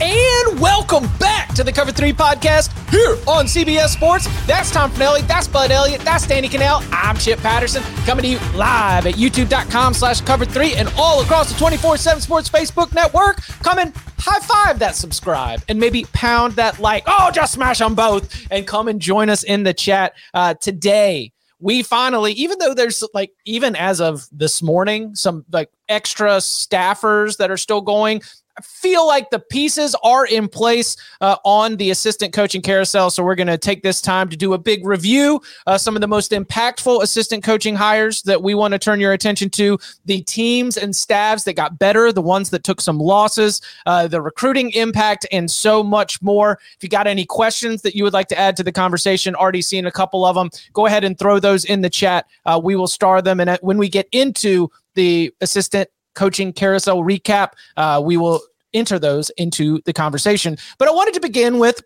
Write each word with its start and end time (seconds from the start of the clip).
And 0.00 0.60
welcome 0.60 1.08
back 1.18 1.54
to 1.54 1.62
the 1.62 1.72
Cover 1.72 1.92
3 1.92 2.12
podcast 2.12 2.72
here 2.90 3.12
on 3.28 3.46
CBS 3.46 3.90
Sports. 3.90 4.26
That's 4.46 4.70
Tom 4.72 4.90
Fornelli, 4.90 5.26
that's 5.26 5.46
Bud 5.46 5.70
Elliott, 5.70 6.00
that's 6.00 6.26
Danny 6.26 6.48
Kanell. 6.48 6.86
I'm 6.90 7.16
Chip 7.16 7.38
Patterson 7.38 7.82
coming 8.04 8.24
to 8.24 8.28
you 8.28 8.38
live 8.56 9.06
at 9.06 9.14
youtube.com 9.14 9.94
slash 9.94 10.20
cover 10.22 10.44
3 10.44 10.74
and 10.74 10.92
all 10.96 11.22
across 11.22 11.52
the 11.52 11.64
24-7 11.64 12.20
Sports 12.20 12.48
Facebook 12.48 12.92
network. 12.92 13.42
Come 13.62 13.74
Coming 13.74 13.92
high 14.18 14.40
five 14.40 14.78
that 14.78 14.94
subscribe 14.94 15.62
and 15.68 15.78
maybe 15.78 16.06
pound 16.12 16.54
that 16.54 16.78
like. 16.78 17.04
Oh, 17.06 17.30
just 17.32 17.52
smash 17.52 17.78
them 17.78 17.94
both 17.94 18.46
and 18.50 18.66
come 18.66 18.88
and 18.88 19.00
join 19.00 19.30
us 19.30 19.42
in 19.42 19.62
the 19.62 19.74
chat 19.74 20.14
uh, 20.32 20.54
today 20.54 21.32
we 21.60 21.82
finally, 21.82 22.32
even 22.32 22.58
though 22.58 22.74
there's 22.74 23.02
like, 23.14 23.32
even 23.46 23.74
as 23.74 23.98
of 23.98 24.26
this 24.30 24.60
morning, 24.60 25.14
some 25.14 25.46
like 25.50 25.70
extra 25.88 26.36
staffers 26.36 27.38
that 27.38 27.50
are 27.50 27.56
still 27.56 27.80
going, 27.80 28.20
feel 28.62 29.06
like 29.06 29.30
the 29.30 29.38
pieces 29.38 29.96
are 30.02 30.26
in 30.26 30.48
place 30.48 30.96
uh, 31.20 31.36
on 31.44 31.76
the 31.76 31.90
assistant 31.90 32.32
coaching 32.32 32.62
carousel. 32.62 33.10
So 33.10 33.22
we're 33.22 33.34
going 33.34 33.48
to 33.48 33.58
take 33.58 33.82
this 33.82 34.00
time 34.00 34.28
to 34.28 34.36
do 34.36 34.52
a 34.52 34.58
big 34.58 34.86
review. 34.86 35.40
Uh, 35.66 35.78
some 35.78 35.96
of 35.96 36.00
the 36.00 36.08
most 36.08 36.30
impactful 36.30 37.02
assistant 37.02 37.42
coaching 37.42 37.74
hires 37.74 38.22
that 38.22 38.42
we 38.42 38.54
want 38.54 38.72
to 38.72 38.78
turn 38.78 39.00
your 39.00 39.12
attention 39.12 39.50
to, 39.50 39.78
the 40.04 40.22
teams 40.22 40.76
and 40.76 40.94
staffs 40.94 41.44
that 41.44 41.54
got 41.54 41.78
better, 41.78 42.12
the 42.12 42.22
ones 42.22 42.50
that 42.50 42.64
took 42.64 42.80
some 42.80 42.98
losses, 42.98 43.60
uh, 43.86 44.06
the 44.06 44.20
recruiting 44.20 44.70
impact, 44.70 45.26
and 45.32 45.50
so 45.50 45.82
much 45.82 46.22
more. 46.22 46.58
If 46.76 46.82
you 46.82 46.88
got 46.88 47.06
any 47.06 47.24
questions 47.24 47.82
that 47.82 47.94
you 47.94 48.04
would 48.04 48.12
like 48.12 48.28
to 48.28 48.38
add 48.38 48.56
to 48.56 48.62
the 48.62 48.72
conversation, 48.72 49.34
already 49.34 49.62
seen 49.62 49.86
a 49.86 49.92
couple 49.92 50.24
of 50.24 50.36
them, 50.36 50.50
go 50.72 50.86
ahead 50.86 51.04
and 51.04 51.18
throw 51.18 51.38
those 51.40 51.64
in 51.64 51.80
the 51.80 51.90
chat. 51.90 52.26
Uh, 52.46 52.60
we 52.62 52.76
will 52.76 52.86
star 52.86 53.20
them. 53.20 53.40
And 53.40 53.58
when 53.62 53.78
we 53.78 53.88
get 53.88 54.08
into 54.12 54.70
the 54.94 55.34
assistant 55.40 55.88
coaching 56.14 56.52
carousel 56.52 56.98
recap. 56.98 57.50
Uh, 57.76 58.02
we 58.04 58.16
will 58.16 58.40
enter 58.72 58.98
those 58.98 59.30
into 59.30 59.80
the 59.84 59.92
conversation. 59.92 60.56
But 60.78 60.88
I 60.88 60.90
wanted 60.90 61.14
to 61.14 61.20
begin 61.20 61.58
with 61.58 61.82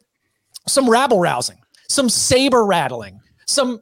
some 0.67 0.89
rabble 0.89 1.21
rousing, 1.21 1.59
some 1.89 2.09
saber 2.09 2.65
rattling, 2.65 3.21
some 3.47 3.81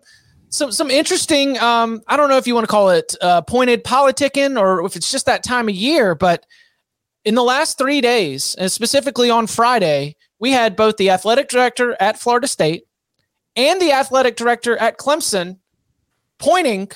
some 0.49 0.73
some 0.73 0.91
interesting. 0.91 1.59
Um, 1.59 2.03
I 2.07 2.17
don't 2.17 2.29
know 2.29 2.37
if 2.37 2.47
you 2.47 2.55
want 2.55 2.67
to 2.67 2.71
call 2.71 2.91
it 2.91 3.15
uh, 3.21 3.43
pointed 3.43 3.85
politicking 3.85 4.59
or 4.59 4.85
if 4.85 4.97
it's 4.97 5.11
just 5.11 5.27
that 5.27 5.43
time 5.43 5.69
of 5.69 5.75
year, 5.75 6.15
but 6.15 6.47
in 7.25 7.35
the 7.35 7.43
last 7.43 7.77
three 7.77 8.01
days, 8.01 8.55
and 8.55 8.71
specifically 8.71 9.31
on 9.31 9.49
Friday, 9.49 10.15
we 10.39 10.53
had 10.53 10.77
both 10.77 10.97
the 10.97 11.11
athletic 11.11 11.49
director 11.49 11.97
at 11.99 12.19
Florida 12.19 12.47
State 12.47 12.85
and 13.57 13.81
the 13.81 13.91
athletic 13.91 14.37
director 14.37 14.77
at 14.77 14.99
Clemson 14.99 15.59
pointing 16.39 16.89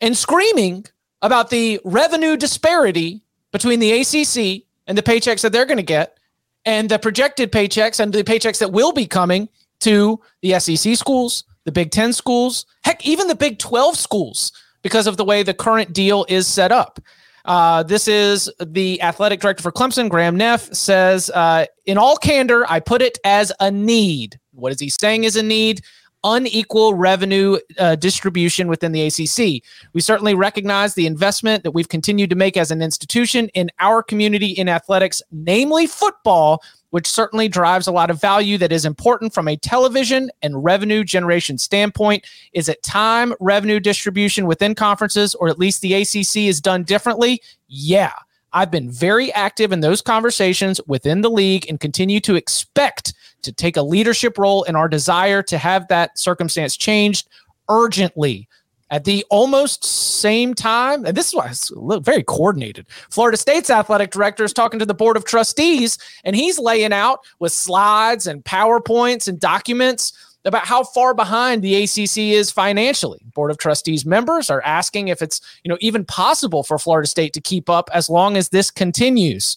and 0.00 0.16
screaming 0.16 0.86
about 1.22 1.50
the 1.50 1.80
revenue 1.84 2.36
disparity 2.36 3.22
between 3.52 3.80
the 3.80 3.92
ACC 3.92 4.64
and 4.86 4.96
the 4.96 5.02
paychecks 5.02 5.42
that 5.42 5.52
they're 5.52 5.66
going 5.66 5.76
to 5.76 5.82
get 5.82 6.18
and 6.64 6.88
the 6.88 6.98
projected 6.98 7.52
paychecks 7.52 8.00
and 8.00 8.12
the 8.12 8.24
paychecks 8.24 8.58
that 8.58 8.72
will 8.72 8.92
be 8.92 9.06
coming 9.06 9.48
to 9.80 10.20
the 10.42 10.58
SEC 10.58 10.96
schools, 10.96 11.44
the 11.64 11.72
Big 11.72 11.90
10 11.90 12.12
schools, 12.12 12.66
heck, 12.82 13.06
even 13.06 13.28
the 13.28 13.34
Big 13.34 13.58
12 13.58 13.96
schools 13.96 14.52
because 14.82 15.06
of 15.06 15.16
the 15.16 15.24
way 15.24 15.42
the 15.42 15.54
current 15.54 15.92
deal 15.92 16.26
is 16.28 16.46
set 16.46 16.72
up. 16.72 17.00
Uh, 17.44 17.84
this 17.84 18.08
is 18.08 18.50
the 18.58 19.00
athletic 19.02 19.40
director 19.40 19.62
for 19.62 19.70
Clemson, 19.70 20.08
Graham 20.08 20.36
Neff, 20.36 20.72
says, 20.74 21.30
uh, 21.30 21.64
in 21.84 21.96
all 21.96 22.16
candor, 22.16 22.66
I 22.68 22.80
put 22.80 23.02
it 23.02 23.18
as 23.24 23.52
a 23.60 23.70
need. 23.70 24.38
What 24.52 24.72
is 24.72 24.80
he 24.80 24.90
saying 24.90 25.24
is 25.24 25.36
a 25.36 25.42
need? 25.42 25.82
Unequal 26.26 26.94
revenue 26.94 27.56
uh, 27.78 27.94
distribution 27.94 28.66
within 28.66 28.90
the 28.90 29.06
ACC. 29.06 29.62
We 29.92 30.00
certainly 30.00 30.34
recognize 30.34 30.94
the 30.94 31.06
investment 31.06 31.62
that 31.62 31.70
we've 31.70 31.88
continued 31.88 32.30
to 32.30 32.36
make 32.36 32.56
as 32.56 32.72
an 32.72 32.82
institution 32.82 33.48
in 33.50 33.70
our 33.78 34.02
community 34.02 34.48
in 34.48 34.68
athletics, 34.68 35.22
namely 35.30 35.86
football, 35.86 36.62
which 36.90 37.06
certainly 37.06 37.46
drives 37.46 37.86
a 37.86 37.92
lot 37.92 38.10
of 38.10 38.20
value 38.20 38.58
that 38.58 38.72
is 38.72 38.84
important 38.84 39.32
from 39.32 39.46
a 39.46 39.56
television 39.56 40.28
and 40.42 40.64
revenue 40.64 41.04
generation 41.04 41.58
standpoint. 41.58 42.26
Is 42.52 42.68
it 42.68 42.82
time 42.82 43.32
revenue 43.38 43.78
distribution 43.78 44.46
within 44.46 44.74
conferences, 44.74 45.34
or 45.36 45.48
at 45.48 45.60
least 45.60 45.80
the 45.80 45.94
ACC 45.94 46.48
is 46.48 46.60
done 46.60 46.82
differently? 46.82 47.40
Yeah. 47.68 48.12
I've 48.52 48.70
been 48.70 48.90
very 48.90 49.32
active 49.32 49.70
in 49.70 49.80
those 49.80 50.00
conversations 50.00 50.80
within 50.86 51.20
the 51.20 51.30
league 51.30 51.66
and 51.68 51.78
continue 51.78 52.20
to 52.20 52.34
expect 52.36 53.12
to 53.46 53.52
take 53.52 53.76
a 53.76 53.82
leadership 53.82 54.36
role 54.36 54.62
in 54.64 54.76
our 54.76 54.88
desire 54.88 55.42
to 55.44 55.56
have 55.56 55.88
that 55.88 56.18
circumstance 56.18 56.76
changed 56.76 57.28
urgently. 57.68 58.48
At 58.88 59.02
the 59.02 59.24
almost 59.30 59.84
same 59.84 60.54
time, 60.54 61.04
and 61.04 61.16
this 61.16 61.26
is 61.26 61.34
why 61.34 61.48
it's 61.48 61.72
very 62.02 62.22
coordinated. 62.22 62.86
Florida 63.10 63.36
State's 63.36 63.68
athletic 63.68 64.12
director 64.12 64.44
is 64.44 64.52
talking 64.52 64.78
to 64.78 64.86
the 64.86 64.94
board 64.94 65.16
of 65.16 65.24
trustees, 65.24 65.98
and 66.24 66.36
he's 66.36 66.56
laying 66.56 66.92
out 66.92 67.18
with 67.40 67.50
slides 67.50 68.28
and 68.28 68.44
PowerPoints 68.44 69.26
and 69.26 69.40
documents 69.40 70.12
about 70.44 70.64
how 70.64 70.84
far 70.84 71.14
behind 71.14 71.62
the 71.62 71.82
ACC 71.82 72.18
is 72.18 72.52
financially. 72.52 73.18
Board 73.34 73.50
of 73.50 73.58
Trustees 73.58 74.06
members 74.06 74.48
are 74.50 74.62
asking 74.62 75.08
if 75.08 75.20
it's, 75.20 75.40
you 75.64 75.68
know, 75.68 75.78
even 75.80 76.04
possible 76.04 76.62
for 76.62 76.78
Florida 76.78 77.08
State 77.08 77.32
to 77.32 77.40
keep 77.40 77.68
up 77.68 77.90
as 77.92 78.08
long 78.08 78.36
as 78.36 78.50
this 78.50 78.70
continues. 78.70 79.56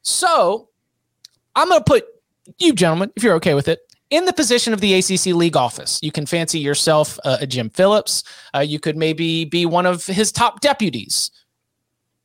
So, 0.00 0.70
I'm 1.54 1.68
going 1.68 1.80
to 1.80 1.84
put 1.84 2.06
you 2.58 2.72
gentlemen, 2.72 3.12
if 3.16 3.22
you're 3.22 3.34
okay 3.34 3.54
with 3.54 3.68
it, 3.68 3.80
in 4.10 4.24
the 4.24 4.32
position 4.32 4.72
of 4.72 4.80
the 4.80 4.94
ACC 4.94 5.26
league 5.26 5.56
office. 5.56 6.00
You 6.02 6.12
can 6.12 6.26
fancy 6.26 6.58
yourself 6.58 7.18
uh, 7.24 7.38
a 7.40 7.46
Jim 7.46 7.70
Phillips. 7.70 8.24
Uh, 8.54 8.58
you 8.58 8.80
could 8.80 8.96
maybe 8.96 9.44
be 9.44 9.66
one 9.66 9.86
of 9.86 10.04
his 10.04 10.32
top 10.32 10.60
deputies. 10.60 11.30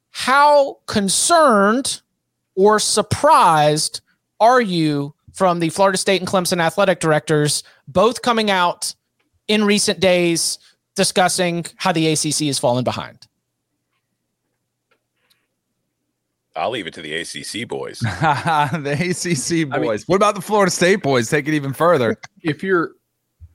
How 0.10 0.80
concerned 0.88 2.02
or 2.56 2.80
surprised 2.80 4.02
are 4.40 4.62
you 4.62 5.14
from 5.34 5.60
the 5.60 5.70
Florida 5.70 5.98
State 5.98 6.22
and 6.22 6.28
Clemson 6.28 6.60
athletic 6.60 7.00
directors, 7.00 7.64
both 7.88 8.22
coming 8.22 8.50
out 8.50 8.96
in 9.48 9.64
recent 9.64 10.00
days 10.00 10.58
discussing 10.96 11.66
how 11.76 11.92
the 11.92 12.08
ACC 12.08 12.48
has 12.48 12.58
fallen 12.58 12.84
behind? 12.84 13.28
I'll 16.56 16.70
leave 16.70 16.88
it 16.88 16.94
to 16.94 17.02
the 17.02 17.14
ACC 17.14 17.68
boys. 17.68 18.00
the 18.00 18.96
ACC 18.98 19.70
boys. 19.70 19.78
I 19.78 19.80
mean, 19.80 20.00
what 20.08 20.16
about 20.16 20.36
the 20.36 20.42
Florida 20.42 20.72
State 20.72 21.04
boys? 21.04 21.30
Take 21.30 21.48
it 21.48 21.54
even 21.54 21.74
further. 21.74 22.18
If 22.42 22.62
you're 22.62 22.92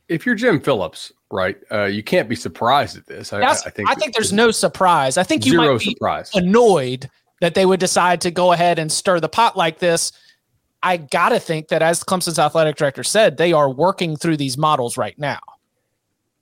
if 0.08 0.26
you're 0.26 0.35
Jim 0.35 0.61
Phillips, 0.61 1.12
right, 1.31 1.56
uh, 1.70 1.85
you 1.85 2.02
can't 2.02 2.29
be 2.29 2.35
surprised 2.35 2.97
at 2.97 3.06
this. 3.06 3.32
I, 3.32 3.41
I, 3.41 3.55
think. 3.55 3.88
I 3.88 3.94
think 3.94 4.14
there's 4.14 4.32
no 4.32 4.50
surprise. 4.50 5.17
I 5.17 5.23
think 5.23 5.47
you 5.47 5.56
might 5.56 5.79
be 5.79 5.93
surprise. 5.93 6.32
annoyed 6.35 7.08
that 7.41 7.55
they 7.55 7.64
would 7.64 7.79
decide 7.79 8.20
to 8.23 8.32
go 8.32 8.50
ahead 8.50 8.81
and 8.81 8.91
stir 8.91 9.20
the 9.20 9.29
pot 9.29 9.56
like 9.56 9.79
this. 9.79 10.11
I 10.82 10.96
got 10.96 11.29
to 11.29 11.38
think 11.38 11.69
that, 11.69 11.82
as 11.82 12.03
Clemson's 12.03 12.41
athletic 12.41 12.75
director 12.75 13.05
said, 13.05 13.37
they 13.37 13.53
are 13.53 13.70
working 13.70 14.17
through 14.17 14.38
these 14.38 14.58
models 14.58 14.96
right 14.96 15.17
now. 15.17 15.38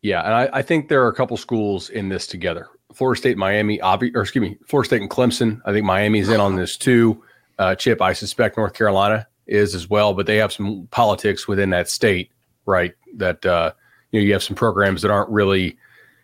Yeah, 0.01 0.23
and 0.23 0.33
I, 0.33 0.49
I 0.59 0.63
think 0.63 0.89
there 0.89 1.05
are 1.05 1.09
a 1.09 1.15
couple 1.15 1.37
schools 1.37 1.91
in 1.91 2.09
this 2.09 2.27
together. 2.27 2.69
Florida 2.99 3.17
State, 3.17 3.39
Miami, 3.39 3.79
obvi- 3.79 4.13
or 4.17 4.23
excuse 4.23 4.43
me, 4.43 4.59
Florida 4.67 4.89
State 4.89 5.03
and 5.03 5.09
Clemson. 5.09 5.61
I 5.65 5.71
think 5.73 5.87
Miami's 5.87 6.29
in 6.29 6.41
on 6.41 6.57
this 6.57 6.77
too. 6.77 7.23
Uh, 7.57 7.77
Chip, 7.77 8.03
I 8.03 8.13
suspect 8.13 8.57
North 8.57 8.75
Carolina 8.75 9.25
is 9.47 9.77
as 9.77 9.89
well, 9.89 10.15
but 10.15 10.27
they 10.27 10.35
have 10.39 10.53
some 10.53 10.89
politics 10.91 11.47
within 11.47 11.71
that 11.71 11.89
state, 11.89 12.33
right? 12.67 12.95
That 13.15 13.47
uh, 13.47 13.71
you 14.11 14.19
know 14.19 14.27
you 14.27 14.33
have 14.33 14.43
some 14.43 14.57
programs 14.57 15.03
that 15.03 15.13
aren't 15.13 15.31
really. 15.31 15.79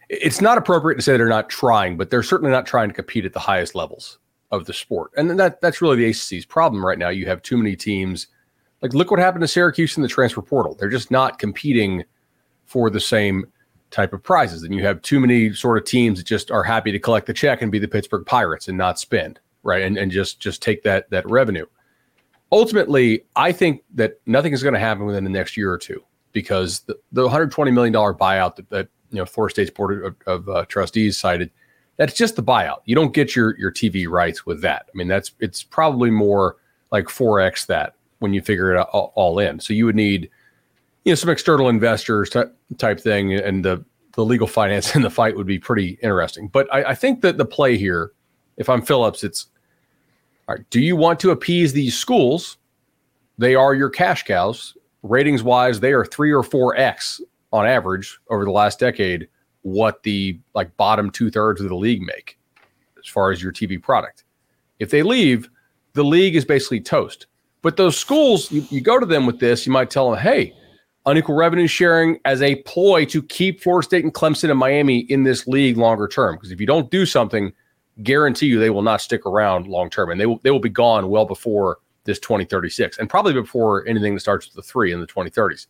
It's 0.09 0.41
not 0.41 0.59
appropriate 0.59 0.97
to 0.97 1.03
say 1.03 1.17
they're 1.17 1.29
not 1.29 1.49
trying, 1.49 1.97
but 1.97 2.11
they're 2.11 2.25
certainly 2.25 2.51
not 2.51 2.67
trying 2.67 2.89
to 2.89 2.95
compete 2.95 3.25
at 3.25 3.35
the 3.35 3.39
highest 3.39 3.77
levels 3.77 4.19
of 4.51 4.65
the 4.65 4.73
sport, 4.73 5.13
and 5.17 5.31
then 5.31 5.37
that 5.37 5.61
that's 5.61 5.81
really 5.81 5.97
the 5.97 6.11
ACC's 6.11 6.45
problem 6.45 6.85
right 6.85 6.99
now. 6.99 7.09
You 7.09 7.27
have 7.27 7.41
too 7.43 7.57
many 7.57 7.77
teams. 7.77 8.27
Like 8.83 8.95
look 8.95 9.13
what 9.13 9.21
happened 9.21 9.43
to 9.43 9.49
Syracuse 9.49 9.97
in 9.97 10.03
the 10.03 10.09
transfer 10.09 10.43
portal. 10.43 10.75
They're 10.75 10.89
just 10.89 11.13
not 11.13 11.39
competing 11.39 12.03
for 12.65 12.91
the 12.91 13.01
same 13.01 13.47
type 13.91 14.13
of 14.13 14.23
prizes, 14.23 14.63
and 14.63 14.75
you 14.75 14.85
have 14.85 15.01
too 15.03 15.21
many 15.21 15.53
sort 15.53 15.79
of 15.79 15.85
teams 15.85 16.19
that 16.19 16.27
just 16.27 16.51
are 16.51 16.65
happy 16.65 16.91
to 16.93 16.99
collect 16.99 17.27
the 17.27 17.33
check 17.33 17.63
and 17.63 17.71
be 17.71 17.79
the 17.79 17.89
Pittsburgh 17.89 18.27
Pirates 18.27 18.69
and 18.69 18.77
not 18.77 18.99
spend 18.99 19.41
right 19.63 19.83
and 19.83 19.97
and 19.97 20.11
just 20.11 20.41
just 20.41 20.61
take 20.61 20.83
that 20.83 21.09
that 21.11 21.29
revenue 21.29 21.65
ultimately, 22.55 23.25
I 23.35 23.53
think 23.53 23.83
that 23.95 24.21
nothing 24.27 24.53
is 24.53 24.63
going 24.63 24.75
to 24.75 24.81
happen 24.81 25.05
within 25.05 25.25
the 25.25 25.31
next 25.31 25.57
year 25.57 25.73
or 25.73 25.79
two 25.79 26.03
because 26.33 26.81
the, 26.81 26.97
the 27.13 27.23
120 27.23 27.71
million 27.73 27.93
dollar 27.93 28.15
buyout 28.15 28.57
that, 28.57 28.71
that, 28.71 28.89
you 29.11 29.19
know 29.19 29.27
Florida 29.27 29.53
State's 29.53 29.71
board 29.71 30.05
of, 30.05 30.17
of 30.27 30.49
uh, 30.49 30.65
trustees 30.65 31.17
cited, 31.17 31.51
that's 31.97 32.15
just 32.15 32.35
the 32.35 32.43
buyout. 32.43 32.79
You 32.85 32.97
don't 32.97 33.15
get 33.15 33.37
your 33.37 33.57
your 33.59 33.71
TV 33.71 34.09
rights 34.09 34.45
with 34.45 34.61
that. 34.63 34.87
I 34.89 34.97
mean, 34.97 35.07
that's 35.07 35.33
it's 35.39 35.63
probably 35.63 36.11
more 36.11 36.57
like 36.91 37.05
4x 37.05 37.67
that 37.67 37.95
when 38.19 38.33
you 38.33 38.43
figure 38.43 38.75
it 38.75 38.79
all, 38.79 39.13
all 39.15 39.39
in. 39.39 39.61
So 39.61 39.73
you 39.73 39.87
would 39.87 39.95
need 39.95 40.31
you 41.05 41.13
know 41.13 41.17
some 41.17 41.31
external 41.31 41.69
investors 41.69 42.31
type, 42.31 42.57
type 42.79 43.01
thing, 43.01 43.35
and 43.35 43.65
the 43.65 43.85
the 44.15 44.25
legal 44.25 44.47
finance 44.61 44.95
in 44.95 45.03
the 45.03 45.11
fight 45.11 45.37
would 45.37 45.47
be 45.47 45.59
pretty 45.59 45.99
interesting. 46.03 46.49
But 46.49 46.73
I, 46.73 46.91
I 46.91 46.95
think 46.95 47.21
that 47.23 47.39
the 47.39 47.45
play 47.45 47.77
here, 47.77 48.13
if 48.57 48.69
I'm 48.69 48.83
Phillips, 48.83 49.25
it's 49.25 49.47
all 50.49 50.57
right, 50.57 50.71
do 50.71 50.81
you 50.81 50.97
want 50.97 51.21
to 51.21 51.31
appease 51.31 51.73
these 51.73 51.97
schools? 51.97 52.59
They 53.39 53.55
are 53.55 53.75
your 53.75 53.91
cash 53.91 54.25
cows. 54.25 54.77
Ratings 55.03 55.43
wise, 55.43 55.81
they 55.81 55.93
are 55.93 56.05
three 56.05 56.33
or 56.33 56.43
four 56.43 56.77
X 56.77 57.21
on 57.53 57.67
average 57.67 58.19
over 58.31 58.45
the 58.45 58.51
last 58.51 58.79
decade 58.79 59.29
what 59.63 60.03
the 60.03 60.39
like 60.55 60.77
bottom 60.77 61.11
two 61.11 61.31
thirds 61.31 61.61
of 61.61 61.69
the 61.69 61.75
league 61.75 62.03
make 62.03 62.39
as 62.99 63.09
far 63.09 63.31
as 63.31 63.43
your 63.43 63.53
TV 63.53 63.81
product. 63.83 64.25
If 64.79 64.91
they 64.91 65.03
leave, 65.03 65.49
the 65.95 66.05
league 66.05 66.37
is 66.37 66.45
basically 66.45 66.81
toast. 66.81 67.27
But 67.63 67.77
those 67.77 67.97
schools, 67.97 68.53
you, 68.53 68.67
you 68.71 68.81
go 68.83 69.01
to 69.01 69.07
them 69.07 69.25
with 69.25 69.41
this, 69.41 69.67
you 69.67 69.73
might 69.73 69.89
tell 69.89 70.11
them, 70.11 70.21
hey, 70.21 70.55
unequal 71.07 71.35
revenue 71.35 71.67
sharing 71.67 72.19
as 72.25 72.41
a 72.43 72.57
ploy 72.63 73.05
to 73.07 73.23
keep 73.23 73.61
Florida 73.61 73.85
State 73.85 74.05
and 74.05 74.15
Clemson 74.15 74.51
and 74.51 74.59
Miami 74.59 75.01
in 75.01 75.23
this 75.23 75.47
league 75.47 75.77
longer 75.77 76.09
term. 76.09 76.37
Because 76.37 76.51
if 76.51 76.61
you 76.61 76.67
don't 76.67 76.91
do 76.91 77.05
something, 77.05 77.53
guarantee 78.03 78.47
you 78.47 78.59
they 78.59 78.71
will 78.71 78.83
not 78.83 79.01
stick 79.01 79.25
around 79.27 79.67
long 79.67 79.91
term, 79.91 80.11
and 80.11 80.21
they 80.21 80.27
will 80.27 80.41
they 80.43 80.51
will 80.51 80.61
be 80.61 80.69
gone 80.69 81.09
well 81.09 81.27
before 81.27 81.79
this 82.05 82.19
2036, 82.19 82.99
and 82.99 83.09
probably 83.09 83.33
before 83.33 83.87
anything 83.87 84.15
that 84.15 84.21
starts 84.21 84.47
with 84.47 84.55
the 84.55 84.63
three 84.63 84.93
in 84.93 85.01
the 85.01 85.07
2030s. 85.07 85.67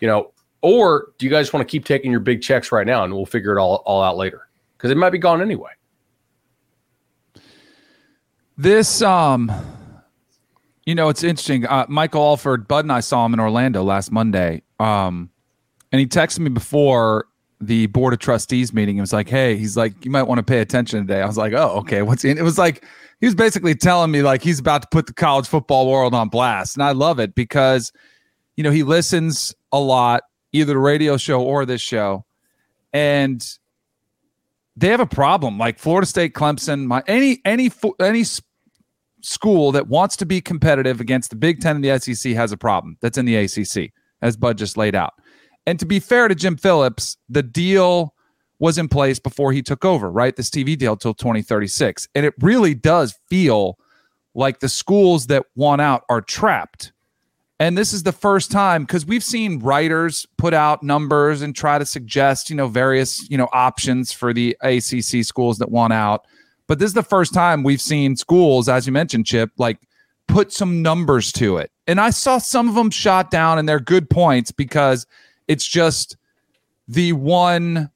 You 0.00 0.08
know, 0.08 0.32
or 0.60 1.12
do 1.18 1.26
you 1.26 1.30
guys 1.30 1.52
want 1.52 1.66
to 1.66 1.70
keep 1.70 1.84
taking 1.84 2.10
your 2.10 2.20
big 2.20 2.42
checks 2.42 2.72
right 2.72 2.86
now, 2.86 3.04
and 3.04 3.12
we'll 3.12 3.26
figure 3.26 3.56
it 3.56 3.60
all 3.60 3.76
all 3.86 4.02
out 4.02 4.16
later 4.16 4.48
because 4.76 4.90
it 4.90 4.96
might 4.96 5.10
be 5.10 5.18
gone 5.18 5.40
anyway. 5.40 5.70
This 8.56 9.02
um 9.02 9.50
you 10.84 10.94
know, 10.94 11.08
it's 11.08 11.22
interesting. 11.22 11.66
Uh, 11.66 11.86
Michael 11.88 12.22
Alford, 12.22 12.66
Bud 12.66 12.84
and 12.84 12.92
I 12.92 13.00
saw 13.00 13.24
him 13.24 13.34
in 13.34 13.40
Orlando 13.40 13.82
last 13.82 14.10
Monday. 14.10 14.62
Um, 14.80 15.30
and 15.92 16.00
he 16.00 16.06
texted 16.06 16.40
me 16.40 16.50
before 16.50 17.26
the 17.60 17.86
board 17.86 18.12
of 18.12 18.18
trustees 18.18 18.72
meeting 18.72 18.96
and 18.96 19.02
was 19.02 19.12
like, 19.12 19.28
"Hey, 19.28 19.56
he's 19.56 19.76
like, 19.76 20.04
you 20.04 20.10
might 20.10 20.24
want 20.24 20.38
to 20.38 20.42
pay 20.42 20.60
attention 20.60 21.06
today." 21.06 21.22
I 21.22 21.26
was 21.26 21.36
like, 21.36 21.52
"Oh, 21.52 21.78
okay. 21.78 22.02
What's 22.02 22.24
in?" 22.24 22.38
It 22.38 22.42
was 22.42 22.58
like 22.58 22.84
he 23.20 23.26
was 23.26 23.34
basically 23.34 23.74
telling 23.74 24.10
me 24.10 24.22
like 24.22 24.42
he's 24.42 24.58
about 24.58 24.82
to 24.82 24.88
put 24.90 25.06
the 25.06 25.12
college 25.12 25.46
football 25.46 25.88
world 25.88 26.14
on 26.14 26.28
blast, 26.28 26.76
and 26.76 26.82
I 26.82 26.92
love 26.92 27.20
it 27.20 27.34
because 27.34 27.92
you 28.56 28.64
know 28.64 28.70
he 28.70 28.82
listens 28.82 29.54
a 29.70 29.78
lot, 29.78 30.24
either 30.52 30.72
the 30.72 30.78
radio 30.78 31.16
show 31.16 31.40
or 31.40 31.64
this 31.64 31.80
show, 31.80 32.24
and 32.92 33.46
they 34.76 34.88
have 34.88 35.00
a 35.00 35.06
problem. 35.06 35.58
Like 35.58 35.78
Florida 35.78 36.06
State, 36.06 36.34
Clemson, 36.34 36.86
my 36.86 37.04
any 37.06 37.40
any 37.44 37.70
any 38.00 38.24
school 39.22 39.72
that 39.72 39.88
wants 39.88 40.16
to 40.16 40.26
be 40.26 40.40
competitive 40.40 41.00
against 41.00 41.30
the 41.30 41.36
Big 41.36 41.60
Ten 41.60 41.76
and 41.76 41.84
the 41.84 41.98
SEC 41.98 42.32
has 42.32 42.52
a 42.52 42.56
problem. 42.56 42.96
That's 43.00 43.18
in 43.18 43.24
the 43.24 43.36
ACC, 43.36 43.92
as 44.20 44.36
Bud 44.36 44.58
just 44.58 44.76
laid 44.76 44.94
out. 44.94 45.14
And 45.66 45.78
to 45.78 45.86
be 45.86 46.00
fair 46.00 46.28
to 46.28 46.34
Jim 46.34 46.56
Phillips, 46.56 47.16
the 47.28 47.42
deal 47.42 48.14
was 48.58 48.78
in 48.78 48.88
place 48.88 49.18
before 49.18 49.52
he 49.52 49.62
took 49.62 49.84
over, 49.84 50.10
right? 50.10 50.36
This 50.36 50.50
TV 50.50 50.76
deal 50.76 50.96
till 50.96 51.14
2036. 51.14 52.08
And 52.14 52.26
it 52.26 52.34
really 52.40 52.74
does 52.74 53.14
feel 53.28 53.78
like 54.34 54.60
the 54.60 54.68
schools 54.68 55.26
that 55.26 55.46
want 55.54 55.80
out 55.80 56.04
are 56.08 56.20
trapped. 56.20 56.92
And 57.58 57.78
this 57.78 57.92
is 57.92 58.02
the 58.02 58.12
first 58.12 58.50
time 58.50 58.82
because 58.82 59.06
we've 59.06 59.22
seen 59.22 59.60
writers 59.60 60.26
put 60.36 60.54
out 60.54 60.82
numbers 60.82 61.42
and 61.42 61.54
try 61.54 61.78
to 61.78 61.86
suggest, 61.86 62.50
you 62.50 62.56
know, 62.56 62.66
various, 62.66 63.28
you 63.30 63.38
know, 63.38 63.48
options 63.52 64.10
for 64.10 64.32
the 64.32 64.56
ACC 64.62 65.24
schools 65.24 65.58
that 65.58 65.70
want 65.70 65.92
out. 65.92 66.26
But 66.66 66.78
this 66.78 66.88
is 66.88 66.94
the 66.94 67.02
first 67.02 67.34
time 67.34 67.62
we've 67.62 67.80
seen 67.80 68.16
schools, 68.16 68.68
as 68.68 68.86
you 68.86 68.92
mentioned, 68.92 69.26
Chip, 69.26 69.50
like 69.58 69.78
put 70.28 70.52
some 70.52 70.82
numbers 70.82 71.32
to 71.32 71.58
it. 71.58 71.70
And 71.86 72.00
I 72.00 72.10
saw 72.10 72.38
some 72.38 72.68
of 72.68 72.74
them 72.74 72.90
shot 72.90 73.30
down 73.30 73.58
and 73.58 73.68
they're 73.68 73.80
good 73.80 74.08
points 74.10 74.50
because– 74.50 75.06
it's 75.48 75.66
just 75.66 76.16
the 76.88 77.12
one 77.12 77.90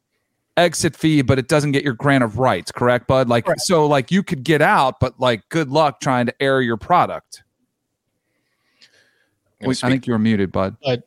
exit 0.57 0.97
fee, 0.97 1.23
but 1.23 1.39
it 1.39 1.49
doesn't 1.49 1.73
get 1.73 1.85
your 1.85 1.95
grant 1.95 2.25
of 2.25 2.39
rights, 2.39 2.73
correct, 2.73 3.07
Bud? 3.07 3.29
Like 3.29 3.49
right. 3.49 3.59
so, 3.59 3.87
like 3.87 4.11
you 4.11 4.23
could 4.23 4.45
get 4.45 4.63
out, 4.63 5.01
but 5.01 5.19
like 5.19 5.49
good 5.49 5.71
luck 5.71 6.01
trying 6.01 6.27
to 6.27 6.43
air 6.43 6.61
your 6.61 6.77
product. 6.77 7.43
Wait, 9.63 9.83
I 9.83 9.89
think 9.89 10.07
you 10.07 10.13
were 10.13 10.19
muted, 10.19 10.53
Bud. 10.53 10.77
But 10.85 11.05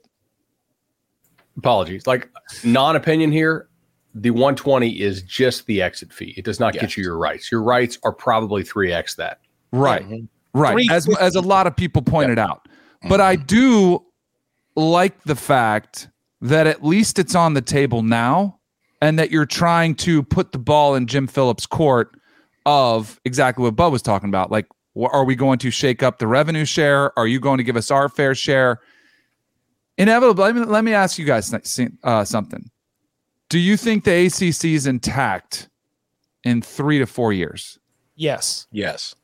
apologies. 1.57 2.07
Like 2.07 2.29
non-opinion 2.63 3.31
here, 3.31 3.68
the 4.15 4.31
120 4.31 4.99
is 4.99 5.21
just 5.21 5.65
the 5.65 5.81
exit 5.81 6.11
fee. 6.11 6.33
It 6.35 6.45
does 6.45 6.59
not 6.59 6.73
yes. 6.73 6.81
get 6.81 6.97
you 6.97 7.03
your 7.03 7.17
rights. 7.17 7.51
Your 7.51 7.61
rights 7.61 7.97
are 8.03 8.11
probably 8.11 8.63
3x 8.63 9.15
that. 9.17 9.39
Right. 9.71 10.03
Mm-hmm. 10.03 10.59
Right. 10.59 10.89
As 10.89 11.07
as 11.19 11.35
a 11.35 11.41
lot 11.41 11.67
of 11.67 11.75
people 11.75 12.01
pointed 12.01 12.37
yep. 12.37 12.49
out. 12.49 12.67
But 13.07 13.21
I 13.21 13.35
do 13.35 14.03
like 14.75 15.23
the 15.23 15.35
fact 15.35 16.09
that 16.41 16.67
at 16.67 16.83
least 16.83 17.19
it's 17.19 17.35
on 17.35 17.53
the 17.53 17.61
table 17.61 18.01
now 18.01 18.59
and 19.01 19.19
that 19.19 19.31
you're 19.31 19.45
trying 19.45 19.95
to 19.95 20.23
put 20.23 20.51
the 20.51 20.57
ball 20.57 20.95
in 20.95 21.05
Jim 21.05 21.27
Phillips' 21.27 21.65
court 21.65 22.19
of 22.65 23.19
exactly 23.25 23.63
what 23.63 23.75
Bud 23.75 23.91
was 23.91 24.01
talking 24.01 24.29
about. 24.29 24.51
Like, 24.51 24.67
are 24.95 25.23
we 25.23 25.35
going 25.35 25.59
to 25.59 25.71
shake 25.71 26.03
up 26.03 26.17
the 26.17 26.27
revenue 26.27 26.65
share? 26.65 27.17
Are 27.17 27.27
you 27.27 27.39
going 27.39 27.57
to 27.59 27.63
give 27.63 27.77
us 27.77 27.91
our 27.91 28.09
fair 28.09 28.35
share? 28.35 28.79
Inevitably, 29.97 30.43
let 30.43 30.55
me, 30.55 30.65
let 30.65 30.83
me 30.83 30.93
ask 30.93 31.17
you 31.17 31.25
guys 31.25 31.53
uh, 32.03 32.25
something. 32.25 32.69
Do 33.49 33.57
you 33.57 33.77
think 33.77 34.03
the 34.03 34.27
ACC 34.27 34.65
is 34.65 34.85
intact 34.85 35.69
in 36.43 36.61
three 36.61 36.99
to 36.99 37.05
four 37.05 37.33
years? 37.33 37.79
Yes. 38.15 38.67
Yes. 38.71 39.15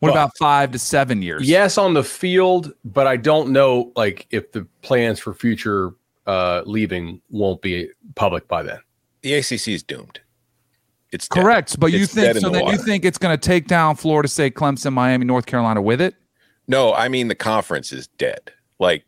What 0.00 0.10
about 0.10 0.36
five 0.38 0.72
to 0.72 0.78
seven 0.78 1.20
years? 1.20 1.46
Yes, 1.48 1.76
on 1.76 1.92
the 1.92 2.02
field, 2.02 2.72
but 2.84 3.06
I 3.06 3.16
don't 3.16 3.50
know 3.50 3.92
like 3.96 4.26
if 4.30 4.52
the 4.52 4.66
plans 4.80 5.20
for 5.20 5.34
future 5.34 5.92
uh, 6.26 6.62
leaving 6.64 7.20
won't 7.30 7.60
be 7.60 7.90
public 8.14 8.48
by 8.48 8.62
then. 8.62 8.78
The 9.22 9.34
ACC 9.34 9.68
is 9.68 9.82
doomed. 9.82 10.20
It's 11.12 11.28
correct, 11.28 11.72
dead. 11.72 11.80
but 11.80 11.92
you 11.92 12.04
it's 12.04 12.14
think 12.14 12.38
so? 12.38 12.48
Then 12.48 12.62
water. 12.62 12.76
you 12.76 12.82
think 12.82 13.04
it's 13.04 13.18
going 13.18 13.38
to 13.38 13.48
take 13.48 13.66
down 13.66 13.96
Florida 13.96 14.28
State, 14.28 14.54
Clemson, 14.54 14.92
Miami, 14.92 15.26
North 15.26 15.44
Carolina 15.44 15.82
with 15.82 16.00
it? 16.00 16.14
No, 16.66 16.94
I 16.94 17.08
mean 17.08 17.28
the 17.28 17.34
conference 17.34 17.92
is 17.92 18.06
dead. 18.06 18.52
Like 18.78 19.04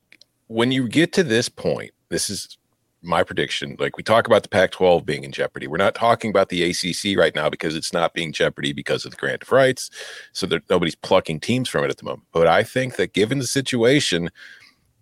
when 0.49 0.73
you 0.73 0.88
get 0.88 1.12
to 1.14 1.23
this 1.23 1.49
point, 1.49 1.92
this 2.11 2.28
is 2.28 2.59
my 3.02 3.23
prediction, 3.23 3.76
like 3.78 3.97
we 3.97 4.02
talk 4.02 4.26
about 4.26 4.42
the 4.42 4.49
Pac 4.49 4.71
12 4.71 5.04
being 5.04 5.25
in 5.25 5.32
jeopardy. 5.32 5.66
We're 5.66 5.76
not 5.76 5.94
talking 5.94 6.30
about 6.30 6.49
the 6.49 6.62
ACC 6.62 7.18
right 7.18 7.35
now 7.35 7.50
because 7.50 7.75
it's 7.75 7.92
not 7.92 8.14
being 8.14 8.32
jeopardy 8.32 8.73
because 8.73 9.04
of 9.04 9.11
the 9.11 9.16
grant 9.16 9.42
of 9.42 9.52
rights. 9.52 9.90
So 10.32 10.47
there, 10.47 10.62
nobody's 10.71 10.94
plucking 10.94 11.40
teams 11.40 11.68
from 11.68 11.85
it 11.85 11.90
at 11.90 11.99
the 11.99 12.04
moment. 12.04 12.28
But 12.32 12.47
I 12.47 12.62
think 12.62 12.97
that 12.97 13.12
given 13.12 13.38
the 13.38 13.47
situation, 13.47 14.30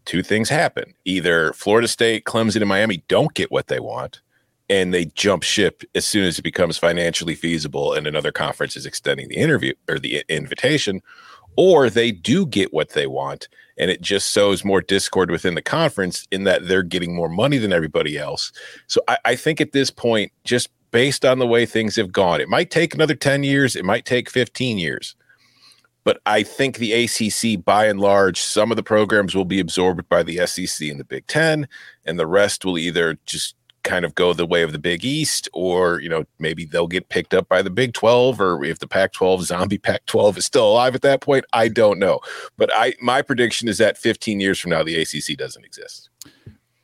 two 0.05 0.23
things 0.23 0.49
happen. 0.49 0.95
Either 1.05 1.53
Florida 1.53 1.89
State, 1.89 2.25
Clemson, 2.25 2.57
and 2.57 2.69
Miami 2.69 3.05
don't 3.09 3.35
get 3.35 3.51
what 3.51 3.69
they 3.69 3.81
want 3.81 4.21
and 4.71 4.95
they 4.95 5.07
jump 5.07 5.43
ship 5.43 5.83
as 5.95 6.07
soon 6.07 6.25
as 6.25 6.39
it 6.39 6.43
becomes 6.43 6.79
financially 6.79 7.35
feasible 7.35 7.93
and 7.93 8.07
another 8.07 8.33
conference 8.33 8.77
is 8.77 8.87
extending 8.87 9.29
the 9.29 9.37
interview 9.37 9.75
or 9.89 9.99
the 9.99 10.25
invitation, 10.29 11.03
or 11.57 11.91
they 11.91 12.13
do 12.13 12.47
get 12.47 12.73
what 12.73 12.91
they 12.91 13.07
want 13.07 13.49
and 13.81 13.91
it 13.91 14.03
just 14.03 14.29
sows 14.29 14.63
more 14.63 14.83
discord 14.83 15.31
within 15.31 15.55
the 15.55 15.63
conference 15.63 16.29
in 16.31 16.45
that 16.45 16.69
they're 16.69 16.83
getting 16.83 17.17
more 17.17 17.31
money 17.31 17.57
than 17.57 17.73
everybody 17.73 18.19
else. 18.19 18.53
So 18.87 19.01
I, 19.09 19.19
I 19.25 19.37
think 19.37 19.59
at 19.59 19.73
this 19.73 19.91
point, 19.91 20.31
just 20.45 20.69
based 20.91 21.25
on 21.25 21.39
the 21.39 21.47
way 21.47 21.65
things 21.65 21.97
have 21.97 22.13
gone. 22.13 22.43
It 22.43 22.49
might 22.49 22.71
take 22.71 22.95
another 22.95 23.15
10 23.15 23.43
years, 23.43 23.75
it 23.75 23.85
might 23.85 24.05
take 24.05 24.29
15 24.29 24.77
years. 24.77 25.17
But 26.05 26.21
I 26.27 26.43
think 26.43 26.77
the 26.77 26.93
ACC, 26.93 27.65
by 27.65 27.87
and 27.87 28.01
large, 28.01 28.41
some 28.41 28.71
of 28.71 28.77
the 28.77 28.83
programs 28.83 29.35
will 29.35 29.45
be 29.47 29.61
absorbed 29.61 30.09
by 30.11 30.23
the 30.23 30.47
SEC 30.47 30.89
and 30.89 31.01
the 31.01 31.05
Big 31.05 31.27
Ten, 31.27 31.67
and 32.05 32.19
the 32.19 32.27
rest 32.27 32.65
will 32.65 32.79
either 32.79 33.19
just 33.25 33.55
kind 33.83 34.05
of 34.05 34.15
go 34.15 34.33
the 34.33 34.47
way 34.47 34.63
of 34.63 34.73
the 34.73 34.79
Big 34.79 35.05
East, 35.05 35.49
or 35.53 36.01
you 36.01 36.09
know 36.09 36.25
maybe 36.39 36.65
they'll 36.65 36.87
get 36.87 37.09
picked 37.09 37.35
up 37.35 37.49
by 37.49 37.63
the 37.63 37.71
Big 37.71 37.93
Twelve, 37.95 38.41
or 38.41 38.65
if 38.65 38.79
the 38.79 38.89
Pac-12 38.89 39.43
zombie 39.43 39.79
Pac-12 39.91 40.39
is 40.39 40.47
still 40.47 40.69
alive 40.69 40.95
at 40.95 41.03
that 41.03 41.21
point, 41.21 41.45
I 41.53 41.69
don't 41.69 41.99
know. 41.99 42.21
But 42.57 42.71
I 42.75 42.95
my 43.01 43.23
prediction 43.23 43.69
is 43.69 43.79
that 43.79 43.99
15 43.99 44.41
years 44.41 44.59
from 44.59 44.71
now, 44.71 44.83
the 44.83 45.01
ACC 45.01 45.37
doesn't 45.37 45.65
exist. 45.65 46.11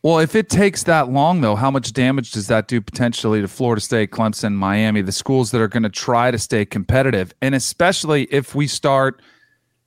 Well, 0.02 0.20
if 0.20 0.36
it 0.36 0.48
takes 0.48 0.84
that 0.84 1.08
long, 1.10 1.40
though, 1.40 1.56
how 1.56 1.68
much 1.68 1.92
damage 1.92 2.30
does 2.30 2.46
that 2.46 2.68
do 2.68 2.80
potentially 2.80 3.40
to 3.40 3.48
Florida 3.48 3.80
State, 3.80 4.12
Clemson, 4.12 4.52
Miami, 4.52 5.02
the 5.02 5.10
schools 5.10 5.50
that 5.50 5.60
are 5.60 5.66
going 5.66 5.82
to 5.82 5.88
try 5.88 6.30
to 6.30 6.38
stay 6.38 6.64
competitive? 6.64 7.34
And 7.42 7.56
especially 7.56 8.28
if 8.30 8.54
we 8.54 8.68
start, 8.68 9.20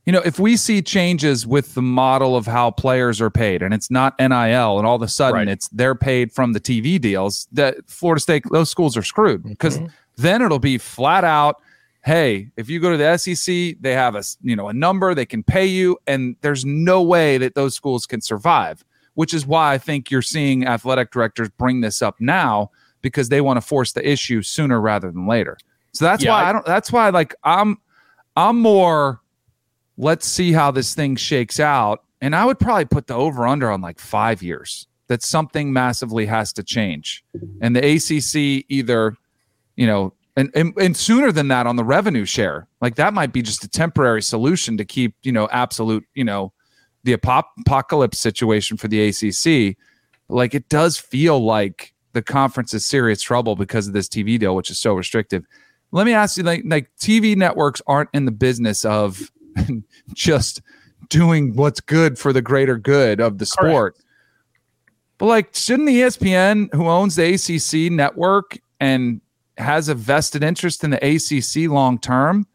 you 0.10 0.14
know, 0.14 0.24
if 0.26 0.40
we 0.40 0.58
see 0.58 0.82
changes 0.82 1.46
with 1.46 1.76
the 1.76 1.84
model 1.84 2.36
of 2.36 2.48
how 2.48 2.72
players 2.72 3.22
are 3.22 3.30
paid 3.30 3.62
and 3.62 3.76
it's 3.76 3.92
not 3.92 4.18
NIL 4.18 4.80
and 4.80 4.88
all 4.88 4.96
of 4.96 5.04
a 5.04 5.08
sudden 5.08 5.36
Right. 5.36 5.48
it's 5.48 5.68
they're 5.68 5.94
paid 5.94 6.32
from 6.32 6.54
the 6.54 6.60
TV 6.60 7.00
deals, 7.00 7.48
that 7.52 7.76
Florida 7.86 8.20
State, 8.20 8.44
those 8.52 8.72
schools 8.72 8.98
are 8.98 9.04
screwed 9.04 9.44
because 9.44 9.78
mm-hmm. 9.78 9.86
then 10.16 10.42
it'll 10.42 10.58
be 10.58 10.80
flat 10.80 11.24
out. 11.24 11.62
Hey, 12.04 12.50
if 12.58 12.72
you 12.72 12.80
go 12.80 12.90
to 12.90 12.98
the 12.98 13.18
SEC, 13.18 13.76
they 13.82 13.94
have 13.94 14.16
a 14.16 14.24
you 14.42 14.56
know 14.56 14.68
a 14.68 14.74
number 14.74 15.14
they 15.14 15.28
can 15.28 15.44
pay 15.44 15.68
you, 15.68 15.96
and 16.08 16.36
there's 16.42 16.66
no 16.66 17.04
way 17.04 17.38
that 17.38 17.54
those 17.54 17.76
schools 17.76 18.08
can 18.08 18.20
survive 18.20 18.84
which 19.14 19.34
is 19.34 19.46
why 19.46 19.74
I 19.74 19.78
think 19.78 20.10
you're 20.10 20.22
seeing 20.22 20.66
athletic 20.66 21.12
directors 21.12 21.50
bring 21.50 21.82
this 21.82 22.02
up 22.02 22.16
now 22.22 22.72
because 23.02 23.28
they 23.28 23.42
want 23.42 23.58
to 23.58 23.62
force 23.62 23.92
the 23.92 24.10
issue 24.10 24.42
sooner 24.42 24.80
rather 24.80 25.12
than 25.12 25.28
later. 25.28 25.58
So 25.92 26.06
that's 26.06 26.24
Yeah, 26.24 26.32
why 26.32 26.44
I- 26.44 26.50
I 26.50 26.52
don't 26.54 26.66
that's 26.66 26.90
why 26.92 27.10
like 27.10 27.36
I'm 27.44 27.78
I'm 28.38 28.58
more 28.60 29.22
let's 30.00 30.26
see 30.26 30.52
how 30.52 30.72
this 30.72 30.96
thing 30.96 31.16
shakes 31.16 31.60
out 31.60 32.04
and 32.22 32.36
I 32.36 32.46
would 32.46 32.60
probably 32.60 32.86
put 32.86 33.08
the 33.08 33.14
over 33.14 33.46
under 33.46 33.70
on 33.70 33.82
like 33.82 34.00
5 34.00 34.42
years 34.42 34.88
that 35.08 35.22
something 35.22 35.74
massively 35.74 36.26
has 36.26 36.54
to 36.54 36.64
change. 36.64 37.24
And 37.62 37.76
the 37.76 37.96
ACC 37.96 38.66
either 38.70 39.16
you 39.76 39.86
know 39.86 40.14
and, 40.36 40.50
and 40.56 40.74
and 40.78 40.96
sooner 40.96 41.32
than 41.32 41.50
that 41.50 41.68
on 41.68 41.76
the 41.76 41.84
revenue 41.84 42.26
share. 42.26 42.68
Like 42.82 42.96
that 42.96 43.14
might 43.14 43.34
be 43.34 43.42
just 43.42 43.64
a 43.64 43.68
temporary 43.68 44.22
solution 44.22 44.78
to 44.78 44.86
keep, 44.86 45.16
you 45.22 45.34
know, 45.34 45.50
absolute, 45.52 46.06
you 46.14 46.24
know, 46.24 46.54
the 47.04 47.16
apop- 47.16 47.52
apocalypse 47.60 48.20
situation 48.20 48.78
for 48.78 48.88
the 48.88 49.10
ACC, 49.10 49.78
like 50.30 50.54
it 50.54 50.70
does 50.70 50.98
feel 50.98 51.44
like 51.44 51.94
the 52.14 52.22
conference 52.22 52.74
is 52.74 52.86
serious 52.86 53.22
trouble 53.22 53.56
because 53.56 53.88
of 53.88 53.94
this 53.94 54.08
TV 54.08 54.40
deal, 54.40 54.56
which 54.56 54.70
is 54.70 54.80
so 54.80 54.94
restrictive. 54.94 55.46
Let 55.92 56.06
me 56.06 56.14
ask 56.14 56.38
you, 56.38 56.44
like, 56.44 56.64
like 56.66 56.90
TV 57.02 57.36
networks 57.36 57.82
aren't 57.88 58.10
in 58.14 58.26
the 58.26 58.32
business 58.32 58.86
of 58.86 59.32
just 60.14 60.62
doing 61.10 61.56
what's 61.56 61.80
good 61.80 62.18
for 62.20 62.34
the 62.34 62.42
greater 62.42 62.78
good 62.78 63.20
of 63.20 63.38
the 63.38 63.46
sport. 63.46 63.98
But 65.18 65.26
like, 65.26 65.56
shouldn't 65.56 65.90
ESPN, 65.90 66.74
who 66.74 66.88
owns 66.88 67.16
the 67.16 67.34
ACC 67.34 67.92
network 67.92 68.58
and 68.80 69.20
has 69.58 69.90
a 69.90 69.96
vested 69.96 70.44
interest 70.44 70.84
in 70.84 70.92
the 70.92 70.98
ACC 71.06 71.70
long 71.70 72.00
term, 72.00 72.48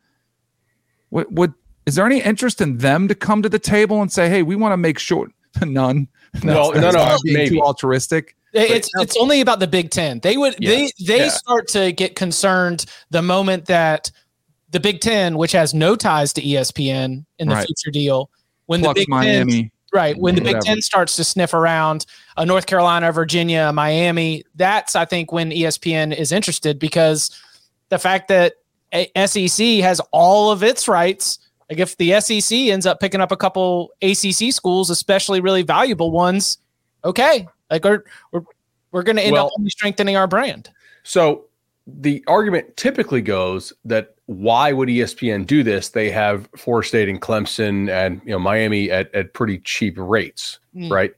would, 1.11 1.27
would 1.37 1.53
is 1.87 1.97
there 1.97 2.07
any 2.07 2.23
interest 2.23 2.61
in 2.63 2.79
them 2.79 3.09
to 3.09 3.15
come 3.15 3.43
to 3.43 3.49
the 3.49 3.59
table 3.59 4.01
and 4.01 4.11
say, 4.11 4.29
"Hey, 4.31 4.43
we 4.43 4.57
want 4.57 4.73
to 4.73 4.77
make 4.79 4.99
sure"? 4.99 5.29
None. 5.63 6.09
No, 6.43 6.73
That's- 6.73 6.83
no, 6.83 6.93
that's 6.93 6.97
no, 6.97 7.19
being 7.25 7.37
maybe. 7.37 7.57
too 7.57 7.63
altruistic. 7.63 8.35
It's 8.55 8.89
it's 9.01 9.17
only 9.17 9.41
about 9.41 9.59
the 9.61 9.67
Big 9.67 9.91
Ten. 9.91 10.21
They 10.21 10.37
would 10.37 10.55
Yes. 10.61 10.93
they 10.99 11.05
they 11.07 11.25
Yeah. 11.25 11.29
start 11.31 11.69
to 11.69 11.93
get 11.93 12.15
concerned 12.17 12.87
the 13.11 13.21
moment 13.21 13.67
that 13.67 14.11
the 14.75 14.81
Big 14.81 15.01
Ten, 15.01 15.39
which 15.39 15.53
has 15.53 15.73
no 15.73 15.95
ties 15.95 16.33
to 16.33 16.43
ESPN 16.43 17.25
in 17.39 17.49
the 17.49 17.55
Right. 17.55 17.65
future 17.67 17.93
deal, 17.93 18.29
when 18.67 18.81
Plus 18.81 18.95
the 18.95 19.07
Big 19.07 19.23
Ten 19.23 19.71
Right. 19.93 20.19
When 20.19 20.35
the 20.35 20.41
Big 20.41 20.59
Ten 20.59 20.83
starts 20.83 21.15
to 21.17 21.23
sniff 21.25 21.55
around 21.55 22.05
uh, 22.37 22.45
North 22.45 22.67
Carolina, 22.67 23.13
Virginia, 23.13 23.73
Miami, 23.73 24.43
that's, 24.57 24.97
I 24.97 25.05
think, 25.05 25.31
when 25.31 25.53
ESPN 25.53 26.13
is 26.13 26.33
interested 26.33 26.81
because 26.81 27.31
the 27.91 27.99
fact 28.01 28.27
that 28.27 28.55
a- 28.93 29.09
SEC 29.29 29.79
has 29.85 30.01
all 30.11 30.51
of 30.51 30.65
its 30.65 30.89
rights, 30.89 31.39
like 31.71 31.79
if 31.79 31.97
the 31.99 32.21
SEC 32.21 32.59
ends 32.59 32.87
up 32.87 32.99
picking 32.99 33.21
up 33.21 33.31
a 33.31 33.37
couple 33.37 33.93
ACC 34.03 34.53
schools, 34.53 34.91
especially 34.91 35.41
really 35.41 35.63
valuable 35.63 36.11
ones, 36.11 36.59
okay. 37.05 37.47
Like 37.71 37.85
we're, 37.85 38.03
we're, 38.33 38.43
we're 38.91 39.05
going 39.05 39.17
to 39.17 39.23
end 39.23 39.35
Well- 39.35 39.47
up 39.47 39.53
only 39.57 39.71
strengthening 39.71 40.17
our 40.17 40.27
brand. 40.27 40.71
So 41.05 41.45
the 41.87 42.25
argument 42.27 42.77
typically 42.77 43.23
goes 43.23 43.73
that 43.85 44.14
why 44.27 44.73
would 44.73 44.89
ESPN 44.89 45.47
do 45.47 45.63
this? 45.63 45.91
They 45.91 46.11
have 46.11 46.49
Florida 46.57 46.87
State 46.89 47.09
and 47.09 47.21
Clemson 47.21 47.91
and 47.91 48.21
you 48.25 48.31
know 48.31 48.39
Miami 48.39 48.91
at, 48.91 49.15
at 49.15 49.35
pretty 49.35 49.59
cheap 49.59 49.95
rates, 49.99 50.59
Mm. 50.75 50.91
right? 50.91 51.13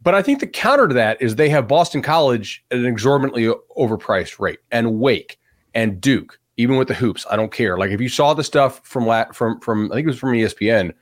But 0.00 0.14
I 0.14 0.22
think 0.22 0.38
the 0.40 0.46
counter 0.46 0.86
to 0.88 0.94
that 0.94 1.20
is 1.20 1.34
they 1.34 1.48
have 1.48 1.66
Boston 1.66 2.00
College 2.02 2.64
at 2.70 2.78
an 2.78 2.86
exorbitantly 2.86 3.52
overpriced 3.76 4.38
rate, 4.38 4.60
and 4.70 5.00
Wake 5.00 5.38
and 5.74 6.00
Duke, 6.00 6.38
even 6.56 6.76
with 6.76 6.88
the 6.88 6.94
hoops. 6.94 7.26
I 7.30 7.36
don't 7.36 7.52
care. 7.52 7.76
Like 7.76 7.90
if 7.90 8.00
you 8.00 8.08
saw 8.08 8.32
the 8.34 8.44
stuff 8.44 8.80
from 8.84 9.06
la- 9.06 9.30
from 9.32 9.58
from 9.60 9.90
I 9.90 9.96
think 9.96 10.04
it 10.06 10.10
was 10.10 10.18
from 10.18 10.32
ESPN, 10.32 10.92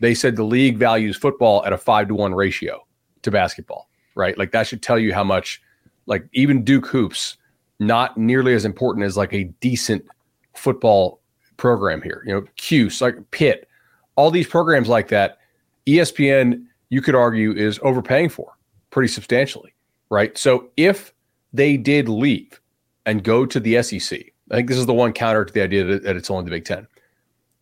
they 0.00 0.14
said 0.14 0.36
the 0.36 0.44
league 0.44 0.78
values 0.78 1.16
football 1.16 1.64
at 1.66 1.72
a 1.74 1.78
five 1.78 2.08
to 2.08 2.14
one 2.14 2.34
ratio 2.34 2.86
to 3.22 3.30
basketball, 3.30 3.88
right? 4.14 4.36
Like 4.38 4.52
that 4.52 4.66
should 4.66 4.82
tell 4.82 4.98
you 4.98 5.12
how 5.12 5.24
much, 5.24 5.60
like 6.06 6.26
even 6.32 6.64
Duke 6.64 6.86
hoops, 6.86 7.36
not 7.78 8.16
nearly 8.16 8.54
as 8.54 8.64
important 8.64 9.04
as 9.04 9.16
like 9.18 9.34
a 9.34 9.44
decent 9.60 10.06
football 10.56 11.20
program 11.56 12.02
here. 12.02 12.22
You 12.26 12.34
know, 12.34 12.46
Cuse, 12.56 13.00
like 13.00 13.16
Pitt, 13.30 13.68
all 14.16 14.30
these 14.30 14.46
programs 14.46 14.88
like 14.88 15.08
that, 15.08 15.38
ESPN, 15.86 16.64
you 16.90 17.00
could 17.00 17.14
argue, 17.14 17.52
is 17.52 17.78
overpaying 17.82 18.30
for 18.30 18.56
pretty 18.90 19.08
substantially, 19.08 19.74
right? 20.10 20.36
So 20.36 20.68
if 20.76 21.12
they 21.52 21.76
did 21.76 22.08
leave 22.08 22.60
and 23.04 23.22
go 23.22 23.46
to 23.46 23.60
the 23.60 23.82
SEC, 23.82 24.20
I 24.50 24.54
think 24.54 24.68
this 24.68 24.78
is 24.78 24.86
the 24.86 24.94
one 24.94 25.12
counter 25.12 25.44
to 25.44 25.52
the 25.52 25.62
idea 25.62 25.84
that, 25.84 26.02
that 26.04 26.16
it's 26.16 26.30
only 26.30 26.44
the 26.44 26.50
Big 26.50 26.64
Ten. 26.64 26.86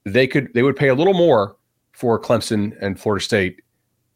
They 0.04 0.26
could 0.26 0.52
they 0.52 0.62
would 0.62 0.76
pay 0.76 0.88
a 0.88 0.94
little 0.94 1.14
more 1.14 1.56
for 1.92 2.20
Clemson 2.20 2.76
and 2.80 3.00
Florida 3.00 3.24
State 3.24 3.62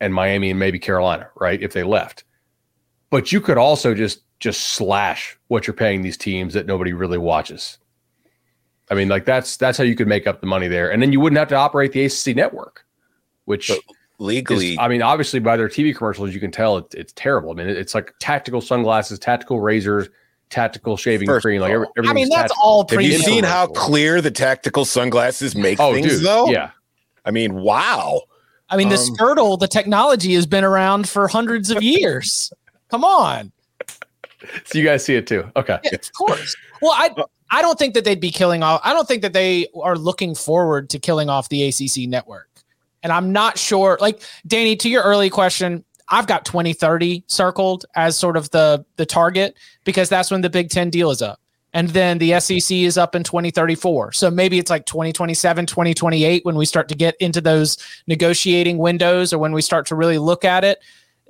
and 0.00 0.12
Miami 0.12 0.50
and 0.50 0.58
maybe 0.58 0.78
Carolina, 0.78 1.30
right? 1.36 1.62
If 1.62 1.72
they 1.72 1.82
left. 1.82 2.24
But 3.10 3.32
you 3.32 3.40
could 3.40 3.56
also 3.56 3.94
just 3.94 4.22
just 4.38 4.74
slash 4.74 5.36
what 5.48 5.66
you're 5.66 5.74
paying 5.74 6.02
these 6.02 6.16
teams 6.16 6.54
that 6.54 6.66
nobody 6.66 6.92
really 6.92 7.18
watches. 7.18 7.78
I 8.90 8.94
mean, 8.94 9.08
like 9.08 9.24
that's 9.24 9.56
that's 9.56 9.76
how 9.78 9.84
you 9.84 9.94
could 9.94 10.08
make 10.08 10.26
up 10.26 10.40
the 10.40 10.46
money 10.46 10.68
there, 10.68 10.90
and 10.90 11.02
then 11.02 11.12
you 11.12 11.20
wouldn't 11.20 11.38
have 11.38 11.48
to 11.48 11.56
operate 11.56 11.92
the 11.92 12.04
ACC 12.06 12.34
network, 12.36 12.84
which 13.44 13.68
But 13.68 13.76
is, 13.78 13.82
legally, 14.18 14.78
I 14.78 14.88
mean, 14.88 15.02
obviously 15.02 15.40
by 15.40 15.56
their 15.56 15.68
TV 15.68 15.94
commercials, 15.94 16.32
you 16.34 16.40
can 16.40 16.50
tell 16.50 16.78
it, 16.78 16.86
it's 16.94 17.12
terrible. 17.14 17.50
I 17.50 17.54
mean, 17.54 17.68
it's 17.68 17.94
like 17.94 18.14
tactical 18.20 18.60
sunglasses, 18.60 19.18
tactical 19.18 19.60
razors, 19.60 20.08
tactical 20.50 20.96
shaving 20.96 21.26
First 21.28 21.44
cream. 21.44 21.60
Like 21.60 21.72
every, 21.72 21.86
all- 21.86 22.08
I 22.08 22.12
mean, 22.14 22.28
that's 22.30 22.42
tactical. 22.52 22.62
all 22.62 22.86
have 22.88 23.02
you 23.02 23.14
pre 23.16 23.18
seen 23.22 23.44
how 23.44 23.66
clear 23.68 24.20
the 24.22 24.30
tactical 24.30 24.84
sunglasses 24.86 25.54
make 25.54 25.78
Oh, 25.80 25.92
things 25.92 26.06
dude, 26.06 26.24
though? 26.24 26.48
yeah. 26.48 26.70
I 27.24 27.30
mean, 27.30 27.54
wow. 27.56 28.22
I 28.70 28.76
mean, 28.78 28.88
the 28.88 28.96
Um, 28.96 29.14
Skirtle, 29.16 29.58
the 29.58 29.68
technology 29.68 30.32
has 30.34 30.46
been 30.46 30.64
around 30.64 31.08
for 31.08 31.28
hundreds 31.28 31.70
of 31.70 31.82
years. 31.82 32.50
Come 32.90 33.04
on. 33.04 33.52
So 34.64 34.78
you 34.78 34.84
guys 34.84 35.04
see 35.04 35.14
it 35.14 35.26
too. 35.26 35.50
Okay. 35.56 35.78
Yeah, 35.84 35.94
of 35.94 36.12
course. 36.14 36.56
Well, 36.80 36.92
I 36.94 37.10
I 37.50 37.62
don't 37.62 37.78
think 37.78 37.94
that 37.94 38.04
they'd 38.04 38.20
be 38.20 38.30
killing 38.30 38.62
off. 38.62 38.80
I 38.84 38.92
don't 38.92 39.08
think 39.08 39.22
that 39.22 39.32
they 39.32 39.68
are 39.80 39.96
looking 39.96 40.34
forward 40.34 40.90
to 40.90 40.98
killing 40.98 41.28
off 41.28 41.48
the 41.48 41.64
ACC 41.68 42.08
network. 42.08 42.48
And 43.02 43.12
I'm 43.12 43.32
not 43.32 43.58
sure. 43.58 43.96
Like 44.00 44.22
Danny, 44.46 44.76
to 44.76 44.88
your 44.88 45.02
early 45.02 45.30
question, 45.30 45.84
I've 46.08 46.26
got 46.26 46.44
2030 46.44 47.24
circled 47.26 47.84
as 47.94 48.16
sort 48.16 48.36
of 48.36 48.50
the 48.50 48.84
the 48.96 49.06
target 49.06 49.56
because 49.84 50.08
that's 50.08 50.30
when 50.30 50.40
the 50.40 50.50
Big 50.50 50.70
Ten 50.70 50.90
deal 50.90 51.10
is 51.10 51.22
up. 51.22 51.40
And 51.74 51.90
then 51.90 52.18
the 52.18 52.40
SEC 52.40 52.76
is 52.78 52.96
up 52.96 53.14
in 53.14 53.22
2034. 53.22 54.12
So 54.12 54.30
maybe 54.30 54.58
it's 54.58 54.70
like 54.70 54.86
2027, 54.86 55.66
2028 55.66 56.44
when 56.44 56.56
we 56.56 56.64
start 56.64 56.88
to 56.88 56.94
get 56.94 57.14
into 57.20 57.42
those 57.42 57.76
negotiating 58.06 58.78
windows 58.78 59.34
or 59.34 59.38
when 59.38 59.52
we 59.52 59.60
start 59.60 59.86
to 59.88 59.94
really 59.94 60.16
look 60.16 60.46
at 60.46 60.64
it. 60.64 60.80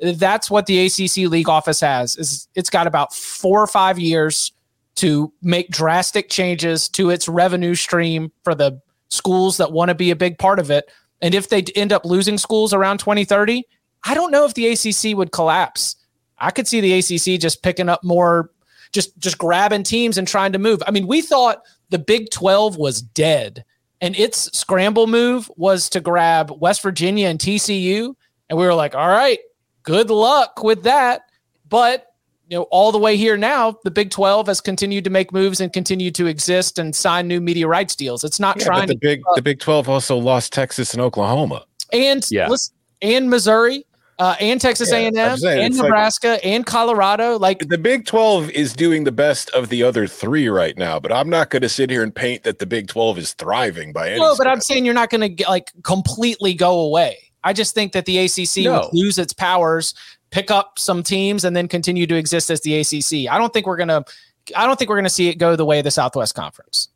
That's 0.01 0.49
what 0.49 0.67
the 0.67 0.87
ACC 0.87 1.29
league 1.29 1.49
office 1.49 1.81
has. 1.81 2.17
Is 2.17 2.47
it's 2.55 2.71
got 2.71 2.87
about 2.87 3.13
4 3.13 3.61
or 3.61 3.67
5 3.67 3.99
years 3.99 4.53
to 4.99 5.33
make 5.43 5.71
drastic 5.71 6.29
changes 6.29 6.89
to 6.91 7.11
its 7.11 7.29
revenue 7.29 7.75
stream 7.75 8.33
for 8.43 8.55
the 8.55 8.81
schools 9.09 9.57
that 9.57 9.73
want 9.73 9.89
to 9.89 9.95
be 9.95 10.11
a 10.11 10.17
big 10.17 10.39
part 10.39 10.59
of 10.59 10.71
it. 10.71 10.91
And 11.21 11.35
if 11.35 11.49
they 11.49 11.63
end 11.75 11.93
up 11.93 12.05
losing 12.05 12.39
schools 12.39 12.73
around 12.73 12.99
2030, 12.99 13.65
I 14.05 14.15
don't 14.15 14.31
know 14.31 14.45
if 14.45 14.55
the 14.55 14.69
ACC 14.69 15.17
would 15.17 15.33
collapse. 15.33 15.97
I 16.39 16.51
could 16.51 16.69
see 16.69 16.81
the 16.81 16.95
ACC 16.95 17.41
just 17.41 17.63
picking 17.63 17.89
up 17.89 18.05
more, 18.05 18.51
just 18.93 19.17
just 19.19 19.39
grabbing 19.39 19.83
teams 19.83 20.19
and 20.19 20.27
trying 20.27 20.53
to 20.53 20.59
move. 20.59 20.83
I 20.87 20.91
mean, 20.91 21.07
we 21.07 21.21
thought 21.21 21.63
the 21.91 21.99
Big 21.99 22.31
12 22.31 22.77
was 22.77 23.03
dead, 23.03 23.65
and 24.01 24.17
its 24.17 24.57
scramble 24.57 25.07
move 25.07 25.51
was 25.57 25.89
to 25.91 26.01
grab 26.01 26.53
West 26.61 26.83
Virginia 26.83 27.29
and 27.29 27.39
TCU, 27.39 28.15
and 28.49 28.59
we 28.59 28.65
were 28.65 28.75
like, 28.75 28.95
all 28.95 29.09
right, 29.09 29.41
good 29.83 30.11
luck 30.11 30.63
with 30.63 30.85
that. 30.85 31.23
But 31.69 32.08
you 32.49 32.57
know, 32.57 32.63
all 32.71 32.91
the 32.93 32.99
way 32.99 33.17
here 33.17 33.37
now, 33.37 33.77
the 33.85 33.91
Big 33.91 34.11
12 34.11 34.47
has 34.47 34.61
continued 34.61 35.05
to 35.05 35.11
make 35.11 35.33
moves 35.33 35.61
and 35.61 35.71
continue 35.73 36.11
to 36.13 36.27
exist 36.27 36.79
and 36.79 36.97
sign 36.97 37.29
new 37.29 37.41
media 37.41 37.69
rights 37.69 37.95
deals. 37.95 38.25
It's 38.25 38.41
not 38.41 38.59
Yeah, 38.59 38.65
trying 38.65 38.81
but 38.87 38.89
the 38.89 38.95
to 38.95 39.01
big 39.01 39.23
the 39.35 39.43
Big 39.43 39.61
Twelve 39.61 39.89
also 39.89 40.17
lost 40.17 40.53
Texas 40.53 40.93
and 40.95 41.03
Oklahoma. 41.03 41.65
and 41.93 42.27
Yeah. 42.31 42.49
listen, 42.49 42.75
and 43.03 43.29
Missouri, 43.31 43.85
uh, 44.19 44.35
and 44.41 44.61
Texas 44.61 44.91
Yeah, 44.91 44.97
A&M, 44.99 45.37
saying, 45.37 45.59
and 45.63 45.67
it's 45.75 45.79
like- 45.79 45.85
Nebraska, 45.89 46.45
and 46.45 46.65
Colorado. 46.67 47.39
Like, 47.39 47.69
The 47.69 47.79
Big 47.79 48.07
Twelve 48.07 48.51
is 48.51 48.73
doing 48.73 49.05
the 49.05 49.13
best 49.13 49.51
of 49.51 49.69
the 49.69 49.83
other 49.83 50.07
three 50.07 50.49
right 50.49 50.77
now, 50.79 50.99
but 50.99 51.13
I'm 51.13 51.29
not 51.29 51.51
going 51.51 51.63
to 51.63 51.69
sit 51.69 51.91
here 51.91 52.03
and 52.03 52.15
paint 52.15 52.43
that 52.45 52.59
the 52.61 52.67
Big 52.67 52.89
Twelve 52.89 53.19
is 53.19 53.35
thriving 53.35 53.93
by 53.93 54.11
any. 54.11 54.21
no, 54.21 54.35
but 54.37 54.47
I'm 54.47 54.61
saying 54.63 54.85
you're 54.87 54.95
not 54.95 55.11
going 55.11 55.37
to 55.37 55.49
like 55.49 55.71
completely 55.83 56.55
go 56.55 56.81
away. 56.81 57.19
I 57.45 57.53
just 57.53 57.75
think 57.75 57.93
that 57.93 58.05
the 58.07 58.19
ACC 58.19 58.65
No. 58.65 58.81
would 58.81 58.89
lose 58.93 59.17
its 59.19 59.33
powers, 59.33 59.95
pick 60.31 60.51
up 60.51 60.79
some 60.79 61.03
teams, 61.03 61.45
and 61.45 61.57
then 61.57 61.69
continue 61.69 62.07
to 62.07 62.17
exist 62.17 62.51
as 62.51 62.61
the 62.63 62.79
ACC. 62.81 63.31
I 63.33 63.39
don't 63.39 63.53
think 63.53 63.67
we're 63.67 63.77
gonna. 63.77 64.05
I 64.57 64.67
don't 64.67 64.79
think 64.79 64.89
we're 64.91 64.97
gonna 64.97 65.11
see 65.11 65.29
it 65.29 65.37
go 65.37 65.57
the 65.57 65.65
way 65.65 65.79
of 65.79 65.85
the 65.85 65.91
Southwest 65.91 66.35
Conference. 66.35 66.89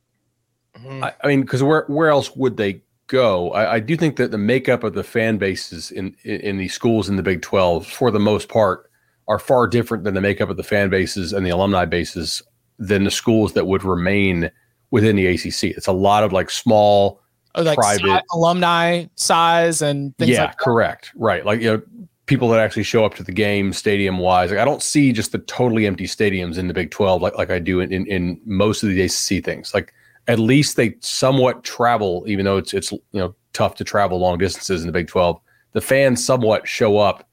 Mhm. 0.78 1.02
I, 1.04 1.14
I 1.22 1.26
mean, 1.28 1.42
because 1.42 1.62
where 1.62 1.84
where 1.88 2.08
else 2.08 2.34
would 2.36 2.56
they 2.56 2.82
go? 3.08 3.50
I, 3.52 3.74
I 3.74 3.80
do 3.80 3.96
think 3.96 4.16
that 4.16 4.30
the 4.30 4.38
makeup 4.38 4.84
of 4.84 4.94
the 4.94 5.04
fan 5.04 5.36
bases 5.38 5.90
in, 5.90 6.16
in 6.24 6.40
in 6.40 6.58
the 6.58 6.68
schools 6.68 7.08
in 7.08 7.16
the 7.16 7.22
Big 7.22 7.42
Twelve, 7.42 7.86
for 7.86 8.10
the 8.10 8.20
most 8.20 8.48
part, 8.48 8.90
are 9.28 9.38
far 9.38 9.66
different 9.66 10.04
than 10.04 10.14
the 10.14 10.20
makeup 10.20 10.48
of 10.48 10.56
the 10.56 10.62
fan 10.62 10.88
bases 10.90 11.32
and 11.32 11.44
the 11.44 11.50
alumni 11.50 11.84
bases 11.84 12.42
than 12.78 13.04
the 13.04 13.10
schools 13.10 13.52
that 13.52 13.66
would 13.66 13.84
remain 13.84 14.50
within 14.90 15.14
the 15.16 15.26
ACC. 15.26 15.64
It's 15.76 15.86
a 15.86 15.92
lot 15.92 16.24
of 16.24 16.32
like 16.32 16.50
small. 16.50 17.20
Or, 17.54 17.62
Like 17.64 17.76
Private. 17.76 18.00
si- 18.20 18.20
alumni 18.32 19.04
size 19.14 19.82
and 19.82 20.16
things 20.16 20.30
yeah, 20.30 20.44
like 20.44 20.50
that. 20.52 20.58
correct. 20.58 21.12
Right, 21.14 21.44
like 21.44 21.60
you 21.60 21.70
know, 21.76 21.82
people 22.26 22.48
that 22.48 22.60
actually 22.60 22.84
show 22.84 23.04
up 23.04 23.14
to 23.14 23.22
the 23.22 23.32
game, 23.32 23.72
stadium 23.72 24.18
wise. 24.18 24.50
Like 24.50 24.60
I 24.60 24.64
don't 24.64 24.82
see 24.82 25.12
just 25.12 25.32
the 25.32 25.38
totally 25.38 25.86
empty 25.86 26.06
stadiums 26.06 26.58
in 26.58 26.68
the 26.68 26.74
Big 26.74 26.90
Twelve 26.90 27.22
like 27.22 27.36
like 27.36 27.50
I 27.50 27.58
do 27.58 27.80
in 27.80 27.92
in, 27.92 28.06
in 28.06 28.40
most 28.44 28.82
of 28.82 28.88
the 28.88 29.02
ACC 29.02 29.44
things. 29.44 29.74
Like 29.74 29.92
at 30.28 30.38
least 30.38 30.76
they 30.76 30.96
somewhat 31.00 31.64
travel, 31.64 32.24
even 32.26 32.44
though 32.44 32.58
it's 32.58 32.72
it's 32.74 32.92
you 32.92 33.00
know 33.12 33.34
tough 33.52 33.74
to 33.76 33.84
travel 33.84 34.18
long 34.18 34.38
distances 34.38 34.82
in 34.82 34.86
the 34.86 34.92
Big 34.92 35.08
Twelve. 35.08 35.40
The 35.72 35.80
fans 35.80 36.24
somewhat 36.24 36.68
show 36.68 36.98
up 36.98 37.28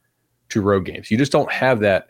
to 0.49 0.61
road 0.61 0.85
games. 0.85 1.11
You 1.11 1.17
just 1.17 1.31
don't 1.31 1.51
have 1.51 1.81
that 1.81 2.09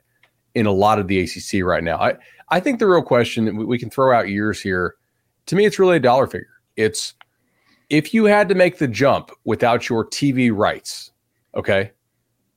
in 0.56 0.66
a 0.66 0.72
lot 0.72 1.00
of 1.00 1.08
the 1.08 1.20
ACC 1.20 1.64
right 1.64 1.84
now. 1.84 1.98
I 1.98 2.16
I 2.50 2.60
think 2.60 2.80
the 2.80 2.88
real 2.88 3.02
question 3.02 3.58
we, 3.58 3.66
we 3.66 3.80
can 3.80 3.90
throw 3.90 4.16
out 4.16 4.30
years 4.30 4.62
here. 4.62 4.96
To 5.48 5.56
me, 5.56 5.66
it's 5.66 5.80
really 5.80 5.98
a 5.98 6.00
dollar 6.00 6.28
figure. 6.28 6.48
It's 6.76 7.14
if 7.90 8.14
you 8.14 8.26
had 8.26 8.48
to 8.50 8.56
make 8.56 8.78
the 8.78 8.88
jump 8.88 9.32
without 9.46 9.90
your 9.90 10.06
TV 10.06 10.56
rights, 10.56 11.12
okay, 11.56 11.92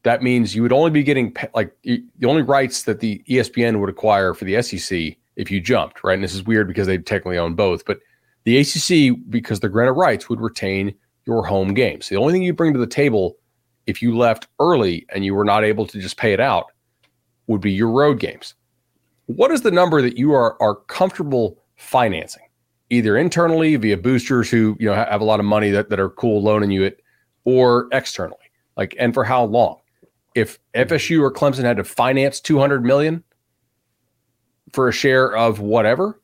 that 0.04 0.22
means 0.22 0.54
you 0.54 0.62
would 0.62 0.72
only 0.72 0.90
be 0.90 1.02
getting 1.02 1.34
like 1.54 1.74
the 1.82 2.04
only 2.24 2.42
rights 2.42 2.82
that 2.84 3.00
the 3.00 3.22
ESPN 3.28 3.80
would 3.80 3.88
acquire 3.88 4.34
for 4.34 4.44
the 4.44 4.60
SEC 4.62 5.16
if 5.36 5.50
you 5.50 5.60
jumped, 5.60 6.02
right? 6.02 6.14
And 6.14 6.24
this 6.24 6.34
is 6.34 6.44
weird 6.44 6.68
because 6.68 6.86
they 6.86 6.98
technically 6.98 7.38
own 7.38 7.54
both, 7.54 7.84
but 7.84 8.00
the 8.44 8.58
ACC, 8.58 9.16
because 9.30 9.60
they're 9.60 9.70
granted 9.70 9.92
rights, 9.92 10.28
would 10.28 10.40
retain 10.40 10.94
your 11.26 11.44
home 11.44 11.74
games. 11.74 12.08
The 12.08 12.16
only 12.16 12.32
thing 12.32 12.42
you 12.42 12.52
bring 12.52 12.72
to 12.72 12.78
the 12.78 12.86
table 12.86 13.36
if 13.86 14.02
you 14.02 14.16
left 14.16 14.48
early 14.58 15.06
and 15.14 15.24
you 15.24 15.34
were 15.34 15.44
not 15.44 15.64
able 15.64 15.86
to 15.86 16.00
just 16.00 16.16
pay 16.16 16.32
it 16.32 16.40
out 16.40 16.66
would 17.46 17.60
be 17.60 17.70
your 17.70 17.90
road 17.90 18.18
games. 18.18 18.54
What 19.26 19.52
is 19.52 19.62
the 19.62 19.70
number 19.70 20.02
that 20.02 20.18
you 20.18 20.32
are 20.32 20.60
are 20.60 20.74
comfortable 20.74 21.58
financing? 21.76 22.42
either 22.92 23.16
internally 23.16 23.74
via 23.76 23.96
boosters 23.96 24.50
who 24.50 24.76
you 24.78 24.86
know 24.86 24.94
have 24.94 25.22
a 25.22 25.24
lot 25.24 25.40
of 25.40 25.46
money 25.46 25.70
that, 25.70 25.88
that 25.88 25.98
are 25.98 26.10
cool 26.10 26.42
loaning 26.42 26.70
you 26.70 26.82
it 26.82 27.00
or 27.44 27.88
externally 27.90 28.36
like 28.76 28.94
and 28.98 29.14
for 29.14 29.24
how 29.24 29.42
long 29.44 29.78
if 30.34 30.58
fsu 30.74 31.20
or 31.22 31.32
clemson 31.32 31.62
had 31.64 31.76
to 31.76 31.84
finance 31.84 32.40
200 32.40 32.84
million 32.84 33.22
for 34.72 34.88
a 34.88 34.92
share 34.92 35.36
of 35.36 35.60
whatever 35.60 36.20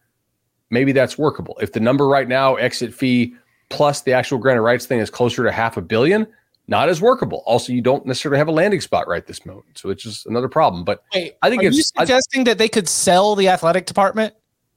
maybe 0.70 0.92
that's 0.92 1.18
workable 1.18 1.56
if 1.60 1.72
the 1.72 1.80
number 1.80 2.06
right 2.08 2.28
now 2.28 2.54
exit 2.56 2.92
fee 2.94 3.34
plus 3.70 4.02
the 4.02 4.12
actual 4.12 4.38
granted 4.38 4.62
rights 4.62 4.86
thing 4.86 5.00
is 5.00 5.10
closer 5.10 5.44
to 5.44 5.52
half 5.52 5.76
a 5.76 5.82
billion 5.82 6.26
not 6.68 6.88
as 6.88 7.00
workable 7.00 7.42
also 7.46 7.72
you 7.72 7.80
don't 7.80 8.04
necessarily 8.06 8.38
have 8.38 8.48
a 8.48 8.52
landing 8.52 8.80
spot 8.80 9.06
right 9.08 9.26
this 9.26 9.44
moment 9.46 9.66
so 9.78 9.90
it's 9.90 10.02
just 10.02 10.26
another 10.26 10.48
problem 10.48 10.84
but 10.84 11.02
Wait, 11.14 11.34
I 11.42 11.50
think 11.50 11.60
are 11.60 11.64
you 11.64 11.68
it's- 11.70 11.92
I- 11.96 12.02
suggesting 12.04 12.44
that 12.44 12.58
they 12.58 12.68
could 12.68 12.88
sell 12.88 13.34
the 13.36 13.48
athletic 13.48 13.86
department 13.86 14.34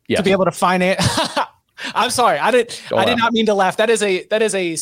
yeah 0.07 0.17
to 0.17 0.23
be 0.23 0.31
able 0.31 0.45
to 0.45 0.51
finance. 0.51 1.05
I'm 1.95 2.09
sorry, 2.11 2.37
I 2.37 2.51
did. 2.51 2.77
Don't 2.89 2.99
I 2.99 3.05
did 3.05 3.11
laugh. 3.13 3.19
not 3.19 3.33
mean 3.33 3.45
to 3.47 3.53
laugh. 3.55 3.77
That 3.77 3.89
is 3.89 4.03
a 4.03 4.25
that 4.27 4.41
is 4.43 4.53
a 4.53 4.75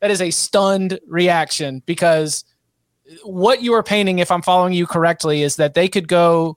that 0.00 0.10
is 0.10 0.20
a 0.20 0.30
stunned 0.30 0.98
reaction 1.06 1.82
because 1.86 2.44
what 3.24 3.62
you 3.62 3.74
are 3.74 3.82
painting, 3.82 4.18
if 4.18 4.30
I'm 4.30 4.42
following 4.42 4.72
you 4.72 4.86
correctly, 4.86 5.42
is 5.42 5.56
that 5.56 5.74
they 5.74 5.88
could 5.88 6.08
go 6.08 6.56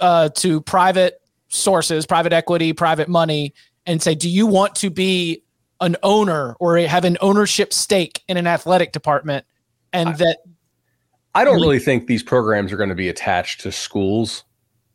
uh, 0.00 0.28
to 0.30 0.60
private 0.60 1.20
sources, 1.48 2.06
private 2.06 2.32
equity, 2.32 2.72
private 2.72 3.08
money, 3.08 3.54
and 3.86 4.02
say, 4.02 4.14
"Do 4.14 4.28
you 4.28 4.46
want 4.46 4.74
to 4.76 4.90
be 4.90 5.42
an 5.80 5.96
owner 6.02 6.54
or 6.60 6.78
have 6.78 7.04
an 7.04 7.16
ownership 7.20 7.72
stake 7.72 8.22
in 8.28 8.36
an 8.36 8.46
athletic 8.46 8.92
department?" 8.92 9.44
And 9.92 10.16
that 10.18 10.38
I 11.34 11.44
don't 11.44 11.60
really 11.60 11.78
think 11.78 12.06
these 12.06 12.22
programs 12.22 12.72
are 12.72 12.76
going 12.76 12.88
to 12.88 12.94
be 12.94 13.08
attached 13.08 13.60
to 13.62 13.72
schools 13.72 14.44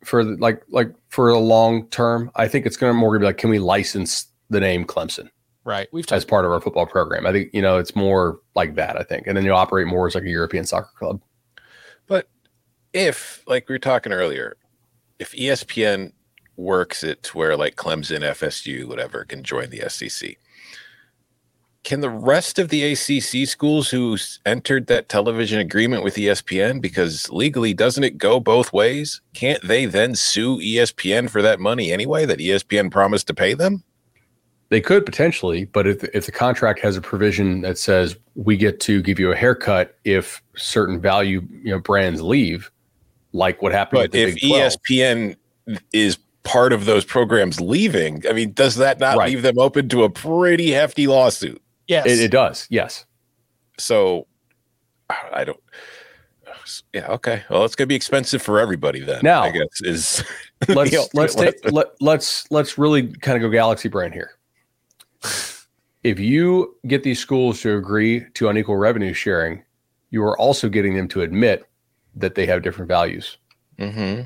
for 0.04 0.24
the- 0.24 0.38
like 0.38 0.62
like 0.70 0.94
for 1.10 1.30
a 1.30 1.40
long 1.40 1.88
term. 1.90 2.32
I 2.36 2.48
think 2.48 2.66
it's 2.66 2.78
going 2.78 2.92
to 2.92 2.98
more 2.98 3.18
be 3.18 3.26
like, 3.26 3.38
can 3.38 3.50
we 3.50 3.60
license 3.60 4.28
the 4.50 4.60
name 4.60 4.86
Clemson 4.86 5.30
right, 5.66 5.88
we've 5.92 6.10
as 6.12 6.24
part 6.24 6.46
of 6.46 6.52
our 6.52 6.62
football 6.62 6.86
program? 6.86 7.26
I 7.26 7.34
think 7.34 7.50
you 7.54 7.62
know 7.62 7.78
it's 7.78 7.96
more 7.96 8.40
like 8.56 8.76
that. 8.76 8.98
I 8.98 9.04
think, 9.04 9.28
and 9.28 9.36
then 9.36 9.44
you 9.44 9.52
operate 9.52 9.88
more 9.88 10.08
as 10.08 10.16
like 10.16 10.24
a 10.24 10.30
European 10.30 10.66
soccer 10.66 10.92
club. 10.98 11.22
But 12.08 12.30
if, 12.94 13.44
like 13.48 13.68
we 13.68 13.74
were 13.74 13.80
talking 13.80 14.14
earlier, 14.14 14.58
if 15.20 15.34
ESPN 15.34 16.14
works 16.56 17.04
it 17.04 17.24
to 17.24 17.38
where 17.38 17.58
like 17.58 17.76
Clemson, 17.76 18.22
FSU, 18.22 18.88
whatever, 18.88 19.26
can 19.26 19.44
join 19.44 19.70
the 19.70 19.90
SEC, 19.90 20.38
can 21.86 22.02
the 22.02 22.10
rest 22.10 22.58
of 22.58 22.70
the 22.70 22.84
ACC 22.94 23.48
schools 23.48 23.90
who 23.92 24.18
entered 24.46 24.88
that 24.88 25.08
television 25.08 25.60
agreement 25.60 26.04
with 26.04 26.16
ESPN, 26.16 26.82
because 26.82 27.30
legally 27.30 27.74
doesn't 27.74 28.04
it 28.04 28.18
go 28.18 28.40
both 28.40 28.74
ways? 28.74 29.22
Can't 29.34 29.62
they 29.62 29.86
then 29.86 30.16
sue 30.16 30.58
ESPN 30.58 31.30
for 31.30 31.44
that 31.44 31.60
money 31.60 31.92
anyway 31.92 32.26
that 32.26 32.40
ESPN 32.40 32.92
promised 32.92 33.28
to 33.28 33.36
pay 33.36 33.54
them? 33.54 33.84
They 34.70 34.82
could 34.82 35.06
potentially, 35.06 35.66
but 35.66 35.86
if 35.88 36.04
if 36.06 36.26
the 36.26 36.32
contract 36.32 36.80
has 36.80 36.98
a 36.98 37.02
provision 37.02 37.62
that 37.62 37.78
says 37.78 38.16
we 38.34 38.58
get 38.58 38.80
to 38.82 39.02
give 39.02 39.20
you 39.20 39.32
a 39.32 39.36
haircut 39.36 39.96
if 40.06 40.42
certain 40.56 41.00
value 41.00 41.42
you 41.64 41.72
know 41.72 41.80
brands 41.80 42.22
leave, 42.22 42.72
like 43.32 43.62
what 43.62 43.72
happened 43.72 44.02
But 44.02 44.12
the 44.12 44.24
if 44.24 44.36
Big 44.36 44.44
ESPN 44.44 45.36
is 45.94 46.18
part 46.44 46.74
of 46.74 46.86
those 46.86 47.06
programs 47.06 47.62
leaving, 47.62 48.24
I 48.28 48.34
mean, 48.34 48.54
does 48.54 48.76
that 48.76 49.00
not 49.00 49.18
Right. 49.18 49.30
leave 49.30 49.44
them 49.44 49.60
open 49.60 49.88
to 49.90 50.04
a 50.04 50.10
pretty 50.10 50.72
hefty 50.72 51.06
lawsuit? 51.08 51.62
yes, 51.88 52.08
it, 52.08 52.20
it 52.20 52.32
does. 52.32 52.66
Yes. 52.72 53.06
So 53.78 54.26
I 55.10 55.44
don't. 55.44 55.60
Yeah. 56.94 57.08
Okay. 57.12 57.44
Well, 57.50 57.64
it's 57.66 57.76
going 57.76 57.86
to 57.86 57.90
be 57.90 57.96
expensive 57.96 58.42
for 58.42 58.60
everybody 58.60 59.00
then. 59.02 59.20
Now- 59.22 59.44
I 59.44 59.52
guess 59.52 59.82
is 59.82 60.24
let's 60.70 61.14
let's 61.14 61.36
take, 61.36 61.54
let, 61.72 61.88
let's 62.02 62.50
let's 62.50 62.78
really 62.80 63.10
kind 63.14 63.36
of 63.36 63.42
go 63.42 63.50
galaxy 63.54 63.90
brain 63.90 64.12
here. 64.12 64.32
If 66.04 66.20
you 66.20 66.76
get 66.86 67.04
these 67.04 67.20
schools 67.20 67.62
to 67.62 67.76
agree 67.76 68.26
to 68.36 68.48
unequal 68.48 68.78
revenue 68.78 69.14
sharing, 69.14 69.64
you 70.12 70.24
are 70.24 70.38
also 70.38 70.70
getting 70.70 70.94
them 70.94 71.08
to 71.10 71.22
admit 71.22 71.66
that 72.16 72.36
they 72.36 72.46
have 72.46 72.62
different 72.62 72.88
values. 72.88 73.38
hmm 73.80 74.22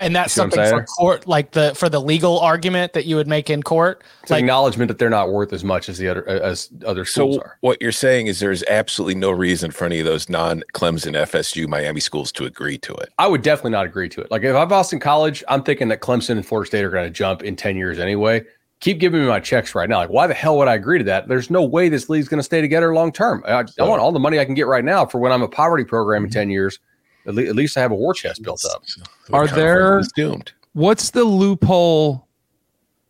and 0.00 0.16
that's 0.16 0.32
see 0.32 0.40
what 0.40 0.46
I'm 0.46 0.50
something 0.50 0.70
for 0.70 0.76
saying? 0.76 0.86
court, 0.86 1.26
like 1.26 1.52
the 1.52 1.74
for 1.74 1.88
the 1.88 2.00
legal 2.00 2.40
argument 2.40 2.94
that 2.94 3.04
you 3.04 3.16
would 3.16 3.28
make 3.28 3.50
in 3.50 3.62
court. 3.62 4.02
It's 4.22 4.30
an 4.30 4.36
Like, 4.36 4.42
acknowledgement 4.42 4.88
that 4.88 4.98
they're 4.98 5.10
not 5.10 5.30
worth 5.30 5.52
as 5.52 5.62
much 5.62 5.88
as 5.88 5.98
the 5.98 6.08
other 6.08 6.28
uh, 6.28 6.40
as 6.40 6.70
other 6.86 7.04
schools 7.04 7.36
So 7.36 7.42
are. 7.42 7.58
what 7.60 7.80
you're 7.80 7.92
saying 7.92 8.26
is 8.26 8.40
there's 8.40 8.64
absolutely 8.64 9.14
no 9.14 9.30
reason 9.30 9.70
for 9.70 9.84
any 9.84 10.00
of 10.00 10.06
those 10.06 10.28
non-Clemson, 10.28 11.12
FSU, 11.12 11.68
Miami 11.68 12.00
schools 12.00 12.32
to 12.32 12.46
agree 12.46 12.78
to 12.78 12.94
it. 12.94 13.10
I 13.18 13.28
would 13.28 13.42
definitely 13.42 13.72
not 13.72 13.86
agree 13.86 14.08
to 14.08 14.20
it. 14.20 14.30
Like 14.30 14.42
if 14.42 14.56
I'm 14.56 14.68
Boston 14.68 14.98
College, 14.98 15.44
I'm 15.48 15.62
thinking 15.62 15.88
that 15.88 16.00
Clemson 16.00 16.30
and 16.30 16.46
Florida 16.46 16.66
State 16.66 16.84
are 16.84 16.90
going 16.90 17.04
to 17.04 17.10
jump 17.10 17.42
in 17.42 17.54
10 17.54 17.76
years 17.76 17.98
anyway. 17.98 18.44
Keep 18.80 18.98
giving 18.98 19.20
me 19.20 19.26
my 19.26 19.40
checks 19.40 19.74
right 19.74 19.90
now. 19.90 19.98
Like, 19.98 20.08
why 20.08 20.26
the 20.26 20.32
hell 20.32 20.56
would 20.56 20.66
I 20.66 20.74
agree 20.74 20.96
to 20.96 21.04
that? 21.04 21.28
There's 21.28 21.50
no 21.50 21.62
way 21.62 21.90
this 21.90 22.08
league's 22.08 22.28
going 22.28 22.38
to 22.38 22.42
stay 22.42 22.62
together 22.62 22.94
long 22.94 23.12
term. 23.12 23.44
I, 23.46 23.64
I 23.78 23.82
want 23.82 24.00
all 24.00 24.10
the 24.10 24.18
money 24.18 24.38
I 24.38 24.46
can 24.46 24.54
get 24.54 24.66
right 24.66 24.82
now 24.82 25.04
for 25.04 25.18
when 25.18 25.32
I'm 25.32 25.42
a 25.42 25.48
poverty 25.48 25.84
program 25.84 26.24
in 26.24 26.30
mm-hmm. 26.30 26.38
10 26.40 26.50
years. 26.50 26.78
At, 27.26 27.34
le- 27.34 27.44
at 27.44 27.54
least 27.54 27.76
I 27.76 27.80
have 27.80 27.90
a 27.90 27.94
war 27.94 28.14
chest 28.14 28.42
built 28.42 28.64
up. 28.72 28.84
The 29.26 29.32
Are 29.34 29.46
there 29.46 30.00
doomed? 30.16 30.52
What's 30.72 31.10
the 31.10 31.24
loophole? 31.24 32.26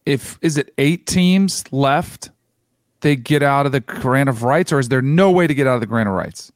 If 0.07 0.39
is 0.43 0.57
it 0.57 0.73
eight 0.79 1.07
teams 1.07 1.65
left, 1.73 2.31
they 3.01 3.17
get 3.17 3.43
out 3.43 3.67
of 3.67 3.73
the 3.73 3.81
grant 3.81 4.29
of 4.29 4.43
rights, 4.43 4.73
or 4.73 4.79
is 4.79 4.89
there 4.89 5.03
no 5.03 5.31
way 5.31 5.47
to 5.47 5.55
get 5.55 5.67
out 5.67 5.75
of 5.75 5.81
the 5.81 5.87
grant 5.87 6.09
of 6.09 6.15
rights? 6.15 6.51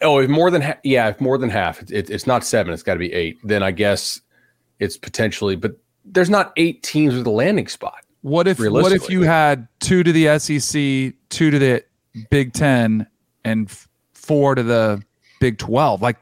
Oh, 0.00 0.18
if 0.18 0.30
more 0.30 0.50
than 0.50 0.62
ha- 0.62 0.78
yeah, 0.84 1.08
if 1.08 1.20
more 1.20 1.36
than 1.38 1.50
half, 1.50 1.82
it, 1.82 1.90
it- 1.90 2.10
it's 2.10 2.26
not 2.26 2.44
seven. 2.44 2.72
It's 2.72 2.82
got 2.82 2.94
to 2.94 2.98
be 2.98 3.12
eight. 3.12 3.38
Then 3.44 3.62
I 3.62 3.70
guess 3.70 4.20
it's 4.78 4.96
potentially, 4.96 5.56
but 5.56 5.76
there's 6.04 6.30
not 6.30 6.52
eight 6.56 6.82
teams 6.82 7.14
with 7.14 7.26
a 7.26 7.30
landing 7.30 7.66
spot. 7.68 7.96
What 8.22 8.46
if 8.46 8.58
what 8.58 8.92
if 8.92 9.10
you 9.10 9.22
had 9.22 9.68
two 9.80 10.02
to 10.02 10.12
the 10.12 10.38
SEC, 10.38 11.14
two 11.30 11.50
to 11.50 11.58
the 11.58 11.84
Big 12.30 12.52
Ten, 12.52 13.06
and 13.44 13.70
four 14.14 14.54
to 14.54 14.62
the 14.62 15.02
Big 15.40 15.58
Twelve? 15.58 16.00
Like 16.02 16.16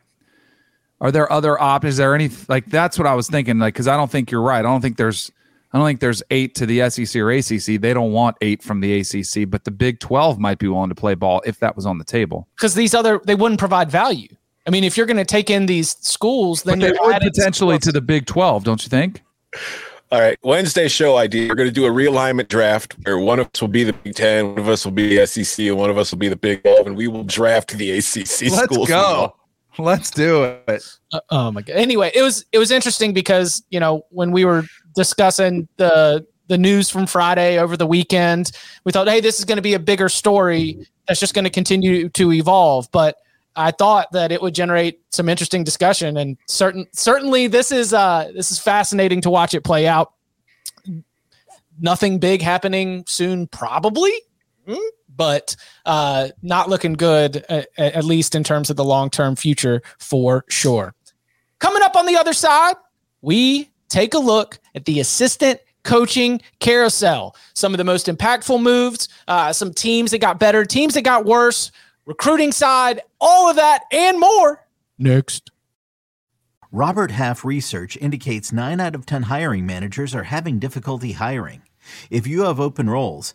Are 1.02 1.10
there 1.10 1.30
other 1.30 1.60
options? 1.60 1.94
Is 1.94 1.98
there 1.98 2.14
any 2.14 2.30
like 2.48 2.64
that's 2.66 2.96
what 2.96 3.06
I 3.06 3.14
was 3.14 3.28
thinking? 3.28 3.58
Like, 3.58 3.74
because 3.74 3.88
I 3.88 3.96
don't 3.96 4.10
think 4.10 4.30
you're 4.30 4.40
right. 4.40 4.60
I 4.60 4.62
don't 4.62 4.80
think 4.80 4.96
there's 4.96 5.30
I 5.72 5.78
don't 5.78 5.86
think 5.86 6.00
there's 6.00 6.22
eight 6.30 6.54
to 6.56 6.66
the 6.66 6.88
SEC 6.88 7.20
or 7.20 7.30
ACC. 7.30 7.80
They 7.80 7.92
don't 7.92 8.12
want 8.12 8.36
eight 8.40 8.62
from 8.62 8.80
the 8.80 9.00
ACC, 9.00 9.50
but 9.50 9.64
the 9.64 9.70
Big 9.70 10.00
12 10.00 10.38
might 10.38 10.58
be 10.58 10.68
willing 10.68 10.90
to 10.90 10.94
play 10.94 11.14
ball 11.14 11.42
if 11.44 11.58
that 11.60 11.74
was 11.74 11.86
on 11.86 11.98
the 11.98 12.04
table. 12.04 12.46
Because 12.56 12.74
these 12.74 12.94
other, 12.94 13.20
they 13.24 13.34
wouldn't 13.34 13.58
provide 13.58 13.90
value. 13.90 14.28
I 14.66 14.70
mean, 14.70 14.84
if 14.84 14.96
you're 14.96 15.06
going 15.06 15.16
to 15.16 15.24
take 15.24 15.48
in 15.48 15.66
these 15.66 15.96
schools, 16.00 16.62
then 16.62 16.78
but 16.78 16.92
they 16.92 16.98
would 17.00 17.22
potentially 17.22 17.78
to 17.78 17.90
the 17.90 18.02
Big 18.02 18.26
12, 18.26 18.64
don't 18.64 18.82
you 18.82 18.90
think? 18.90 19.22
All 20.12 20.20
right, 20.20 20.38
Wednesday 20.42 20.88
show 20.88 21.16
idea. 21.16 21.48
We're 21.48 21.54
going 21.54 21.70
to 21.70 21.74
do 21.74 21.86
a 21.86 21.90
realignment 21.90 22.48
draft 22.48 22.94
where 23.04 23.18
one 23.18 23.38
of 23.38 23.48
us 23.52 23.62
will 23.62 23.68
be 23.68 23.82
the 23.82 23.94
Big 23.94 24.14
Ten, 24.14 24.50
one 24.50 24.58
of 24.58 24.68
us 24.68 24.84
will 24.84 24.92
be 24.92 25.16
the 25.16 25.26
SEC, 25.26 25.66
and 25.66 25.78
one 25.78 25.88
of 25.88 25.96
us 25.96 26.12
will 26.12 26.18
be 26.18 26.28
the 26.28 26.36
Big 26.36 26.62
12, 26.62 26.86
and 26.86 26.96
we 26.96 27.08
will 27.08 27.24
draft 27.24 27.70
the 27.70 27.92
ACC 27.92 28.14
Let's 28.14 28.64
schools. 28.64 28.88
go. 28.88 29.34
Let's 29.78 30.10
do 30.10 30.44
it. 30.44 30.84
Uh, 31.12 31.20
oh 31.30 31.50
my 31.52 31.62
god. 31.62 31.76
Anyway, 31.76 32.10
it 32.14 32.22
was 32.22 32.44
it 32.52 32.58
was 32.58 32.70
interesting 32.70 33.12
because 33.12 33.62
you 33.70 33.80
know 33.80 34.04
when 34.10 34.30
we 34.32 34.44
were 34.44 34.64
discussing 34.94 35.68
the 35.76 36.26
the 36.48 36.58
news 36.58 36.90
from 36.90 37.06
Friday 37.06 37.58
over 37.58 37.76
the 37.76 37.86
weekend. 37.86 38.52
We 38.84 38.92
thought, 38.92 39.08
hey, 39.08 39.20
this 39.20 39.38
is 39.38 39.44
going 39.44 39.56
to 39.56 39.62
be 39.62 39.74
a 39.74 39.78
bigger 39.78 40.08
story 40.08 40.86
that's 41.08 41.18
just 41.18 41.34
going 41.34 41.44
to 41.44 41.50
continue 41.50 42.08
to 42.10 42.32
evolve. 42.32 42.90
But 42.92 43.16
I 43.56 43.70
thought 43.70 44.12
that 44.12 44.32
it 44.32 44.42
would 44.42 44.54
generate 44.54 45.00
some 45.10 45.28
interesting 45.28 45.64
discussion, 45.64 46.16
and 46.16 46.36
certain 46.46 46.86
certainly 46.92 47.46
this 47.46 47.70
is 47.72 47.92
uh, 47.92 48.30
this 48.34 48.50
is 48.50 48.58
fascinating 48.58 49.20
to 49.22 49.30
watch 49.30 49.54
it 49.54 49.62
play 49.62 49.86
out. 49.86 50.12
Nothing 51.80 52.18
big 52.18 52.42
happening 52.42 53.04
soon, 53.08 53.46
probably, 53.46 54.12
hmm, 54.66 54.76
but 55.16 55.56
uh, 55.86 56.28
not 56.42 56.68
looking 56.68 56.94
good, 56.94 57.44
at, 57.48 57.68
at 57.78 58.04
least 58.04 58.34
in 58.34 58.44
terms 58.44 58.70
of 58.70 58.76
the 58.76 58.84
long 58.84 59.10
term 59.10 59.36
future 59.36 59.82
for 59.98 60.44
sure. 60.48 60.94
Coming 61.58 61.82
up 61.82 61.96
on 61.96 62.06
the 62.06 62.16
other 62.16 62.32
side, 62.32 62.74
we 63.20 63.70
take 63.88 64.14
a 64.14 64.18
look 64.18 64.58
at 64.74 64.84
the 64.84 65.00
assistant 65.00 65.60
coaching 65.84 66.40
carousel. 66.60 67.36
Some 67.54 67.74
of 67.74 67.78
the 67.78 67.84
most 67.84 68.06
impactful 68.06 68.60
moves, 68.60 69.08
uh, 69.28 69.52
some 69.52 69.72
teams 69.72 70.10
that 70.12 70.18
got 70.18 70.38
better, 70.38 70.64
teams 70.64 70.94
that 70.94 71.02
got 71.02 71.24
worse, 71.24 71.70
recruiting 72.06 72.52
side, 72.52 73.00
all 73.20 73.48
of 73.48 73.56
that 73.56 73.84
and 73.92 74.18
more. 74.18 74.66
Next. 74.98 75.50
Robert 76.70 77.10
Half 77.10 77.44
research 77.44 77.98
indicates 77.98 78.50
9 78.50 78.80
out 78.80 78.94
of 78.94 79.04
10 79.04 79.24
hiring 79.24 79.66
managers 79.66 80.14
are 80.14 80.22
having 80.22 80.58
difficulty 80.58 81.12
hiring. 81.12 81.62
If 82.10 82.26
you 82.26 82.44
have 82.44 82.60
open 82.60 82.88
roles, 82.88 83.34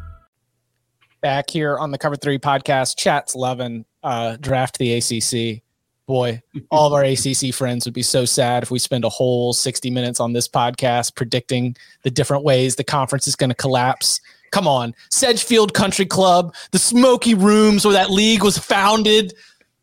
back 1.21 1.49
here 1.49 1.77
on 1.77 1.91
the 1.91 1.97
Cover 1.97 2.15
Three 2.15 2.39
podcast. 2.39 2.97
Chat's 2.97 3.35
loving 3.35 3.85
uh, 4.03 4.37
draft 4.39 4.77
the 4.77 4.93
ACC. 4.95 5.61
Boy, 6.07 6.41
all 6.71 6.87
of 6.87 6.93
our 6.93 7.03
ACC 7.03 7.53
friends 7.53 7.85
would 7.85 7.93
be 7.93 8.01
so 8.01 8.25
sad 8.25 8.63
if 8.63 8.71
we 8.71 8.79
spend 8.79 9.05
a 9.05 9.09
whole 9.09 9.53
60 9.53 9.89
minutes 9.91 10.19
on 10.19 10.33
this 10.33 10.47
podcast 10.47 11.15
predicting 11.15 11.75
the 12.03 12.11
different 12.11 12.43
ways 12.43 12.75
the 12.75 12.83
conference 12.83 13.27
is 13.27 13.35
going 13.35 13.51
to 13.51 13.55
collapse. 13.55 14.19
Come 14.51 14.67
on, 14.67 14.93
Sedgefield 15.09 15.73
Country 15.73 16.05
Club, 16.05 16.53
the 16.71 16.79
smoky 16.79 17.33
rooms 17.33 17.85
where 17.85 17.93
that 17.93 18.09
league 18.09 18.43
was 18.43 18.57
founded. 18.57 19.33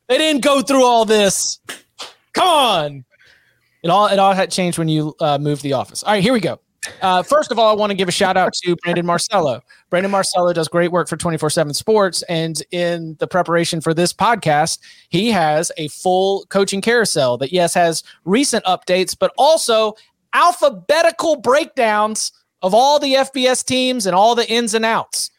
They 0.09 0.19
didn't 0.19 0.43
go 0.43 0.61
through 0.61 0.85
all 0.85 1.05
this. 1.05 1.61
Come 2.35 2.49
on. 2.49 3.05
It 3.83 3.91
all 3.91 4.09
it 4.09 4.19
all 4.19 4.35
had 4.35 4.51
changed 4.51 4.77
when 4.77 4.89
you 4.89 5.15
uh, 5.21 5.39
moved 5.39 5.63
the 5.63 5.75
office. 5.75 6.03
All 6.03 6.13
right, 6.13 6.23
here 6.23 6.33
we 6.33 6.41
go. 6.41 6.61
Uh, 7.03 7.23
first 7.23 7.51
of 7.51 7.59
all, 7.59 7.69
I 7.69 7.75
want 7.75 7.91
to 7.91 7.97
give 7.97 8.09
a 8.09 8.13
shout 8.13 8.37
out 8.37 8.53
to 8.55 8.77
Brandon 8.77 9.05
Marcello. 9.05 9.63
Brandon 9.91 10.11
Marcello 10.11 10.53
does 10.53 10.69
great 10.69 10.93
work 10.93 11.09
for 11.09 11.17
24 11.17 11.51
7 11.51 11.75
Sports. 11.75 12.23
And 12.29 12.63
in 12.71 13.17
the 13.19 13.27
preparation 13.27 13.81
for 13.81 13.95
this 13.95 14.13
podcast, 14.13 14.79
he 15.09 15.31
has 15.31 15.73
a 15.77 15.89
full 15.89 16.47
coaching 16.47 16.81
carousel 16.81 17.37
that, 17.39 17.53
yes, 17.53 17.75
has 17.75 18.03
recent 18.25 18.65
updates, 18.65 19.17
but 19.19 19.33
also 19.37 19.95
alphabetical 20.35 21.37
breakdowns 21.37 22.33
of 22.63 22.75
all 22.75 22.99
the 22.99 23.15
FBS 23.15 23.65
teams 23.65 24.07
and 24.07 24.15
all 24.15 24.35
the 24.35 24.49
ins 24.51 24.75
and 24.75 24.85
outs. 24.85 25.31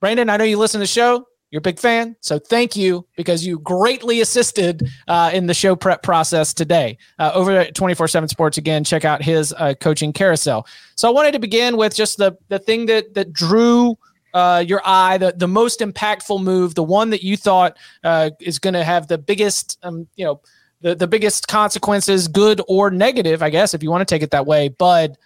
Brandon, 0.00 0.28
I 0.28 0.36
know 0.36 0.44
you 0.44 0.58
listen 0.58 0.78
to 0.78 0.82
the 0.82 0.86
show. 0.86 1.26
You're 1.54 1.60
a 1.60 1.62
big 1.62 1.78
fan. 1.78 2.16
So 2.18 2.40
thank 2.40 2.74
you 2.74 3.06
because 3.16 3.46
you 3.46 3.60
greatly 3.60 4.20
assisted 4.20 4.90
uh, 5.06 5.30
in 5.32 5.46
the 5.46 5.54
show 5.54 5.76
prep 5.76 6.02
process 6.02 6.52
today. 6.52 6.98
Uh, 7.20 7.30
over 7.32 7.52
at 7.52 7.76
24 7.76 8.08
7 8.08 8.28
Sports, 8.28 8.58
again, 8.58 8.82
check 8.82 9.04
out 9.04 9.22
his 9.22 9.54
uh, 9.56 9.74
coaching 9.74 10.12
carousel. 10.12 10.66
So 10.96 11.06
I 11.06 11.12
wanted 11.12 11.30
to 11.30 11.38
begin 11.38 11.76
with 11.76 11.94
just 11.94 12.18
the, 12.18 12.36
the 12.48 12.58
thing 12.58 12.86
that, 12.86 13.14
that 13.14 13.32
drew 13.32 13.96
uh, 14.32 14.64
your 14.66 14.82
eye, 14.84 15.16
the, 15.16 15.32
the 15.36 15.46
most 15.46 15.78
impactful 15.78 16.42
move, 16.42 16.74
the 16.74 16.82
one 16.82 17.10
that 17.10 17.22
you 17.22 17.36
thought 17.36 17.76
uh, 18.02 18.30
is 18.40 18.58
going 18.58 18.74
to 18.74 18.82
have 18.82 19.06
the 19.06 19.16
biggest, 19.16 19.78
um, 19.84 20.08
you 20.16 20.24
know, 20.24 20.40
the, 20.80 20.96
the 20.96 21.06
biggest 21.06 21.46
consequences, 21.46 22.26
good 22.26 22.62
or 22.66 22.90
negative, 22.90 23.44
I 23.44 23.50
guess, 23.50 23.74
if 23.74 23.82
you 23.84 23.92
want 23.92 24.00
to 24.00 24.12
take 24.12 24.24
it 24.24 24.32
that 24.32 24.44
way. 24.44 24.70
Bud, 24.70 25.16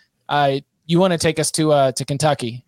you 0.84 1.00
want 1.00 1.12
to 1.12 1.18
take 1.18 1.38
us 1.38 1.50
to 1.52 1.72
uh, 1.72 1.92
to 1.92 2.04
Kentucky. 2.04 2.66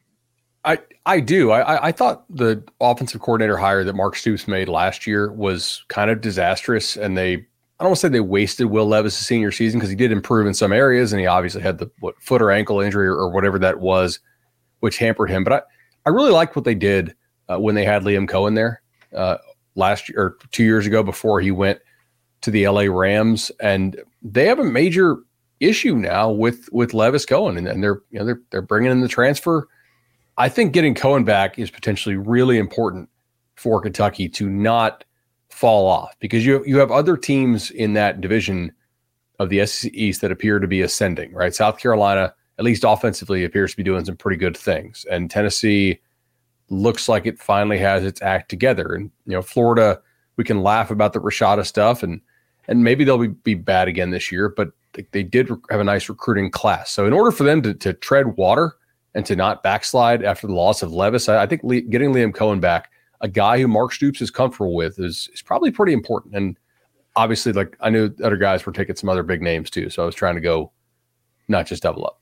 I 0.64 0.79
I 1.07 1.20
do. 1.20 1.51
I 1.51 1.88
I 1.88 1.92
thought 1.92 2.25
the 2.29 2.62
offensive 2.81 3.20
coordinator 3.20 3.57
hire 3.57 3.85
that 3.85 3.94
Mark 3.94 4.16
Stoops 4.16 4.46
made 4.46 4.68
last 4.68 5.07
year 5.07 5.33
was 5.33 5.85
kind 5.88 6.11
of 6.11 6.20
disastrous, 6.20 6.96
and 6.96 7.16
they 7.16 7.35
I 7.35 7.85
don't 7.85 7.90
want 7.90 7.96
to 7.96 8.01
say 8.01 8.09
they 8.09 8.20
wasted 8.20 8.66
Will 8.66 8.87
Levis' 8.87 9.16
senior 9.16 9.53
season 9.53 9.81
because 9.81 9.88
he 9.88 9.96
did 9.96 10.12
improve 10.12 10.46
in 10.46 10.53
some 10.53 10.73
areas, 10.73 11.12
and 11.12 11.20
he 11.20 11.27
obviously 11.27 11.62
had 11.62 11.79
the 11.79 11.90
what 12.01 12.20
foot 12.20 12.42
or 12.42 12.51
ankle 12.51 12.81
injury 12.81 13.09
or, 13.09 13.14
or 13.14 13.31
whatever 13.31 13.59
that 13.59 13.81
was, 13.81 14.20
which 14.81 14.99
hampered 14.99 15.31
him. 15.31 15.44
But 15.44 15.53
I 15.53 15.62
I 16.07 16.11
really 16.11 16.33
liked 16.33 16.57
what 16.57 16.66
they 16.66 16.75
did 16.75 17.14
uh, 17.49 17.59
when 17.59 17.75
they 17.75 17.85
had 17.85 18.03
Liam 18.03 18.29
Coen 18.29 18.55
there 18.55 18.83
uh, 19.16 19.38
last 19.77 20.11
year 20.11 20.20
or 20.20 20.38
two 20.51 20.64
years 20.64 20.87
ago 20.87 21.03
before 21.03 21.40
he 21.40 21.51
went 21.51 21.81
to 22.42 22.51
the 22.51 22.68
LA 22.68 22.83
Rams, 22.83 23.51
and 23.61 23.99
they 24.23 24.44
have 24.44 24.59
a 24.59 24.64
major 24.64 25.16
issue 25.59 25.96
now 25.96 26.31
with 26.31 26.68
with 26.70 26.92
Levis 26.92 27.25
Coen, 27.25 27.57
and, 27.57 27.66
and 27.66 27.83
they're 27.83 28.03
you 28.11 28.18
know 28.18 28.27
they're 28.27 28.40
they're 28.51 28.62
bringing 28.62 28.92
in 28.92 29.01
the 29.01 29.09
transfer 29.09 29.66
I 30.40 30.48
think 30.48 30.72
getting 30.72 30.94
Coen 30.94 31.22
back 31.22 31.59
is 31.59 31.70
potentially 31.70 32.16
really 32.16 32.57
important 32.57 33.11
for 33.57 33.79
Kentucky 33.79 34.26
to 34.31 34.48
not 34.48 35.05
fall 35.50 35.87
off 35.87 36.16
because 36.18 36.46
you 36.46 36.64
you 36.64 36.79
have 36.79 36.90
other 36.90 37.18
teams 37.18 37.70
in 37.70 37.92
that 37.92 38.22
division 38.22 38.72
of 39.38 39.50
the 39.50 39.66
SEC 39.66 39.92
East 39.92 40.22
that 40.22 40.33
appear 40.33 40.59
to 40.59 40.66
be 40.66 40.81
ascending. 40.81 41.35
Right, 41.35 41.55
South 41.55 41.79
Carolina, 41.79 42.33
at 42.59 42.64
least 42.64 42.85
offensively, 42.87 43.44
appears 43.44 43.72
to 43.72 43.76
be 43.76 43.83
doing 43.83 44.03
some 44.07 44.16
pretty 44.16 44.38
good 44.38 44.57
things, 44.57 45.05
and 45.11 45.31
Tennessee 45.31 46.00
looks 46.70 47.07
like 47.07 47.26
it 47.26 47.38
finally 47.38 47.76
has 47.76 48.03
its 48.03 48.22
act 48.22 48.48
together. 48.48 48.94
And 48.94 49.11
you 49.26 49.35
know, 49.35 49.42
Florida, 49.42 50.00
we 50.38 50.44
can 50.44 50.62
laugh 50.62 50.90
about 50.90 51.12
the 51.12 51.20
Rashada 51.20 51.66
stuff, 51.66 52.03
and 52.03 52.18
and 52.66 52.83
maybe 52.83 53.05
they'll 53.05 53.18
be, 53.18 53.29
be 53.29 53.57
bad 53.57 53.88
again 53.88 54.09
this 54.09 54.33
year, 54.33 54.48
but 54.48 54.70
they, 55.12 55.22
did 55.22 55.50
have 55.68 55.81
a 55.81 55.85
nice 55.85 56.09
recruiting 56.09 56.50
class. 56.50 56.90
So 56.90 57.05
in 57.05 57.12
order 57.12 57.31
for 57.31 57.44
them 57.44 57.61
to, 57.61 57.74
to 57.74 57.92
tread 57.92 58.38
water 58.38 58.76
and 59.14 59.27
to 59.27 59.37
not 59.37 59.62
backslide 59.62 60.25
after 60.25 60.46
the 60.46 60.55
loss 60.55 60.83
of 60.83 60.92
Levis. 60.92 61.29
I, 61.29 61.42
I 61.42 61.46
think 61.46 61.62
Le- 61.64 61.81
getting 61.81 62.12
Liam 62.12 62.33
Coen 62.33 62.61
back, 62.61 62.90
a 63.20 63.29
guy 63.29 63.59
who 63.59 63.68
Mark 63.68 63.92
Stoops 63.92 64.20
is 64.20 64.31
comfortable 64.31 64.75
with, 64.75 64.99
is 64.99 65.29
is 65.33 65.42
probably 65.42 65.70
pretty 65.70 65.92
important. 65.92 66.35
And 66.35 66.57
obviously, 67.16 67.53
like 67.53 67.77
I 67.81 67.90
knew 67.90 68.14
other 68.23 68.37
guys 68.37 68.64
were 68.64 68.73
taking 68.73 68.96
some 68.96 69.09
other 69.09 69.23
big 69.23 69.42
names 69.42 69.70
too, 69.70 69.90
so 69.90 70.03
I 70.03 70.07
was 70.07 70.14
trying 70.14 70.37
to 70.37 70.40
go 70.40 70.73
not 71.49 71.66
just 71.66 71.83
double 71.83 72.07
up. 72.07 72.20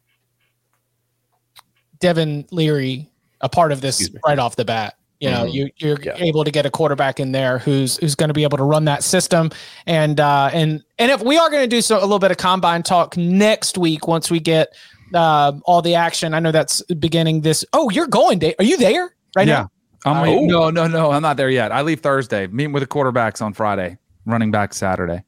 Devin 2.01 2.47
Leary, 2.51 3.11
a 3.41 3.49
part 3.49 3.73
of 3.73 3.81
this 3.81 4.11
right 4.25 4.39
off 4.39 4.57
the 4.57 4.65
bat. 4.65 4.95
You 5.21 5.31
know, 5.31 5.47
mm-hmm. 5.47 5.55
you 5.55 5.71
you're 5.79 6.01
yeah. 6.01 6.15
able 6.17 6.45
to 6.45 6.51
get 6.53 6.65
a 6.65 6.71
quarterback 6.71 7.19
in 7.19 7.33
there 7.33 7.59
who's 7.59 7.97
who's 7.97 8.15
going 8.15 8.29
to 8.29 8.35
be 8.35 8.45
able 8.45 8.57
to 8.57 8.63
run 8.63 8.85
that 8.85 9.03
system, 9.03 9.51
and 9.85 10.21
uh, 10.21 10.49
and 10.53 10.85
and 11.01 11.11
if 11.11 11.23
we 11.23 11.37
are 11.37 11.51
going 11.51 11.63
to 11.63 11.69
do 11.69 11.83
so 11.83 11.99
a 11.99 12.03
little 12.03 12.21
bit 12.21 12.31
of 12.31 12.37
combine 12.37 12.85
talk 12.85 13.17
next 13.17 13.77
week 13.77 14.07
once 14.07 14.31
we 14.31 14.39
get 14.39 14.77
um, 15.15 15.63
all 15.65 15.83
the 15.83 15.95
action. 15.95 16.35
I 16.35 16.41
know 16.41 16.53
that's 16.53 16.83
beginning 16.83 17.43
this. 17.43 17.65
Oh, 17.73 17.91
you're 17.91 18.07
going, 18.07 18.39
Dave. 18.39 18.55
Are 18.59 18.65
you 18.65 18.77
there 18.77 19.15
right 19.37 19.47
yeah. 19.47 19.55
now? 19.55 19.71
I'm 20.05 20.29
Oh. 20.29 20.47
no, 20.47 20.71
no, 20.71 20.87
no. 20.87 21.11
I'm 21.11 21.23
not 21.23 21.37
there 21.37 21.51
yet. 21.51 21.73
I 21.73 21.83
leave 21.83 22.01
Thursday. 22.01 22.47
Meeting 22.47 22.73
with 22.73 22.83
the 22.83 22.87
quarterbacks 22.87 23.43
on 23.43 23.53
Friday. 23.53 23.99
Running 24.27 24.51
back 24.51 24.75
Saturday. 24.75 25.23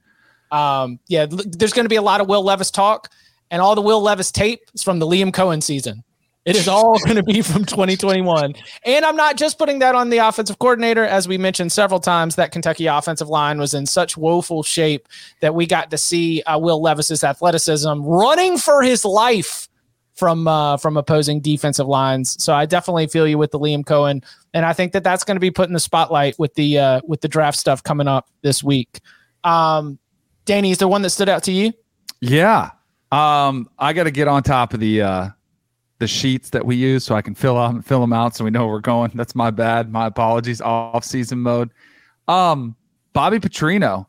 Um, 0.50 0.98
yeah, 1.08 1.26
there's 1.28 1.72
going 1.72 1.84
to 1.84 1.90
be 1.90 1.96
a 1.96 2.02
lot 2.02 2.20
of 2.20 2.28
Will 2.28 2.42
Levis 2.42 2.70
talk, 2.70 3.08
and 3.50 3.62
all 3.62 3.74
the 3.74 3.80
Will 3.80 4.02
Levis 4.02 4.32
tape 4.32 4.62
is 4.74 4.82
from 4.82 4.98
the 4.98 5.06
Liam 5.06 5.30
Coen 5.30 5.62
season. 5.62 6.02
It 6.44 6.56
is 6.56 6.68
all 6.68 6.98
going 7.04 7.16
to 7.16 7.22
be 7.22 7.42
from 7.42 7.64
2021. 7.64 8.54
And 8.84 9.04
I'm 9.04 9.16
not 9.16 9.36
just 9.36 9.58
putting 9.58 9.78
that 9.80 9.94
on 9.94 10.10
the 10.10 10.18
offensive 10.18 10.58
coordinator. 10.58 11.04
As 11.04 11.28
we 11.28 11.38
mentioned 11.38 11.70
several 11.70 12.00
times, 12.00 12.36
that 12.36 12.50
Kentucky 12.50 12.86
offensive 12.86 13.28
line 13.28 13.58
was 13.58 13.74
in 13.74 13.86
such 13.86 14.16
woeful 14.16 14.62
shape 14.62 15.06
that 15.40 15.54
we 15.54 15.66
got 15.66 15.90
to 15.90 15.98
see 15.98 16.42
uh, 16.42 16.58
Will 16.58 16.80
Levis's 16.80 17.22
athleticism 17.22 18.02
running 18.02 18.56
for 18.58 18.82
his 18.82 19.04
life 19.04 19.68
from 20.20 20.46
uh, 20.46 20.76
from 20.76 20.98
opposing 20.98 21.40
defensive 21.40 21.88
lines. 21.88 22.36
So 22.44 22.52
I 22.54 22.66
definitely 22.66 23.06
feel 23.06 23.26
you 23.26 23.38
with 23.38 23.50
the 23.50 23.58
Liam 23.58 23.82
Coen, 23.82 24.22
and 24.52 24.66
I 24.66 24.74
think 24.74 24.92
that 24.92 25.02
that's 25.02 25.24
going 25.24 25.36
to 25.36 25.40
be 25.40 25.50
put 25.50 25.68
in 25.68 25.72
the 25.72 25.80
spotlight 25.80 26.38
with 26.38 26.54
the 26.54 26.78
uh, 26.78 27.00
with 27.08 27.22
the 27.22 27.28
draft 27.28 27.58
stuff 27.58 27.82
coming 27.82 28.06
up 28.06 28.28
this 28.42 28.62
week. 28.62 29.00
Um, 29.42 29.98
Danny, 30.44 30.70
is 30.70 30.78
there 30.78 30.88
one 30.88 31.00
that 31.02 31.10
stood 31.10 31.30
out 31.30 31.42
to 31.44 31.52
you? 31.52 31.72
Yeah. 32.20 32.70
Um, 33.10 33.68
I 33.78 33.94
got 33.94 34.04
to 34.04 34.10
get 34.10 34.28
on 34.28 34.42
top 34.42 34.74
of 34.74 34.80
the 34.80 35.02
uh 35.02 35.28
the 35.98 36.06
sheets 36.06 36.50
that 36.50 36.64
we 36.64 36.76
use 36.76 37.04
so 37.04 37.14
I 37.14 37.22
can 37.22 37.34
fill 37.34 37.56
out 37.56 37.84
fill 37.84 38.00
them 38.00 38.12
out 38.12 38.36
so 38.36 38.44
we 38.44 38.50
know 38.50 38.66
where 38.66 38.74
we're 38.74 38.80
going. 38.80 39.10
That's 39.14 39.34
my 39.34 39.50
bad. 39.50 39.90
My 39.90 40.06
apologies. 40.06 40.60
Off 40.60 41.04
season 41.04 41.40
mode. 41.40 41.70
Um, 42.28 42.76
Bobby 43.14 43.38
Petrino. 43.40 44.06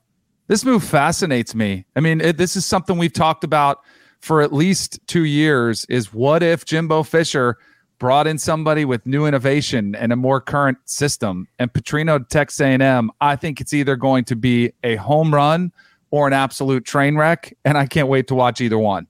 This 0.48 0.66
move 0.66 0.84
fascinates 0.84 1.56
me. 1.56 1.86
I 1.96 2.02
mean, 2.02 2.20
it, 2.20 2.36
this 2.36 2.58
is 2.58 2.66
something 2.66 2.98
we've 2.98 3.14
talked 3.14 3.46
about 3.46 3.86
for 4.22 4.42
at 4.42 4.54
least 4.54 5.00
two 5.08 5.26
years. 5.26 5.86
Is 5.86 6.14
what 6.14 6.44
if 6.44 6.66
Jimbo 6.66 7.04
Fisher 7.04 7.58
brought 8.00 8.28
in 8.28 8.38
somebody 8.38 8.86
with 8.86 9.06
new 9.06 9.26
innovation 9.26 9.96
and 9.96 10.12
a 10.12 10.16
more 10.16 10.42
current 10.42 10.78
system? 10.86 11.48
And 11.60 11.72
Petrino 11.72 12.28
Texas 12.28 12.62
A&M, 12.62 13.12
I 13.20 13.36
think 13.36 13.62
it's 13.62 13.74
either 13.74 13.96
going 13.96 14.26
to 14.26 14.36
be 14.36 14.72
a 14.84 14.96
home 14.96 15.34
run 15.34 15.72
or 16.12 16.28
an 16.28 16.34
absolute 16.34 16.86
train 16.86 17.16
wreck, 17.16 17.56
and 17.64 17.78
I 17.78 17.86
can't 17.86 18.08
wait 18.08 18.28
to 18.28 18.36
watch 18.36 18.60
either 18.62 18.78
one. 18.78 19.08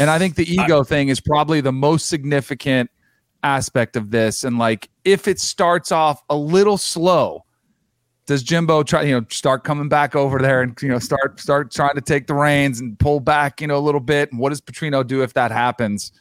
And 0.00 0.10
I 0.10 0.18
think 0.18 0.36
the 0.36 0.50
ego 0.50 0.84
thing 0.84 1.08
is 1.08 1.20
probably 1.20 1.60
the 1.60 1.72
most 1.72 2.08
significant 2.08 2.90
aspect 3.42 3.96
of 3.96 4.10
this. 4.10 4.44
And 4.44 4.58
like, 4.58 4.88
if 5.04 5.28
it 5.28 5.40
starts 5.40 5.92
off 5.92 6.22
a 6.30 6.36
little 6.36 6.78
slow, 6.78 7.44
does 8.28 8.42
Jimbo 8.42 8.82
try, 8.82 9.02
you 9.04 9.18
know, 9.18 9.26
start 9.30 9.64
coming 9.64 9.88
back 9.88 10.14
over 10.14 10.38
there 10.38 10.60
and 10.60 10.76
you 10.82 10.88
know 10.88 10.98
start 10.98 11.40
start 11.40 11.72
trying 11.72 11.94
to 11.94 12.02
take 12.02 12.26
the 12.26 12.34
reins 12.34 12.78
and 12.78 12.96
pull 12.98 13.20
back, 13.20 13.60
you 13.60 13.66
know, 13.66 13.78
a 13.78 13.80
little 13.80 14.02
bit? 14.02 14.30
And 14.30 14.38
what 14.38 14.50
does 14.50 14.60
Petrino 14.60 15.04
do 15.04 15.22
if 15.22 15.32
that 15.32 15.50
happens? 15.50 16.12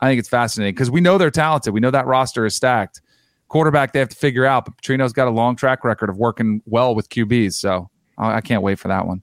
I 0.00 0.08
think 0.08 0.20
it's 0.20 0.28
fascinating 0.28 0.74
because 0.74 0.88
we 0.88 1.00
know 1.00 1.18
they're 1.18 1.32
talented. 1.32 1.74
We 1.74 1.80
know 1.80 1.90
that 1.90 2.06
roster 2.06 2.46
is 2.46 2.54
stacked. 2.54 3.02
Quarterback 3.48 3.92
they 3.92 3.98
have 3.98 4.08
to 4.08 4.16
figure 4.16 4.46
out, 4.46 4.66
but 4.66 4.76
Petrino's 4.76 5.12
got 5.12 5.26
a 5.26 5.32
long 5.32 5.56
track 5.56 5.82
record 5.82 6.08
of 6.08 6.16
working 6.16 6.62
well 6.64 6.94
with 6.94 7.08
QBs. 7.08 7.54
So 7.54 7.90
I 8.16 8.36
I 8.36 8.40
can't 8.40 8.62
wait 8.62 8.78
for 8.78 8.86
that 8.86 9.06
one. 9.06 9.20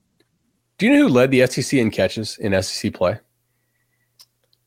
Do 0.76 0.86
you 0.86 0.92
know 0.92 1.08
who 1.08 1.08
led 1.08 1.30
the 1.30 1.46
SEC 1.46 1.78
in 1.78 1.90
catches 1.90 2.36
in 2.36 2.62
SEC 2.62 2.92
play? 2.92 3.18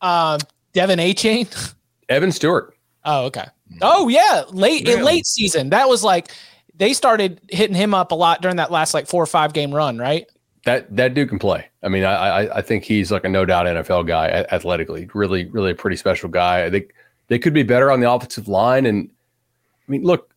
Uh, 0.01 0.39
De'Von 0.73 0.97
Achane. 0.97 1.75
Evan 2.09 2.31
Stewart. 2.31 2.75
Oh, 3.05 3.25
okay. 3.25 3.45
Oh, 3.83 4.07
yeah. 4.07 4.43
Late 4.49 4.87
in 4.89 5.03
late 5.03 5.27
season. 5.27 5.69
That 5.69 5.87
was 5.87 6.03
like 6.03 6.31
they 6.79 6.93
started 6.93 7.41
hitting 7.49 7.75
him 7.75 7.93
up 7.93 8.11
a 8.11 8.15
lot 8.15 8.41
during 8.41 8.57
that 8.57 8.71
last 8.71 8.93
like 8.93 9.05
four 9.05 9.21
or 9.21 9.27
five 9.27 9.53
game 9.53 9.75
run, 9.75 9.97
right? 9.97 10.25
That 10.65 10.95
that 10.95 11.13
dude 11.13 11.29
can 11.29 11.37
play. 11.37 11.67
I 11.83 11.89
mean, 11.89 12.03
I 12.03 12.13
I, 12.13 12.57
I 12.57 12.61
think 12.61 12.83
he's 12.83 13.11
like 13.11 13.25
a 13.25 13.29
no 13.29 13.45
doubt 13.45 13.67
NFL 13.67 14.07
guy 14.07 14.27
a- 14.27 14.47
athletically. 14.51 15.09
Really, 15.13 15.45
really 15.45 15.71
a 15.71 15.75
pretty 15.75 15.97
special 15.97 16.29
guy. 16.29 16.65
I 16.65 16.69
think 16.69 16.93
they 17.27 17.37
could 17.37 17.53
be 17.53 17.63
better 17.63 17.91
on 17.91 17.99
the 17.99 18.11
offensive 18.11 18.47
line. 18.47 18.85
And 18.85 19.09
I 19.87 19.91
mean, 19.91 20.03
look, 20.03 20.33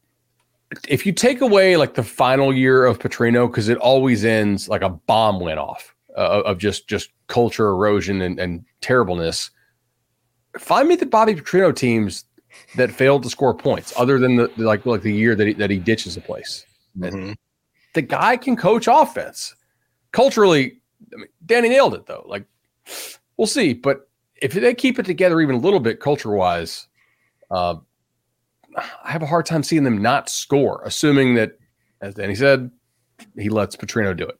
if 0.89 1.07
you 1.07 1.13
take 1.13 1.41
away 1.41 1.77
like 1.77 1.95
the 1.95 2.03
final 2.03 2.53
year 2.53 2.85
of 2.85 2.99
Petrino, 2.99 3.47
because 3.49 3.69
it 3.69 3.79
always 3.79 4.25
ends 4.25 4.69
like 4.69 4.83
a 4.83 4.91
bomb 4.91 5.41
went 5.41 5.59
off 5.59 5.95
uh, 6.17 6.43
of 6.45 6.59
just 6.59 6.89
just 6.89 7.11
culture 7.29 7.69
erosion 7.69 8.21
and, 8.21 8.39
and 8.39 8.65
terribleness. 8.81 9.51
Find 10.59 10.89
me 10.89 10.97
the 10.97 11.07
Bobby 11.07 11.35
Petrino 11.35 11.75
teams 11.75 12.25
that 12.77 12.91
failed 12.91 13.23
to 13.25 13.31
score 13.31 13.55
points, 13.55 13.93
other 13.97 14.19
than 14.19 14.37
the 14.37 14.49
the- 14.57 14.65
like 14.65 14.87
like 14.87 15.03
the 15.03 15.13
year 15.13 15.35
that 15.35 15.47
he, 15.47 15.53
that 15.55 15.71
he 15.71 15.79
ditches 15.79 16.17
a 16.17 16.21
place. 16.21 16.65
Mhm. 16.99 17.35
The 17.95 18.03
guy 18.03 18.37
can 18.37 18.57
coach 18.57 18.89
offense. 18.91 19.55
Culturally, 20.13 20.81
I 21.13 21.17
mean, 21.17 21.27
Danny 21.45 21.69
nailed 21.69 21.95
it 21.95 22.07
though. 22.07 22.25
Like 22.27 22.45
we'll 23.37 23.47
see, 23.47 23.73
but 23.75 24.09
if 24.41 24.53
they 24.53 24.75
keep 24.75 24.99
it 24.99 25.07
together 25.07 25.41
even 25.41 25.57
a 25.57 25.59
little 25.59 25.81
bit 25.81 26.01
culture 26.01 26.31
wise, 26.33 26.89
uh, 27.51 27.77
I 28.77 29.11
have 29.11 29.23
a 29.23 29.27
hard 29.27 29.47
time 29.47 29.63
seeing 29.63 29.85
them 29.85 30.01
not 30.01 30.29
score, 30.29 30.83
assuming 30.85 31.35
that, 31.35 31.59
as 32.01 32.15
Danny 32.15 32.35
said, 32.35 32.71
he 33.39 33.49
lets 33.51 33.77
Petrino 33.77 34.17
do 34.17 34.27
it. 34.27 34.39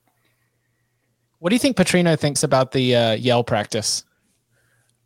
What 1.39 1.49
do 1.49 1.55
you 1.55 1.59
think 1.59 1.77
Petrino 1.77 2.17
thinks 2.19 2.43
about 2.43 2.71
the 2.71 2.95
uh, 2.95 3.11
yell 3.13 3.43
practice? 3.43 4.03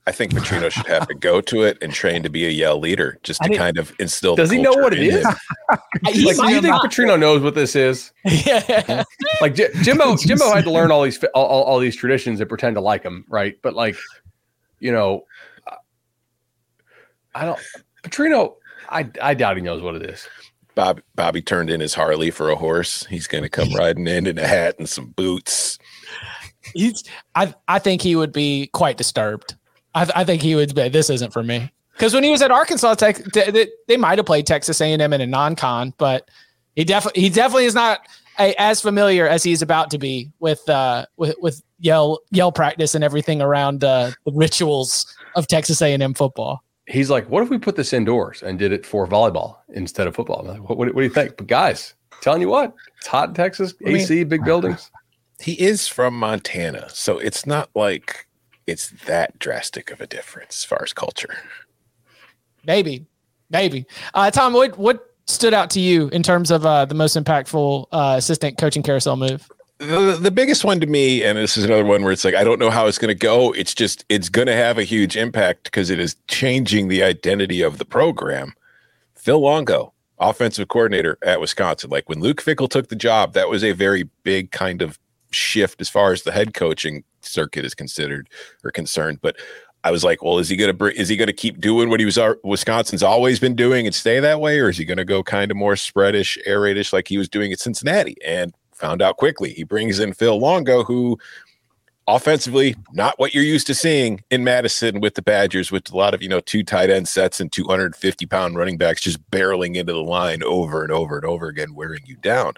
I 0.07 0.11
think 0.11 0.31
Petrino 0.31 0.71
should 0.71 0.85
have 0.87 1.05
to 1.09 1.13
go 1.13 1.41
to 1.41 1.63
it 1.63 1.77
and 1.81 1.91
train 1.93 2.23
to 2.23 2.29
be 2.29 2.45
a 2.45 2.49
yell 2.49 2.79
leader, 2.79 3.19
just 3.23 3.41
to 3.41 3.49
didn't- 3.49 3.59
kind 3.59 3.77
of 3.77 3.93
instill. 3.99 4.35
the 4.37 4.43
Does 4.43 4.51
he 4.51 4.61
know 4.61 4.71
what 4.71 4.93
it 4.93 5.01
is? 5.03 5.15
in 5.15 5.19
is? 5.19 5.27
him. 5.27 5.35
He 6.13 6.25
Like, 6.25 6.37
do 6.37 6.47
you 6.55 6.61
think 6.61 6.71
not. 6.71 6.85
Petrino 6.85 7.19
knows 7.19 7.41
what 7.43 7.55
this 7.55 7.75
is? 7.75 8.13
yeah. 8.25 9.03
Like 9.41 9.53
J- 9.53 9.69
Jimbo, 9.81 10.15
Jimbo 10.15 10.49
had 10.53 10.63
to 10.63 10.71
learn 10.71 10.91
all 10.91 11.03
these 11.03 11.21
all, 11.35 11.45
all, 11.45 11.63
all 11.63 11.79
these 11.79 11.95
traditions 11.97 12.39
and 12.39 12.47
pretend 12.47 12.75
to 12.77 12.81
like 12.81 13.03
them, 13.03 13.25
right? 13.27 13.55
But 13.61 13.73
like, 13.75 13.97
you 14.79 14.91
know, 14.93 15.25
I 17.35 17.45
don't. 17.45 17.59
Petrino, 18.03 18.55
I 18.89 19.09
I 19.21 19.33
doubt 19.33 19.57
he 19.57 19.61
knows 19.63 19.81
what 19.81 19.95
it 19.95 20.03
is. 20.09 20.27
Bob, 20.73 21.01
Bobby 21.15 21.41
turned 21.41 21.69
in 21.69 21.81
his 21.81 21.93
Harley 21.95 22.31
for 22.31 22.49
a 22.49 22.55
horse. 22.55 23.05
He's 23.07 23.27
going 23.27 23.43
to 23.43 23.49
come 23.49 23.73
riding 23.75 24.07
in 24.07 24.25
in 24.25 24.37
a 24.37 24.47
hat 24.47 24.75
and 24.79 24.87
some 24.87 25.07
boots. 25.09 25.77
He's, 26.73 27.03
I, 27.35 27.53
I 27.67 27.79
think 27.79 28.01
he 28.01 28.15
would 28.15 28.31
be 28.31 28.69
quite 28.73 28.97
disturbed. 28.97 29.55
I, 29.97 30.21
I 30.21 30.23
think 30.23 30.41
he 30.41 30.55
would 30.55 30.75
be, 30.75 30.89
this 30.89 31.09
isn't 31.09 31.33
for 31.33 31.43
me. 31.43 31.71
Because 31.93 32.13
when 32.13 32.23
he 32.23 32.29
was 32.29 32.43
at 32.43 32.51
Arkansas 32.51 32.93
Tech, 32.95 33.17
they, 33.33 33.49
they, 33.49 33.67
they 33.87 33.97
might 33.97 34.19
have 34.19 34.27
played 34.27 34.45
Texas 34.45 34.79
A&M 34.79 35.01
in 35.01 35.21
a 35.21 35.25
non-con, 35.25 35.93
but 35.97 36.29
he 36.75 36.83
definitely 36.83 37.23
he 37.23 37.29
definitely 37.29 37.65
is 37.65 37.73
not 37.73 38.07
a, 38.39 38.53
as 38.61 38.79
familiar 38.79 39.27
as 39.27 39.41
he's 39.41 39.63
about 39.63 39.89
to 39.89 39.97
be 39.97 40.31
with 40.39 40.69
uh 40.69 41.07
with 41.17 41.35
with 41.41 41.63
yell 41.79 42.19
yell 42.29 42.51
practice 42.51 42.93
and 42.93 43.03
everything 43.03 43.41
around 43.41 43.83
uh, 43.83 44.11
the 44.25 44.31
rituals 44.31 45.11
of 45.35 45.47
Texas 45.47 45.81
A&M 45.81 46.13
football. 46.13 46.63
He's 46.85 47.09
like, 47.09 47.27
what 47.29 47.41
if 47.41 47.49
we 47.49 47.57
put 47.57 47.75
this 47.75 47.93
indoors 47.93 48.43
and 48.43 48.59
did 48.59 48.71
it 48.71 48.85
for 48.85 49.07
volleyball 49.07 49.57
instead 49.69 50.05
of 50.05 50.15
football? 50.15 50.41
I'm 50.41 50.47
like, 50.47 50.69
what, 50.69 50.77
what, 50.77 50.93
what 50.93 51.01
do 51.01 51.07
you 51.07 51.13
think? 51.13 51.35
But 51.35 51.47
guys, 51.47 51.95
telling 52.21 52.41
you 52.41 52.49
what, 52.49 52.75
it's 52.99 53.07
hot 53.07 53.29
in 53.29 53.35
Texas, 53.35 53.73
I 53.85 53.89
mean- 53.89 54.27
big 54.29 54.45
buildings. 54.45 54.91
He 55.39 55.53
is 55.53 55.87
from 55.87 56.15
Montana, 56.15 56.89
so 56.89 57.19
it's 57.19 57.45
not 57.45 57.69
like 57.75 58.26
it's 58.67 58.89
that 59.05 59.39
drastic 59.39 59.89
of 59.91 60.01
a 60.01 60.07
difference 60.07 60.59
as 60.59 60.65
far 60.65 60.81
as 60.83 60.93
culture. 60.93 61.37
Maybe, 62.65 63.05
maybe. 63.49 63.85
Uh, 64.13 64.29
Tom, 64.29 64.53
what 64.53 64.77
what 64.77 65.13
stood 65.25 65.53
out 65.53 65.69
to 65.71 65.79
you 65.79 66.09
in 66.09 66.21
terms 66.21 66.51
of 66.51 66.65
uh, 66.65 66.85
the 66.85 66.95
most 66.95 67.17
impactful 67.17 67.87
uh, 67.91 68.15
assistant 68.17 68.57
coaching 68.57 68.83
carousel 68.83 69.17
move? 69.17 69.49
the, 69.79 70.17
the 70.19 70.31
biggest 70.31 70.63
one 70.63 70.79
to 70.79 70.87
me, 70.87 71.23
and 71.23 71.37
this 71.37 71.57
is 71.57 71.63
another 71.63 71.85
one 71.85 72.03
where 72.03 72.11
it's 72.11 72.25
like 72.25 72.35
I 72.35 72.43
don't 72.43 72.59
know 72.59 72.69
how 72.69 72.87
it's 72.87 72.97
going 72.97 73.09
to 73.09 73.15
go. 73.15 73.51
It's 73.51 73.73
just 73.73 74.05
it's 74.09 74.29
going 74.29 74.47
to 74.47 74.55
have 74.55 74.77
a 74.77 74.83
huge 74.83 75.15
impact 75.15 75.65
because 75.65 75.89
it 75.89 75.99
is 75.99 76.15
changing 76.27 76.87
the 76.87 77.03
identity 77.03 77.61
of 77.61 77.77
the 77.77 77.85
program. 77.85 78.53
Phil 79.15 79.39
Longo, 79.39 79.93
offensive 80.19 80.67
coordinator 80.67 81.17
at 81.21 81.39
Wisconsin, 81.39 81.89
like 81.89 82.09
when 82.09 82.19
Luke 82.19 82.41
Fickell 82.41 82.69
took 82.69 82.89
the 82.89 82.95
job, 82.95 83.33
that 83.33 83.49
was 83.49 83.63
a 83.63 83.73
very 83.73 84.09
big 84.23 84.51
kind 84.51 84.81
of 84.81 84.97
shift 85.29 85.79
as 85.81 85.89
far 85.89 86.11
as 86.11 86.23
the 86.23 86.31
head 86.31 86.53
coaching 86.53 87.03
circuit 87.21 87.65
is 87.65 87.73
considered 87.73 88.29
or 88.63 88.71
concerned. 88.71 89.19
But 89.21 89.37
I 89.83 89.91
was 89.91 90.03
like, 90.03 90.23
well, 90.23 90.39
is 90.39 90.49
he 90.49 90.55
going 90.55 90.75
to 90.75 90.99
is 90.99 91.07
he 91.07 91.15
going 91.15 91.27
to 91.27 91.33
keep 91.33 91.59
doing 91.59 91.89
what 91.89 91.99
he 91.99 92.05
was 92.05 92.19
Wisconsin's 92.43 93.03
always 93.03 93.39
been 93.39 93.55
doing 93.55 93.85
and 93.85 93.95
stay 93.95 94.19
that 94.19 94.41
way, 94.41 94.59
or 94.59 94.69
is 94.69 94.77
he 94.77 94.85
going 94.85 94.97
to 94.97 95.05
go 95.05 95.23
kind 95.23 95.51
of 95.51 95.57
more 95.57 95.75
spreadish, 95.75 96.37
raidish 96.45 96.91
like 96.91 97.07
he 97.07 97.17
was 97.17 97.29
doing 97.29 97.53
at 97.53 97.59
Cincinnati? 97.59 98.15
And 98.25 98.53
found 98.73 99.01
out 99.01 99.17
quickly. 99.17 99.53
He 99.53 99.63
brings 99.63 99.99
in 99.99 100.13
Phil 100.13 100.39
Longo, 100.39 100.83
who 100.83 101.17
offensively, 102.07 102.75
not 102.93 103.19
what 103.19 103.33
you're 103.33 103.43
used 103.43 103.67
to 103.67 103.75
seeing 103.75 104.23
in 104.31 104.43
Madison 104.43 105.01
with 105.01 105.15
the 105.15 105.21
Badgers, 105.21 105.71
with 105.71 105.91
a 105.91 105.97
lot 105.97 106.13
of, 106.13 106.21
you 106.21 106.29
know, 106.29 106.39
two 106.39 106.63
tight 106.63 106.89
end 106.89 107.07
sets 107.07 107.39
and 107.39 107.51
250 107.51 108.25
pound 108.25 108.55
running 108.55 108.77
backs 108.77 109.01
just 109.01 109.29
barreling 109.29 109.75
into 109.75 109.93
the 109.93 110.03
line 110.03 110.41
over 110.43 110.83
and 110.83 110.91
over 110.91 111.17
and 111.17 111.25
over 111.25 111.47
again, 111.47 111.75
wearing 111.75 112.01
you 112.05 112.15
down. 112.15 112.53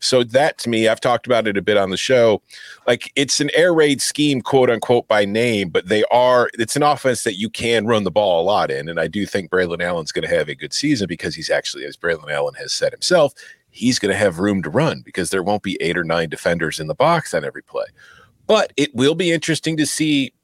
So 0.00 0.24
that 0.24 0.58
to 0.58 0.68
me, 0.68 0.88
I've 0.88 1.00
talked 1.00 1.26
about 1.26 1.46
it 1.46 1.56
a 1.56 1.62
bit 1.62 1.76
on 1.76 1.90
the 1.90 1.96
show. 1.96 2.42
Like 2.86 3.10
it's 3.16 3.40
an 3.40 3.50
air 3.54 3.72
raid 3.72 4.02
scheme, 4.02 4.42
quote 4.42 4.68
unquote, 4.68 5.08
by 5.08 5.24
name, 5.24 5.70
but 5.70 5.88
they 5.88 6.04
are, 6.10 6.50
it's 6.54 6.76
an 6.76 6.82
offense 6.82 7.22
that 7.22 7.38
you 7.38 7.48
can 7.48 7.86
run 7.86 8.04
the 8.04 8.10
ball 8.10 8.42
a 8.42 8.44
lot 8.44 8.70
in. 8.70 8.88
And 8.88 9.00
I 9.00 9.06
do 9.06 9.24
think 9.24 9.50
Braylon 9.50 9.80
Allen's 9.80 10.12
going 10.12 10.28
to 10.28 10.36
have 10.36 10.48
a 10.48 10.54
good 10.54 10.74
season 10.74 11.06
because 11.06 11.34
he's 11.34 11.50
actually, 11.50 11.84
as 11.86 11.96
Braylon 11.96 12.30
Allen 12.30 12.54
has 12.54 12.72
said 12.72 12.92
himself, 12.92 13.32
he's 13.70 13.98
going 13.98 14.12
to 14.12 14.18
have 14.18 14.38
room 14.38 14.62
to 14.62 14.70
run 14.70 15.02
because 15.02 15.30
there 15.30 15.42
won't 15.42 15.62
be 15.62 15.78
eight 15.80 15.96
or 15.96 16.04
nine 16.04 16.28
defenders 16.28 16.78
in 16.78 16.88
the 16.88 16.94
box 16.94 17.32
on 17.32 17.44
every 17.44 17.62
play. 17.62 17.86
But 18.52 18.74
it 18.76 18.94
will 18.94 19.14
be 19.14 19.32
interesting 19.32 19.78
to 19.78 19.86
see 19.86 20.34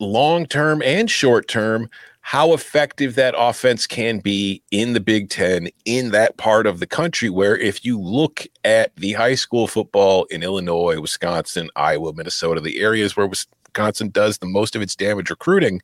long 0.00 0.44
term 0.44 0.82
and 0.82 1.08
short 1.08 1.46
term, 1.46 1.88
how 2.20 2.52
effective 2.52 3.14
that 3.14 3.36
offense 3.38 3.86
can 3.86 4.18
be 4.18 4.60
in 4.72 4.92
the 4.92 4.98
Big 4.98 5.30
Ten 5.30 5.68
in 5.84 6.10
that 6.10 6.36
part 6.36 6.66
of 6.66 6.80
the 6.80 6.86
country. 6.88 7.30
Where 7.30 7.56
if 7.56 7.84
you 7.84 8.00
look 8.00 8.44
at 8.64 8.90
the 8.96 9.12
high 9.12 9.36
school 9.36 9.68
football 9.68 10.24
in 10.32 10.42
Illinois, 10.42 10.98
Wisconsin, 10.98 11.70
Iowa, 11.76 12.12
Minnesota, 12.12 12.60
the 12.60 12.80
areas 12.80 13.16
where 13.16 13.28
Wisconsin 13.28 14.08
does 14.08 14.38
the 14.38 14.46
most 14.46 14.74
of 14.74 14.82
its 14.82 14.96
damage 14.96 15.30
recruiting, 15.30 15.80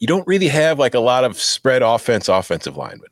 you 0.00 0.08
don't 0.08 0.26
really 0.26 0.48
have 0.48 0.76
like 0.76 0.94
a 0.94 0.98
lot 0.98 1.22
of 1.22 1.40
spread 1.40 1.82
offense, 1.82 2.28
offensive 2.28 2.76
linemen 2.76 3.10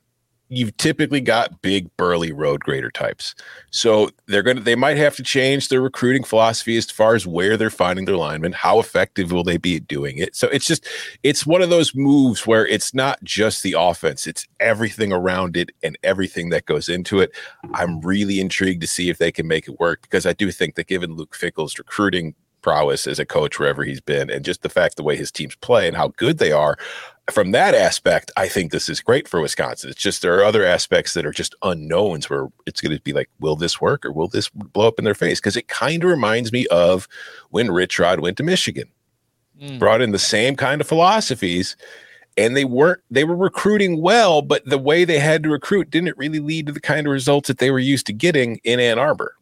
you've 0.52 0.76
typically 0.76 1.20
got 1.20 1.62
big 1.62 1.88
burly 1.96 2.30
road 2.30 2.60
grader 2.60 2.90
types. 2.90 3.34
So 3.70 4.10
they're 4.26 4.42
going 4.42 4.58
to 4.58 4.62
they 4.62 4.74
might 4.74 4.98
have 4.98 5.16
to 5.16 5.22
change 5.22 5.68
their 5.68 5.80
recruiting 5.80 6.24
philosophy 6.24 6.76
as 6.76 6.90
far 6.90 7.14
as 7.14 7.26
where 7.26 7.56
they're 7.56 7.70
finding 7.70 8.04
their 8.04 8.18
linemen 8.18 8.52
how 8.52 8.78
effective 8.78 9.32
will 9.32 9.44
they 9.44 9.56
be 9.56 9.76
at 9.76 9.88
doing 9.88 10.18
it. 10.18 10.36
So 10.36 10.48
it's 10.48 10.66
just 10.66 10.86
it's 11.22 11.46
one 11.46 11.62
of 11.62 11.70
those 11.70 11.94
moves 11.94 12.46
where 12.46 12.66
it's 12.66 12.92
not 12.92 13.22
just 13.24 13.62
the 13.62 13.74
offense 13.78 14.26
it's 14.26 14.46
everything 14.60 15.10
around 15.10 15.56
it 15.56 15.70
and 15.82 15.96
everything 16.02 16.50
that 16.50 16.66
goes 16.66 16.88
into 16.88 17.20
it. 17.20 17.32
I'm 17.72 18.00
really 18.02 18.38
intrigued 18.38 18.82
to 18.82 18.86
see 18.86 19.08
if 19.08 19.16
they 19.16 19.32
can 19.32 19.48
make 19.48 19.66
it 19.68 19.80
work 19.80 20.02
because 20.02 20.26
i 20.26 20.32
do 20.32 20.50
think 20.50 20.74
that 20.74 20.86
given 20.86 21.14
luke 21.14 21.34
fickell's 21.34 21.78
recruiting 21.78 22.34
prowess 22.62 23.07
as 23.07 23.18
a 23.18 23.27
coach 23.27 23.59
wherever 23.59 23.85
he's 23.85 24.01
been 24.01 24.31
and 24.31 24.44
just 24.44 24.62
the 24.62 24.68
fact 24.68 24.96
the 24.96 25.03
way 25.03 25.16
his 25.16 25.31
teams 25.31 25.55
play 25.57 25.87
and 25.87 25.96
how 25.96 26.09
good 26.16 26.38
they 26.38 26.53
are 26.53 26.77
from 27.31 27.53
that 27.53 27.75
aspect, 27.75 28.33
I 28.37 28.48
think 28.48 28.72
this 28.72 28.88
is 28.88 29.01
great 29.01 29.29
for 29.29 29.40
Wisconsin. 29.40 29.90
It's 29.90 30.01
just 30.01 30.22
there 30.22 30.38
are 30.38 30.44
other 30.44 30.64
aspects 30.64 31.14
that 31.14 31.25
are 31.25 31.33
just 31.33 31.55
unknowns 31.62 32.29
where 32.29 32.48
it's 32.66 32.81
going 32.81 32.96
to 32.96 33.03
be 33.03 33.12
like, 33.12 33.31
will 33.38 33.55
this 33.55 33.81
work 33.81 34.05
or 34.05 34.12
will 34.12 34.29
this 34.29 34.48
blow 34.48 34.88
up 34.88 34.98
in 34.98 35.05
their 35.05 35.14
face? 35.14 35.38
Because 35.38 35.57
it 35.57 35.68
kind 35.68 36.03
of 36.03 36.11
reminds 36.11 36.53
me 36.53 36.66
of 36.68 37.07
when 37.51 37.70
Rich 37.70 37.98
Rod 37.98 38.20
went 38.20 38.37
to 38.38 38.42
Michigan, 38.42 38.90
mm. 39.61 39.79
brought 39.79 40.03
in 40.03 40.11
the 40.11 40.18
same 40.18 40.57
kind 40.57 40.81
of 40.81 40.88
philosophies, 40.88 41.77
and 42.37 42.57
they 42.57 42.64
weren't 42.64 43.01
they 43.11 43.25
were 43.25 43.37
recruiting 43.37 44.01
well, 44.01 44.42
but 44.42 44.64
the 44.64 44.79
way 44.79 45.05
they 45.05 45.18
had 45.18 45.42
to 45.44 45.51
recruit 45.51 45.90
didn't 45.90 46.18
really 46.18 46.40
lead 46.40 46.66
to 46.66 46.72
the 46.72 46.81
kind 46.81 47.07
of 47.07 47.12
results 47.12 47.46
that 47.48 47.59
they 47.59 47.70
were 47.70 47.79
used 47.79 48.07
to 48.07 48.12
getting 48.12 48.59
in 48.64 48.81
Ann 48.81 48.98
Arbor. 48.98 49.37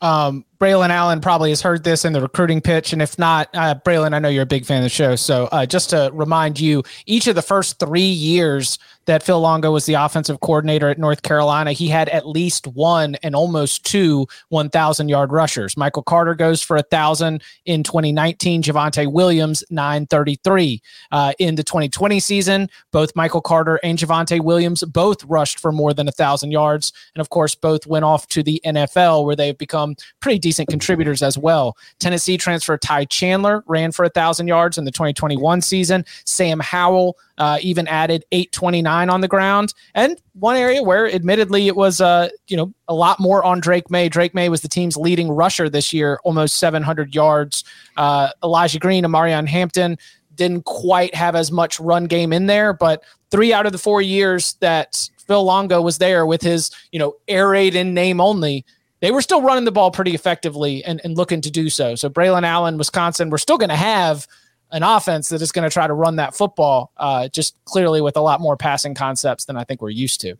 Um, 0.00 0.46
Braylon 0.60 0.90
Allen 0.90 1.22
probably 1.22 1.48
has 1.48 1.62
heard 1.62 1.84
this 1.84 2.04
in 2.04 2.12
the 2.12 2.20
recruiting 2.20 2.60
pitch. 2.60 2.92
And 2.92 3.00
if 3.00 3.18
not, 3.18 3.48
uh, 3.54 3.76
Braylon, 3.76 4.14
I 4.14 4.18
know 4.18 4.28
you're 4.28 4.42
a 4.42 4.46
big 4.46 4.66
fan 4.66 4.78
of 4.78 4.82
the 4.82 4.90
show. 4.90 5.16
So 5.16 5.48
uh, 5.52 5.64
just 5.64 5.88
to 5.90 6.10
remind 6.12 6.60
you, 6.60 6.82
each 7.06 7.26
of 7.26 7.34
the 7.34 7.42
first 7.42 7.78
three 7.78 8.02
years 8.02 8.78
that 9.06 9.22
Phil 9.22 9.40
Longo 9.40 9.72
was 9.72 9.86
the 9.86 9.94
offensive 9.94 10.38
coordinator 10.40 10.88
at 10.88 10.98
North 10.98 11.22
Carolina, 11.22 11.72
he 11.72 11.88
had 11.88 12.08
at 12.10 12.28
least 12.28 12.66
one 12.68 13.16
and 13.22 13.34
almost 13.34 13.84
two 13.84 14.26
1,000 14.50 15.08
yard 15.08 15.32
rushers. 15.32 15.76
Michael 15.76 16.02
Carter 16.02 16.34
goes 16.34 16.62
for 16.62 16.76
a 16.76 16.82
thousand 16.82 17.42
in 17.64 17.82
2019. 17.82 18.62
Javonte 18.62 19.10
Williams 19.10 19.64
933 19.70 20.82
uh, 21.10 21.32
in 21.38 21.54
the 21.54 21.64
2020 21.64 22.20
season. 22.20 22.68
Both 22.92 23.16
Michael 23.16 23.40
Carter 23.40 23.80
and 23.82 23.98
Javonte 23.98 24.42
Williams 24.42 24.84
both 24.84 25.24
rushed 25.24 25.58
for 25.58 25.72
more 25.72 25.94
than 25.94 26.06
a 26.06 26.12
thousand 26.12 26.50
yards, 26.50 26.92
and 27.14 27.20
of 27.20 27.30
course 27.30 27.54
both 27.54 27.86
went 27.86 28.04
off 28.04 28.28
to 28.28 28.42
the 28.42 28.60
NFL 28.64 29.24
where 29.24 29.34
they've 29.34 29.58
become 29.58 29.96
pretty 30.20 30.38
decent 30.50 30.68
contributors 30.68 31.22
as 31.22 31.38
well. 31.38 31.76
Tennessee 32.00 32.36
transfer 32.36 32.76
Ty 32.76 33.04
Chandler 33.04 33.62
ran 33.68 33.92
for 33.92 34.04
a 34.04 34.08
thousand 34.08 34.48
yards 34.48 34.78
in 34.78 34.84
the 34.84 34.90
2021 34.90 35.60
season. 35.60 36.04
Sam 36.24 36.58
Howell 36.58 37.16
uh, 37.38 37.58
even 37.62 37.86
added 37.86 38.24
829 38.32 39.08
on 39.08 39.20
the 39.20 39.28
ground. 39.28 39.74
And 39.94 40.20
one 40.34 40.56
area 40.56 40.82
where, 40.82 41.08
admittedly, 41.08 41.68
it 41.68 41.76
was 41.76 42.00
uh, 42.00 42.30
you 42.48 42.56
know 42.56 42.74
a 42.88 42.94
lot 42.94 43.20
more 43.20 43.44
on 43.44 43.60
Drake 43.60 43.92
Maye. 43.92 44.08
Drake 44.08 44.34
Maye 44.34 44.48
was 44.48 44.60
the 44.60 44.68
team's 44.68 44.96
leading 44.96 45.30
rusher 45.30 45.68
this 45.68 45.92
year, 45.92 46.18
almost 46.24 46.56
700 46.56 47.14
yards. 47.14 47.62
Uh, 47.96 48.30
Elijah 48.42 48.80
Green, 48.80 49.04
Omarion 49.04 49.46
Hampton 49.46 49.96
didn't 50.34 50.64
quite 50.64 51.14
have 51.14 51.36
as 51.36 51.52
much 51.52 51.78
run 51.78 52.06
game 52.06 52.32
in 52.32 52.46
there, 52.46 52.72
but 52.72 53.04
three 53.30 53.52
out 53.52 53.66
of 53.66 53.72
the 53.72 53.78
four 53.78 54.02
years 54.02 54.54
that 54.54 55.08
Phil 55.28 55.44
Longo 55.44 55.80
was 55.80 55.98
there 55.98 56.26
with 56.26 56.42
his 56.42 56.72
you 56.90 56.98
know 56.98 57.14
air 57.28 57.50
raid 57.50 57.76
in 57.76 57.94
name 57.94 58.20
only 58.20 58.64
they 59.00 59.10
were 59.10 59.22
still 59.22 59.42
running 59.42 59.64
the 59.64 59.72
ball 59.72 59.90
pretty 59.90 60.14
effectively 60.14 60.84
and, 60.84 61.00
and 61.04 61.16
looking 61.16 61.40
to 61.40 61.50
do 61.50 61.70
so. 61.70 61.94
So 61.94 62.08
Braylon 62.08 62.44
Allen, 62.44 62.78
Wisconsin, 62.78 63.30
we're 63.30 63.38
still 63.38 63.58
going 63.58 63.70
to 63.70 63.76
have 63.76 64.26
an 64.72 64.82
offense 64.82 65.30
that 65.30 65.42
is 65.42 65.52
going 65.52 65.68
to 65.68 65.72
try 65.72 65.86
to 65.86 65.94
run 65.94 66.16
that 66.16 66.34
football, 66.34 66.92
uh, 66.96 67.28
just 67.28 67.56
clearly 67.64 68.00
with 68.00 68.16
a 68.16 68.20
lot 68.20 68.40
more 68.40 68.56
passing 68.56 68.94
concepts 68.94 69.46
than 69.46 69.56
I 69.56 69.64
think 69.64 69.82
we're 69.82 69.90
used 69.90 70.20
to. 70.20 70.36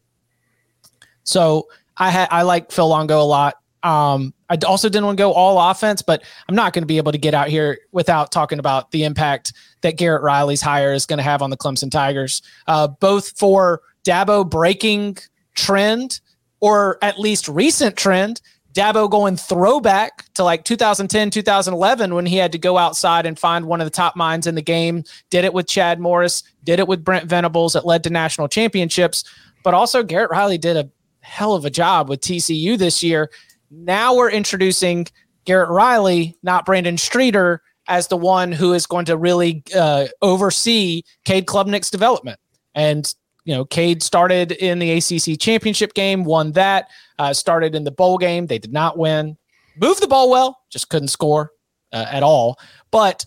So 1.24 1.68
I 1.96 2.10
ha- 2.10 2.28
I 2.30 2.42
like 2.42 2.70
Phil 2.70 2.88
Longo 2.88 3.20
a 3.20 3.24
lot. 3.24 3.56
Um, 3.82 4.34
I 4.50 4.58
also 4.66 4.88
didn't 4.88 5.06
want 5.06 5.16
to 5.16 5.22
go 5.22 5.32
all 5.32 5.70
offense, 5.70 6.02
but 6.02 6.22
I'm 6.48 6.54
not 6.54 6.74
going 6.74 6.82
to 6.82 6.86
be 6.86 6.98
able 6.98 7.12
to 7.12 7.18
get 7.18 7.34
out 7.34 7.48
here 7.48 7.78
without 7.92 8.30
talking 8.30 8.58
about 8.58 8.90
the 8.90 9.04
impact 9.04 9.54
that 9.80 9.96
Garrett 9.96 10.22
Riley's 10.22 10.60
hire 10.60 10.92
is 10.92 11.06
going 11.06 11.16
to 11.16 11.22
have 11.22 11.40
on 11.40 11.50
the 11.50 11.56
Clemson 11.56 11.90
Tigers, 11.90 12.42
uh, 12.66 12.88
both 12.88 13.38
for 13.38 13.80
Dabo 14.04 14.48
breaking 14.48 15.16
trend 15.54 16.20
or 16.60 16.98
at 17.02 17.18
least 17.18 17.48
recent 17.48 17.96
trend 17.96 18.40
Dabo 18.72 19.10
going 19.10 19.36
throwback 19.36 20.32
to 20.34 20.44
like 20.44 20.64
2010, 20.64 21.30
2011 21.30 22.14
when 22.14 22.26
he 22.26 22.36
had 22.36 22.52
to 22.52 22.58
go 22.58 22.78
outside 22.78 23.26
and 23.26 23.38
find 23.38 23.64
one 23.64 23.80
of 23.80 23.86
the 23.86 23.90
top 23.90 24.14
minds 24.14 24.46
in 24.46 24.54
the 24.54 24.62
game. 24.62 25.02
Did 25.30 25.44
it 25.44 25.52
with 25.52 25.66
Chad 25.66 25.98
Morris, 25.98 26.44
did 26.62 26.78
it 26.78 26.86
with 26.86 27.04
Brent 27.04 27.28
Venables. 27.28 27.74
It 27.74 27.84
led 27.84 28.04
to 28.04 28.10
national 28.10 28.48
championships. 28.48 29.24
But 29.64 29.74
also, 29.74 30.02
Garrett 30.02 30.30
Riley 30.30 30.58
did 30.58 30.76
a 30.76 30.88
hell 31.20 31.54
of 31.54 31.64
a 31.64 31.70
job 31.70 32.08
with 32.08 32.20
TCU 32.20 32.78
this 32.78 33.02
year. 33.02 33.30
Now 33.70 34.14
we're 34.14 34.30
introducing 34.30 35.06
Garrett 35.44 35.70
Riley, 35.70 36.36
not 36.42 36.64
Brandon 36.64 36.96
Streeter, 36.96 37.62
as 37.88 38.06
the 38.06 38.16
one 38.16 38.52
who 38.52 38.72
is 38.72 38.86
going 38.86 39.04
to 39.06 39.16
really 39.16 39.64
uh, 39.76 40.06
oversee 40.22 41.02
Cade 41.24 41.46
Klubnik's 41.46 41.90
development. 41.90 42.38
And 42.74 43.12
you 43.44 43.54
know, 43.54 43.64
Cade 43.64 44.02
started 44.02 44.52
in 44.52 44.78
the 44.78 44.92
ACC 44.92 45.38
championship 45.38 45.94
game, 45.94 46.24
won 46.24 46.52
that, 46.52 46.88
uh, 47.18 47.32
started 47.32 47.74
in 47.74 47.84
the 47.84 47.90
bowl 47.90 48.18
game. 48.18 48.46
They 48.46 48.58
did 48.58 48.72
not 48.72 48.98
win. 48.98 49.36
Moved 49.76 50.02
the 50.02 50.08
ball 50.08 50.30
well, 50.30 50.60
just 50.70 50.88
couldn't 50.88 51.08
score 51.08 51.52
uh, 51.92 52.06
at 52.10 52.22
all. 52.22 52.58
But 52.90 53.24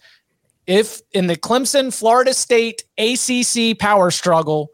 if 0.67 1.01
in 1.11 1.27
the 1.27 1.35
Clemson 1.35 1.93
Florida 1.93 2.33
State 2.33 2.83
ACC 2.97 3.77
power 3.77 4.11
struggle, 4.11 4.69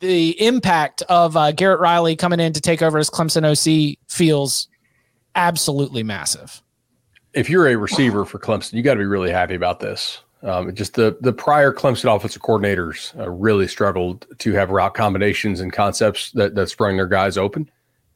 the 0.00 0.40
impact 0.40 1.02
of 1.02 1.36
uh, 1.36 1.52
Garrett 1.52 1.80
Riley 1.80 2.16
coming 2.16 2.40
in 2.40 2.52
to 2.52 2.60
take 2.60 2.82
over 2.82 2.98
as 2.98 3.10
Clemson 3.10 3.44
OC 3.44 3.98
feels 4.08 4.68
absolutely 5.34 6.02
massive. 6.02 6.62
If 7.34 7.50
you're 7.50 7.68
a 7.68 7.76
receiver 7.76 8.24
for 8.24 8.38
Clemson, 8.38 8.74
you 8.74 8.82
got 8.82 8.94
to 8.94 9.00
be 9.00 9.06
really 9.06 9.30
happy 9.30 9.54
about 9.54 9.80
this. 9.80 10.22
Um, 10.42 10.72
just 10.74 10.94
the 10.94 11.16
the 11.20 11.32
prior 11.32 11.72
Clemson 11.72 12.14
offensive 12.14 12.42
coordinators 12.42 13.18
uh, 13.18 13.28
really 13.28 13.66
struggled 13.66 14.26
to 14.38 14.52
have 14.52 14.70
route 14.70 14.94
combinations 14.94 15.60
and 15.60 15.72
concepts 15.72 16.30
that 16.32 16.54
that 16.54 16.68
sprung 16.68 16.96
their 16.96 17.08
guys 17.08 17.36
open, 17.36 17.68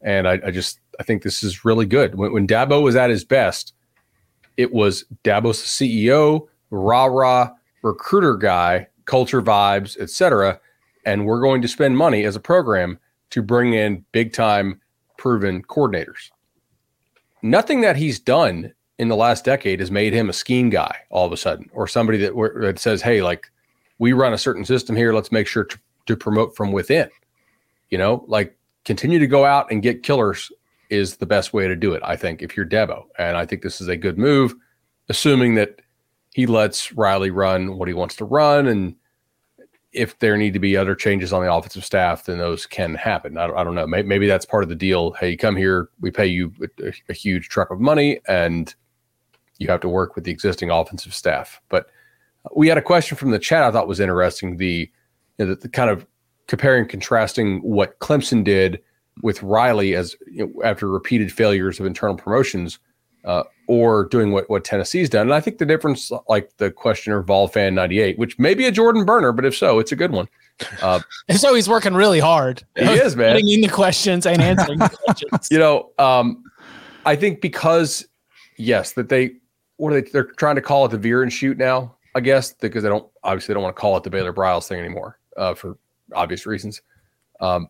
and 0.03 0.29
I, 0.29 0.41
I 0.47 0.51
just 0.53 0.79
I 1.01 1.03
think 1.03 1.23
this 1.23 1.43
is 1.43 1.65
really 1.65 1.87
good. 1.87 2.15
When, 2.15 2.33
when 2.33 2.47
Dabo 2.47 2.81
was 2.83 2.95
at 2.95 3.11
his 3.11 3.25
best, 3.25 3.75
it 4.57 4.73
was 4.73 5.05
Dabo's 5.25 5.59
CEO, 5.59 6.47
rah 6.71 7.07
rah 7.07 7.51
recruiter 7.83 8.37
guy, 8.37 8.87
culture 9.05 9.43
vibes, 9.43 9.99
etc. 9.99 10.61
And 11.05 11.27
we're 11.27 11.41
going 11.41 11.63
to 11.63 11.69
spend 11.69 11.97
money 11.97 12.25
as 12.25 12.37
a 12.37 12.41
program 12.41 13.01
to 13.31 13.43
bring 13.43 13.75
in 13.75 14.05
big 14.13 14.33
time 14.33 14.81
proven 15.17 15.63
coordinators. 15.65 16.31
Nothing 17.43 17.81
that 17.81 17.97
he's 17.97 18.21
done 18.21 18.73
in 19.03 19.09
the 19.09 19.17
last 19.17 19.45
decade 19.45 19.81
has 19.81 19.91
made 19.91 20.12
him 20.12 20.31
a 20.31 20.33
scheme 20.33 20.71
guy 20.71 20.97
all 21.11 21.27
of 21.27 21.33
a 21.33 21.37
sudden, 21.37 21.69
or 21.73 21.88
somebody 21.88 22.19
that, 22.19 22.35
that 22.61 22.79
says, 22.79 23.03
"Hey, 23.03 23.21
like 23.21 23.51
we 23.99 24.12
run 24.12 24.33
a 24.33 24.38
certain 24.38 24.65
system 24.65 24.95
here. 24.95 25.12
Let's 25.12 25.33
make 25.33 25.49
sure 25.49 25.65
to, 25.65 25.79
to 26.07 26.17
promote 26.17 26.55
from 26.55 26.71
within." 26.71 27.11
You 27.91 27.99
know, 27.99 28.25
like 28.29 28.57
continue 28.85 29.19
to 29.19 29.27
go 29.27 29.45
out 29.45 29.73
and 29.73 29.83
get 29.83 30.05
killers 30.05 30.53
is 30.88 31.17
the 31.17 31.27
best 31.27 31.53
way 31.53 31.67
to 31.67 31.75
do 31.75 31.95
it. 31.95 32.03
I 32.05 32.15
think 32.15 32.43
if 32.43 32.57
you're 32.57 32.65
Dabo, 32.65 33.07
and 33.19 33.37
I 33.37 33.45
think 33.45 33.62
this 33.62 33.81
is 33.81 33.88
a 33.88 33.97
good 33.97 34.19
move, 34.19 34.55
assuming 35.09 35.57
that 35.57 35.81
he 36.33 36.47
lets 36.47 36.93
Riley 36.93 37.31
run 37.31 37.77
what 37.79 37.88
he 37.88 37.95
wants 37.95 38.15
to 38.17 38.25
run, 38.25 38.69
and 38.69 38.95
if 39.93 40.17
there 40.21 40.37
need 40.37 40.53
to 40.53 40.61
be 40.61 40.77
other 40.77 40.95
changes 40.95 41.33
on 41.33 41.43
the 41.43 41.53
offensive 41.53 41.85
staff, 41.85 42.26
then 42.26 42.39
those 42.39 42.66
can 42.66 42.95
happen. 42.95 43.37
I 43.37 43.49
don't, 43.49 43.59
I 43.59 43.64
don't 43.64 43.74
know. 43.74 43.87
Maybe, 43.87 44.07
maybe, 44.07 44.26
that's 44.29 44.47
part 44.47 44.62
of 44.62 44.68
the 44.68 44.76
deal. 44.76 45.11
Hey, 45.12 45.37
come 45.37 45.57
here. 45.57 45.91
We 46.01 46.12
pay 46.12 46.26
you 46.26 46.53
a, 46.81 46.93
a 47.09 47.12
huge 47.12 47.49
truck 47.49 47.70
of 47.70 47.81
money, 47.81 48.20
and 48.29 48.72
you 49.63 49.69
have 49.69 49.81
to 49.81 49.89
work 49.89 50.15
with 50.15 50.25
the 50.25 50.31
existing 50.31 50.71
offensive 50.71 51.15
staff. 51.15 51.61
But 51.69 51.87
we 52.55 52.69
had 52.69 52.79
a 52.79 52.83
question 52.83 53.17
from 53.17 53.31
the 53.31 53.39
chat 53.39 53.63
I 53.63 53.71
thought 53.71 53.89
was 53.89 54.01
interesting. 54.01 54.57
The, 54.57 54.91
you 55.39 55.45
know, 55.45 55.47
the, 55.47 55.55
the 55.55 55.69
kind 55.69 55.91
of 55.91 56.07
comparing 56.49 56.87
contrasting 56.87 57.61
what 57.61 57.99
Clemson 58.01 58.45
did 58.45 58.83
with 59.23 59.43
Riley 59.43 59.95
as 59.95 60.17
you 60.31 60.47
know, 60.47 60.63
after 60.63 60.89
repeated 60.89 61.33
failures 61.33 61.79
of 61.79 61.87
internal 61.87 62.17
promotions, 62.17 62.79
uh, 63.25 63.45
or 63.69 64.07
doing 64.07 64.33
what 64.33 64.49
what 64.51 64.65
Tennessee's 64.65 65.09
done. 65.09 65.23
And 65.23 65.35
I 65.35 65.41
think 65.41 65.59
the 65.59 65.67
difference, 65.67 66.11
like 66.29 66.57
the 66.57 66.71
questioner 66.71 67.23
Vol 67.23 67.49
Fan 67.49 67.75
ninety 67.75 68.01
eight, 68.01 68.19
which 68.19 68.39
may 68.39 68.55
be 68.55 68.67
a 68.67 68.73
Jordan 68.73 69.05
burner, 69.05 69.33
but 69.33 69.45
if 69.45 69.57
so, 69.57 69.79
it's 69.79 69.93
a 69.93 69.97
good 69.97 70.11
one. 70.11 70.29
Uh, 70.81 71.01
so 71.31 71.55
he's 71.55 71.69
working 71.69 71.95
really 71.95 72.21
hard. 72.21 72.65
He 72.77 72.85
is, 72.85 73.17
man. 73.17 73.37
Getting 73.37 73.51
in 73.51 73.61
the 73.61 73.69
questions 73.69 74.27
and 74.27 74.43
answering 74.43 74.79
the 74.79 74.89
questions. 75.05 75.49
You 75.51 75.59
know, 75.59 75.91
um, 75.99 76.43
I 77.07 77.17
think 77.17 77.41
because 77.41 78.07
yes, 78.57 78.93
that 78.93 79.09
they 79.09 79.33
what 79.83 79.93
are 79.93 80.01
they? 80.01 80.09
They're 80.09 80.22
trying 80.22 80.55
to 80.55 80.62
call 80.62 80.85
it 80.85 80.93
the 80.93 80.97
veer 80.97 81.24
and 81.24 81.33
shoot 81.33 81.59
now, 81.59 81.97
I 82.14 82.20
guess, 82.20 82.53
because 82.53 82.85
they 82.85 82.89
don't 82.89 83.09
obviously 83.24 83.53
they 83.53 83.55
don't 83.55 83.64
want 83.64 83.74
to 83.74 83.80
call 83.80 83.97
it 83.97 84.05
the 84.05 84.11
Baylor 84.11 84.33
Briles 84.33 84.68
thing 84.68 84.78
anymore 84.78 85.18
uh, 85.37 85.55
for 85.55 85.76
obvious 86.14 86.47
reasons. 86.47 86.83
Um, 87.41 87.66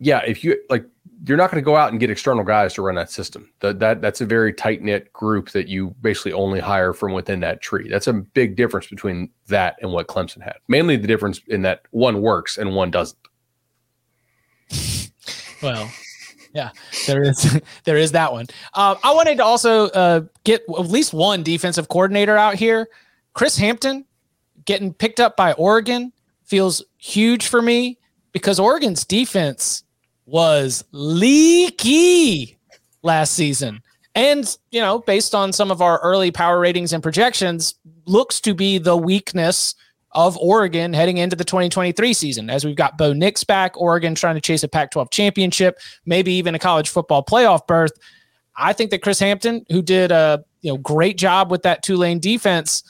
yeah, 0.00 0.18
if 0.26 0.42
you 0.42 0.60
like, 0.68 0.84
you're 1.24 1.36
not 1.36 1.52
going 1.52 1.62
to 1.62 1.64
go 1.64 1.76
out 1.76 1.92
and 1.92 2.00
get 2.00 2.10
external 2.10 2.42
guys 2.42 2.74
to 2.74 2.82
run 2.82 2.96
that 2.96 3.12
system. 3.12 3.52
That 3.60 3.78
that 3.78 4.02
that's 4.02 4.20
a 4.20 4.26
very 4.26 4.52
tight 4.52 4.82
knit 4.82 5.12
group 5.12 5.50
that 5.50 5.68
you 5.68 5.94
basically 6.00 6.32
only 6.32 6.58
hire 6.58 6.92
from 6.92 7.12
within 7.12 7.38
that 7.40 7.62
tree. 7.62 7.88
That's 7.88 8.08
a 8.08 8.14
big 8.14 8.56
difference 8.56 8.88
between 8.88 9.30
that 9.46 9.76
and 9.80 9.92
what 9.92 10.08
Clemson 10.08 10.42
had. 10.42 10.56
Mainly 10.66 10.96
the 10.96 11.06
difference 11.06 11.40
in 11.46 11.62
that 11.62 11.82
one 11.92 12.20
works 12.20 12.58
and 12.58 12.74
one 12.74 12.90
doesn't. 12.90 13.18
Well, 15.62 15.88
yeah, 16.58 16.70
there 17.06 17.22
is 17.22 17.60
there 17.84 17.96
is 17.96 18.12
that 18.12 18.32
one. 18.32 18.46
Uh, 18.74 18.96
I 19.02 19.14
wanted 19.14 19.36
to 19.36 19.44
also 19.44 19.88
uh, 19.90 20.22
get 20.44 20.62
at 20.68 20.86
least 20.86 21.12
one 21.12 21.42
defensive 21.42 21.88
coordinator 21.88 22.36
out 22.36 22.56
here. 22.56 22.88
Chris 23.34 23.56
Hampton 23.56 24.04
getting 24.64 24.92
picked 24.92 25.20
up 25.20 25.36
by 25.36 25.52
Oregon 25.52 26.12
feels 26.44 26.84
huge 26.98 27.46
for 27.46 27.62
me 27.62 27.98
because 28.32 28.58
Oregon's 28.58 29.04
defense 29.04 29.84
was 30.26 30.84
leaky 30.90 32.58
last 33.02 33.34
season. 33.34 33.80
And, 34.14 34.56
you 34.72 34.80
know, 34.80 34.98
based 34.98 35.34
on 35.34 35.52
some 35.52 35.70
of 35.70 35.80
our 35.80 36.00
early 36.00 36.32
power 36.32 36.58
ratings 36.58 36.92
and 36.92 37.02
projections, 37.02 37.76
looks 38.06 38.40
to 38.40 38.52
be 38.52 38.78
the 38.78 38.96
weakness 38.96 39.76
of 40.12 40.36
Oregon 40.38 40.92
heading 40.92 41.18
into 41.18 41.36
the 41.36 41.44
2023 41.44 42.12
season. 42.12 42.50
As 42.50 42.64
we've 42.64 42.76
got 42.76 42.96
Bo 42.96 43.12
Nix 43.12 43.44
back, 43.44 43.78
Oregon 43.80 44.14
trying 44.14 44.34
to 44.34 44.40
chase 44.40 44.62
a 44.62 44.68
Pac 44.68 44.90
12 44.90 45.10
championship, 45.10 45.78
maybe 46.06 46.32
even 46.32 46.54
a 46.54 46.58
college 46.58 46.88
football 46.88 47.24
playoff 47.24 47.66
berth. 47.66 47.92
I 48.56 48.72
think 48.72 48.90
that 48.90 49.02
Chris 49.02 49.20
Hampton, 49.20 49.64
who 49.70 49.82
did 49.82 50.10
a 50.10 50.44
you 50.62 50.72
know 50.72 50.78
great 50.78 51.16
job 51.16 51.50
with 51.50 51.62
that 51.62 51.82
Tulane 51.82 52.18
defense, 52.18 52.82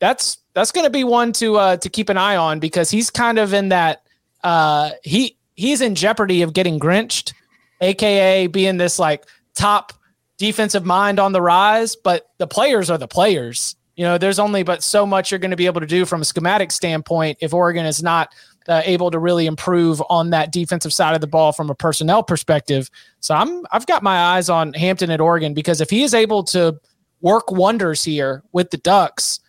that's 0.00 0.38
that's 0.54 0.72
going 0.72 0.84
to 0.84 0.90
be 0.90 1.04
one 1.04 1.32
to 1.34 1.56
uh, 1.56 1.76
to 1.78 1.88
keep 1.88 2.08
an 2.08 2.18
eye 2.18 2.36
on 2.36 2.58
because 2.60 2.90
he's 2.90 3.10
kind 3.10 3.38
of 3.38 3.54
in 3.54 3.70
that 3.70 4.02
uh, 4.44 4.90
he 5.02 5.36
he's 5.54 5.80
in 5.80 5.94
jeopardy 5.94 6.42
of 6.42 6.52
getting 6.52 6.78
grinched, 6.78 7.32
aka 7.80 8.46
being 8.48 8.76
this 8.76 8.98
like 8.98 9.24
top 9.54 9.92
defensive 10.36 10.84
mind 10.84 11.18
on 11.18 11.32
the 11.32 11.40
rise. 11.40 11.96
But 11.96 12.28
the 12.38 12.46
players 12.46 12.90
are 12.90 12.98
the 12.98 13.08
players. 13.08 13.76
You 13.98 14.04
know, 14.04 14.16
there's 14.16 14.38
only 14.38 14.62
but 14.62 14.84
so 14.84 15.04
much 15.04 15.32
you're 15.32 15.40
going 15.40 15.50
to 15.50 15.56
be 15.56 15.66
able 15.66 15.80
to 15.80 15.86
do 15.86 16.06
from 16.06 16.22
a 16.22 16.24
schematic 16.24 16.70
standpoint 16.70 17.38
if 17.40 17.52
Oregon 17.52 17.84
is 17.84 18.00
not 18.00 18.32
uh, 18.68 18.80
able 18.84 19.10
to 19.10 19.18
really 19.18 19.46
improve 19.46 20.00
on 20.08 20.30
that 20.30 20.52
defensive 20.52 20.92
side 20.92 21.16
of 21.16 21.20
the 21.20 21.26
ball 21.26 21.50
from 21.50 21.68
a 21.68 21.74
personnel 21.74 22.22
perspective. 22.22 22.88
So 23.18 23.34
I'm 23.34 23.66
I've 23.72 23.86
got 23.86 24.04
my 24.04 24.16
eyes 24.16 24.48
on 24.48 24.72
Hampton 24.72 25.10
at 25.10 25.20
Oregon 25.20 25.52
because 25.52 25.80
if 25.80 25.90
he 25.90 26.04
is 26.04 26.14
able 26.14 26.44
to 26.44 26.78
work 27.22 27.50
wonders 27.50 28.04
here 28.04 28.44
with 28.52 28.70
the 28.70 28.76
Ducks, 28.76 29.40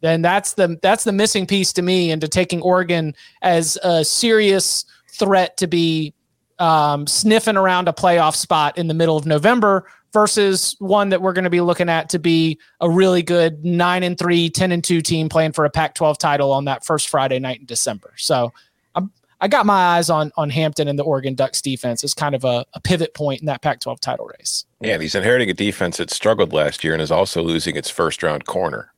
then 0.00 0.22
that's 0.22 0.54
the 0.54 0.76
that's 0.82 1.04
the 1.04 1.12
missing 1.12 1.46
piece 1.46 1.72
to 1.74 1.82
me 1.82 2.10
into 2.10 2.26
taking 2.26 2.62
Oregon 2.62 3.14
as 3.42 3.78
a 3.84 4.04
serious 4.04 4.86
threat 5.12 5.56
to 5.58 5.68
be 5.68 6.12
um, 6.58 7.06
sniffing 7.06 7.56
around 7.56 7.86
a 7.86 7.92
playoff 7.92 8.34
spot 8.34 8.76
in 8.76 8.88
the 8.88 8.94
middle 8.94 9.16
of 9.16 9.24
November 9.24 9.86
versus 10.14 10.76
one 10.78 11.10
that 11.10 11.20
we're 11.20 11.32
going 11.32 11.44
to 11.44 11.50
be 11.50 11.60
looking 11.60 11.88
at 11.90 12.08
to 12.08 12.20
be 12.20 12.58
a 12.80 12.88
really 12.88 13.22
good 13.22 13.64
9 13.64 14.02
and 14.04 14.16
3 14.16 14.48
10 14.48 14.72
and 14.72 14.82
2 14.82 15.02
team 15.02 15.28
playing 15.28 15.52
for 15.52 15.64
a 15.66 15.70
pac 15.70 15.94
12 15.94 16.16
title 16.16 16.52
on 16.52 16.64
that 16.64 16.86
first 16.86 17.08
friday 17.08 17.38
night 17.38 17.60
in 17.60 17.66
december. 17.66 18.14
So 18.16 18.52
I'm, 18.94 19.12
i 19.40 19.48
got 19.48 19.66
my 19.66 19.96
eyes 19.96 20.08
on 20.08 20.32
on 20.36 20.48
hampton 20.48 20.86
and 20.88 20.98
the 20.98 21.02
oregon 21.02 21.34
ducks 21.34 21.60
defense 21.60 22.04
as 22.04 22.14
kind 22.14 22.34
of 22.34 22.44
a, 22.44 22.64
a 22.74 22.80
pivot 22.80 23.12
point 23.12 23.40
in 23.40 23.46
that 23.46 23.60
pac 23.60 23.80
12 23.80 24.00
title 24.00 24.30
race. 24.38 24.64
Yeah, 24.80 24.98
he's 24.98 25.16
inheriting 25.16 25.50
a 25.50 25.54
defense 25.54 25.96
that 25.96 26.10
struggled 26.10 26.52
last 26.52 26.84
year 26.84 26.94
and 26.94 27.02
is 27.02 27.10
also 27.10 27.42
losing 27.42 27.76
its 27.76 27.90
first 27.90 28.22
round 28.22 28.46
corner. 28.46 28.92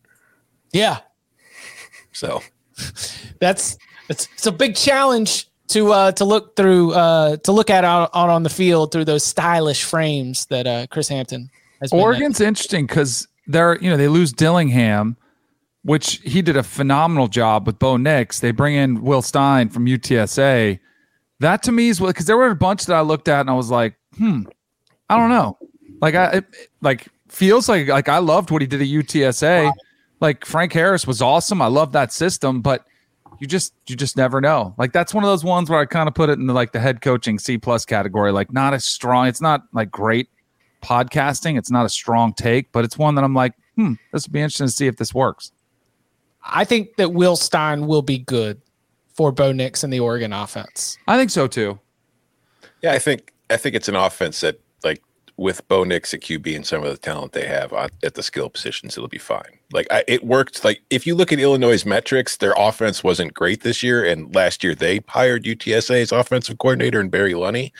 yeah. 0.73 0.99
So. 2.13 2.43
That's 3.41 3.79
it's, 4.09 4.29
it's 4.35 4.47
a 4.47 4.53
big 4.53 4.77
challenge 4.77 5.49
to 5.69 5.93
uh 5.93 6.13
to 6.13 6.25
look 6.25 6.57
through 6.57 6.93
uh 6.93 7.37
to 7.39 7.53
look 7.53 7.71
at 7.71 7.85
out, 7.85 8.11
out 8.15 8.31
on 8.31 8.43
the 8.43 8.51
field 8.51 8.93
through 8.93 9.05
those 9.05 9.25
stylish 9.25 9.85
frames 9.85 10.47
that 10.47 10.67
uh 10.67 10.87
chris 10.89 11.09
hampton 11.09 11.51
has 11.81 11.93
at. 11.93 11.99
Oregon's 11.99 12.41
interesting 12.41 12.87
because 12.87 13.29
they're 13.47 13.79
you 13.79 13.91
know 13.91 13.97
they 13.97 14.09
lose 14.09 14.33
Dillingham, 14.33 15.17
which 15.83 16.21
he 16.25 16.43
did 16.43 16.57
a 16.57 16.63
phenomenal 16.63 17.29
job 17.29 17.67
with 17.67 17.79
Bo 17.79 17.97
Nix. 17.97 18.41
They 18.41 18.51
bring 18.51 18.75
in 18.75 19.03
Will 19.03 19.23
Stein 19.23 19.69
from 19.69 19.87
UTSA. 19.87 20.79
That 21.41 21.63
to 21.65 21.73
me 21.73 21.89
is 21.89 22.01
what 22.01 22.09
because 22.09 22.27
there 22.27 22.37
were 22.37 22.51
a 22.51 22.57
bunch 22.57 22.87
that 22.87 22.97
I 22.97 23.03
looked 23.03 23.29
at 23.29 23.41
and 23.41 23.51
I 23.51 23.55
was 23.55 23.71
like, 23.71 23.95
hmm, 24.17 24.43
I 25.09 25.17
don't 25.17 25.31
know. 25.31 25.59
Like 26.01 26.15
I 26.15 26.27
it, 26.39 26.45
like 26.81 27.09
feels 27.29 27.69
like 27.69 27.89
like 27.89 28.09
I 28.09 28.19
loved 28.19 28.51
what 28.51 28.63
he 28.63 28.69
did 28.69 28.81
at 28.81 28.89
UTSA. 28.89 29.73
Like 30.21 30.45
Frank 30.45 30.73
Harris 30.73 31.07
was 31.07 31.21
awesome. 31.21 31.61
I 31.61 31.67
love 31.67 31.93
that 31.93 32.13
system, 32.13 32.63
but 32.63 32.87
you 33.41 33.47
just 33.47 33.75
you 33.87 33.97
just 33.97 34.17
never 34.17 34.41
know. 34.41 34.75
Like 34.79 34.93
that's 34.93 35.13
one 35.15 35.25
of 35.25 35.29
those 35.29 35.45
ones 35.45 35.69
where 35.71 35.79
I 35.79 35.85
kind 35.85 36.09
of 36.09 36.15
put 36.15 36.31
it 36.31 36.39
in 36.39 36.47
the, 36.47 36.55
like 36.55 36.73
the 36.73 36.81
head 36.81 37.01
coaching 37.03 37.39
C 37.39 37.59
plus 37.59 37.85
category. 37.85 38.33
Like 38.33 38.53
not 38.53 38.75
as 38.75 38.85
strong. 38.85 39.27
It's 39.27 39.41
not 39.41 39.63
like 39.73 39.91
great 39.91 40.29
podcasting. 40.83 41.59
It's 41.59 41.71
not 41.71 41.85
a 41.87 41.89
strong 41.89 42.33
take, 42.35 42.73
but 42.73 42.85
it's 42.85 42.97
one 42.99 43.15
that 43.17 43.25
I'm 43.25 43.35
like, 43.35 43.55
hmm, 43.75 43.95
this 44.13 44.27
would 44.27 44.33
be 44.33 44.41
interesting 44.41 44.67
to 44.67 44.73
see 44.73 44.87
if 44.87 44.97
this 44.97 45.13
works. 45.15 45.53
i 46.45 46.65
think 46.65 46.97
that 46.97 47.13
will 47.13 47.35
stein 47.37 47.87
will 47.87 48.03
be 48.03 48.19
good 48.19 48.61
for 49.15 49.33
bo 49.33 49.51
nix 49.53 49.83
and 49.83 49.93
the 49.93 49.99
oregon 49.99 50.33
offense 50.33 50.97
I 51.09 51.17
think 51.19 51.31
so 51.31 51.47
too. 51.49 51.81
yeah, 52.83 52.93
I 52.93 52.99
think 53.01 53.33
I 53.51 53.57
think 53.57 53.75
it's 53.75 53.89
an 53.89 53.97
offense 53.97 54.41
that 54.43 54.57
like 54.57 54.66
with 55.39 55.67
Bo 55.69 55.85
Nix 55.85 56.15
at 56.15 56.21
QB 56.21 56.57
and 56.57 56.67
some 56.67 56.83
of 56.83 56.91
the 56.91 56.97
talent 56.97 57.33
they 57.33 57.47
have 57.47 57.73
on, 57.73 57.91
at 58.03 58.15
the 58.15 58.23
skill 58.23 58.49
positions, 58.49 58.97
it'll 58.97 59.09
be 59.09 59.19
fine. 59.19 59.59
Like 59.73 59.87
I, 59.91 60.03
it 60.09 60.25
worked. 60.25 60.65
Like 60.65 60.83
if 60.89 61.07
you 61.07 61.15
look 61.15 61.33
at 61.33 61.39
Illinois' 61.39 61.85
metrics, 61.85 62.39
their 62.39 62.55
offense 62.57 63.05
wasn't 63.05 63.35
great 63.35 63.63
this 63.63 63.83
year, 63.83 64.05
and 64.05 64.35
last 64.35 64.65
year 64.65 64.75
they 64.75 65.01
hired 65.09 65.45
UTSA's 65.45 66.13
offensive 66.13 66.59
coordinator 66.59 67.01
and 67.01 67.11
Barry 67.11 67.35
Lunney, 67.35 67.73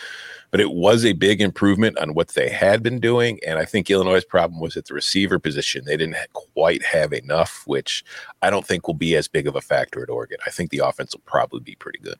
but 0.51 0.61
it 0.61 0.73
was 0.73 1.05
a 1.05 1.15
big 1.15 1.41
improvement 1.41 1.99
on 1.99 2.13
what 2.13 2.29
they 2.29 2.51
had 2.51 2.83
been 2.83 3.01
doing. 3.01 3.41
And 3.47 3.59
I 3.59 3.65
think 3.65 3.89
Illinois' 3.89 4.25
problem 4.25 4.61
was 4.61 4.77
at 4.77 4.85
the 4.85 4.95
receiver 4.95 5.39
position; 5.39 5.87
they 5.87 5.97
didn't 5.97 6.17
quite 6.35 6.85
have 6.85 7.15
enough, 7.15 7.63
which 7.67 8.05
I 8.43 8.51
don't 8.51 8.67
think 8.67 8.87
will 8.87 8.95
be 8.95 9.17
as 9.17 9.29
big 9.29 9.47
of 9.47 9.57
a 9.57 9.63
factor 9.63 10.03
at 10.03 10.11
Oregon. 10.11 10.39
I 10.47 10.51
think 10.51 10.71
the 10.71 10.83
offense 10.85 11.15
will 11.15 11.23
probably 11.25 11.61
be 11.61 11.77
pretty 11.77 12.01
good. 12.01 12.19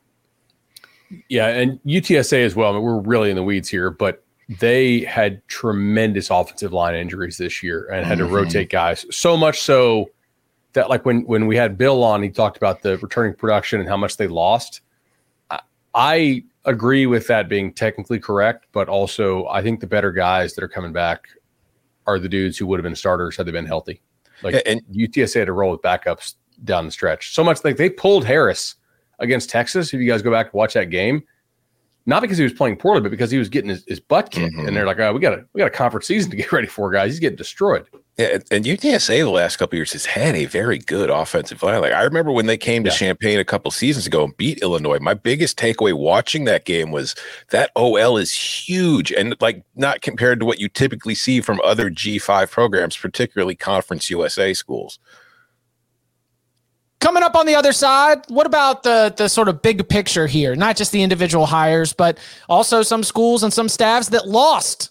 Yeah, 1.29 1.47
and 1.47 1.79
UTSA 1.85 2.43
as 2.43 2.55
well. 2.55 2.71
I 2.71 2.73
mean, 2.73 2.83
we're 2.83 2.99
really 2.99 3.29
in 3.29 3.35
the 3.35 3.43
weeds 3.43 3.69
here, 3.69 3.89
but 3.89 4.23
they 4.49 5.01
had 5.01 5.45
tremendous 5.47 6.29
offensive 6.29 6.71
line 6.71 6.95
injuries 6.95 7.37
this 7.37 7.61
year 7.61 7.89
and 7.91 8.05
had 8.05 8.17
to 8.17 8.23
mm-hmm. 8.23 8.33
rotate 8.33 8.69
guys. 8.69 9.05
So 9.11 9.35
much 9.35 9.59
so 9.59 10.09
that, 10.73 10.89
like 10.89 11.05
when 11.05 11.25
when 11.25 11.47
we 11.47 11.57
had 11.57 11.77
Bill 11.77 12.03
on, 12.03 12.23
he 12.23 12.29
talked 12.29 12.57
about 12.57 12.81
the 12.81 12.97
returning 12.99 13.33
production 13.33 13.79
and 13.79 13.89
how 13.89 13.97
much 13.97 14.17
they 14.17 14.27
lost. 14.27 14.81
I, 15.51 15.59
I 15.93 16.43
agree 16.65 17.05
with 17.07 17.27
that 17.27 17.49
being 17.49 17.73
technically 17.73 18.19
correct, 18.19 18.67
but 18.71 18.87
also 18.87 19.47
I 19.47 19.61
think 19.61 19.79
the 19.79 19.87
better 19.87 20.11
guys 20.11 20.53
that 20.55 20.63
are 20.63 20.69
coming 20.69 20.93
back 20.93 21.27
are 22.05 22.19
the 22.19 22.29
dudes 22.29 22.57
who 22.57 22.67
would 22.67 22.79
have 22.79 22.83
been 22.83 22.95
starters 22.95 23.35
had 23.35 23.45
they 23.45 23.51
been 23.51 23.65
healthy. 23.65 24.01
Like 24.43 24.61
and- 24.65 24.81
UTSA 24.93 25.39
had 25.39 25.45
to 25.45 25.53
roll 25.53 25.71
with 25.71 25.81
backups 25.81 26.35
down 26.63 26.85
the 26.85 26.91
stretch. 26.91 27.33
So 27.33 27.43
much 27.43 27.63
like 27.63 27.77
they 27.77 27.89
pulled 27.89 28.25
Harris 28.25 28.75
against 29.19 29.49
Texas. 29.49 29.93
If 29.93 29.99
you 29.99 30.07
guys 30.07 30.21
go 30.21 30.31
back 30.31 30.47
and 30.47 30.53
watch 30.53 30.73
that 30.73 30.89
game, 30.89 31.23
not 32.07 32.21
because 32.23 32.37
he 32.39 32.43
was 32.43 32.53
playing 32.53 32.77
poorly, 32.77 33.01
but 33.01 33.11
because 33.11 33.29
he 33.29 33.37
was 33.37 33.49
getting 33.49 33.69
his, 33.69 33.83
his 33.87 33.99
butt 33.99 34.31
kicked. 34.31 34.55
Mhm. 34.55 34.67
And 34.67 34.75
they're 34.75 34.85
like, 34.87 34.99
oh, 34.99 35.13
we 35.13 35.19
got 35.19 35.33
a 35.33 35.45
we 35.53 35.59
got 35.59 35.67
a 35.67 35.69
conference 35.69 36.07
season 36.07 36.31
to 36.31 36.37
get 36.37 36.51
ready 36.51 36.65
for, 36.67 36.89
guys. 36.89 37.11
He's 37.11 37.19
getting 37.19 37.35
destroyed. 37.37 37.85
Yeah, 38.17 38.39
and- 38.49 38.65
UTSA 38.65 39.19
the 39.19 39.29
last 39.29 39.57
couple 39.57 39.75
of 39.75 39.77
years 39.77 39.93
has 39.93 40.07
had 40.07 40.33
a 40.35 40.45
very 40.45 40.79
good 40.79 41.11
offensive 41.11 41.61
line. 41.61 41.81
Like 41.81 41.93
I 41.93 42.01
remember 42.01 42.31
when 42.31 42.47
they 42.47 42.57
came 42.57 42.83
to 42.85 42.89
Yeah. 42.89 42.95
Champaign 42.95 43.37
a 43.37 43.45
couple 43.45 43.69
seasons 43.69 44.07
ago 44.07 44.23
and 44.23 44.35
beat 44.37 44.57
Illinois. 44.63 44.97
My 44.99 45.13
biggest 45.13 45.59
takeaway 45.59 45.93
watching 45.93 46.45
that 46.45 46.65
game 46.65 46.89
was 46.91 47.13
that 47.51 47.69
OL 47.75 48.17
is 48.17 48.33
huge 48.33 49.11
and 49.11 49.35
like 49.39 49.61
not 49.75 50.01
compared 50.01 50.39
to 50.39 50.45
what 50.47 50.59
you 50.59 50.67
typically 50.69 51.13
see 51.13 51.41
from 51.41 51.61
other 51.63 51.91
G5 51.91 52.49
programs, 52.49 52.97
particularly 52.97 53.53
Conference 53.53 54.09
USA 54.09 54.53
schools. 54.55 54.97
Coming 56.99 57.21
up 57.21 57.35
on 57.35 57.45
the 57.45 57.53
other 57.53 57.73
side, 57.73 58.19
what 58.27 58.47
about 58.47 58.81
the 58.81 59.13
the 59.15 59.27
sort 59.27 59.47
of 59.47 59.61
big 59.61 59.87
picture 59.87 60.25
here? 60.25 60.55
Not 60.55 60.75
just 60.75 60.91
the 60.91 61.03
individual 61.03 61.45
hires, 61.45 61.93
but 61.93 62.17
also 62.49 62.81
some 62.81 63.03
schools 63.03 63.43
and 63.43 63.53
some 63.53 63.69
staffs 63.69 64.09
that 64.09 64.27
lost 64.27 64.89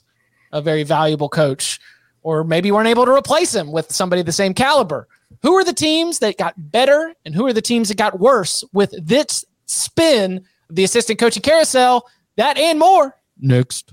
a 0.52 0.62
very 0.62 0.84
valuable 0.84 1.28
coach, 1.28 1.80
or 2.22 2.44
maybe 2.44 2.70
weren't 2.70 2.88
able 2.88 3.04
to 3.06 3.12
replace 3.12 3.52
him 3.52 3.72
with 3.72 3.90
somebody 3.90 4.22
the 4.22 4.30
same 4.32 4.54
caliber. 4.54 5.08
Who 5.42 5.54
are 5.54 5.64
the 5.64 5.72
teams 5.72 6.20
that 6.20 6.38
got 6.38 6.54
better, 6.56 7.12
and 7.24 7.34
who 7.34 7.44
are 7.46 7.52
the 7.52 7.60
teams 7.60 7.88
that 7.88 7.98
got 7.98 8.20
worse 8.20 8.62
with 8.72 8.94
this 9.04 9.44
spin 9.66 10.44
the 10.70 10.84
assistant 10.84 11.18
coaching 11.18 11.42
carousel? 11.42 12.08
That 12.36 12.56
and 12.56 12.78
more 12.78 13.16
next. 13.40 13.92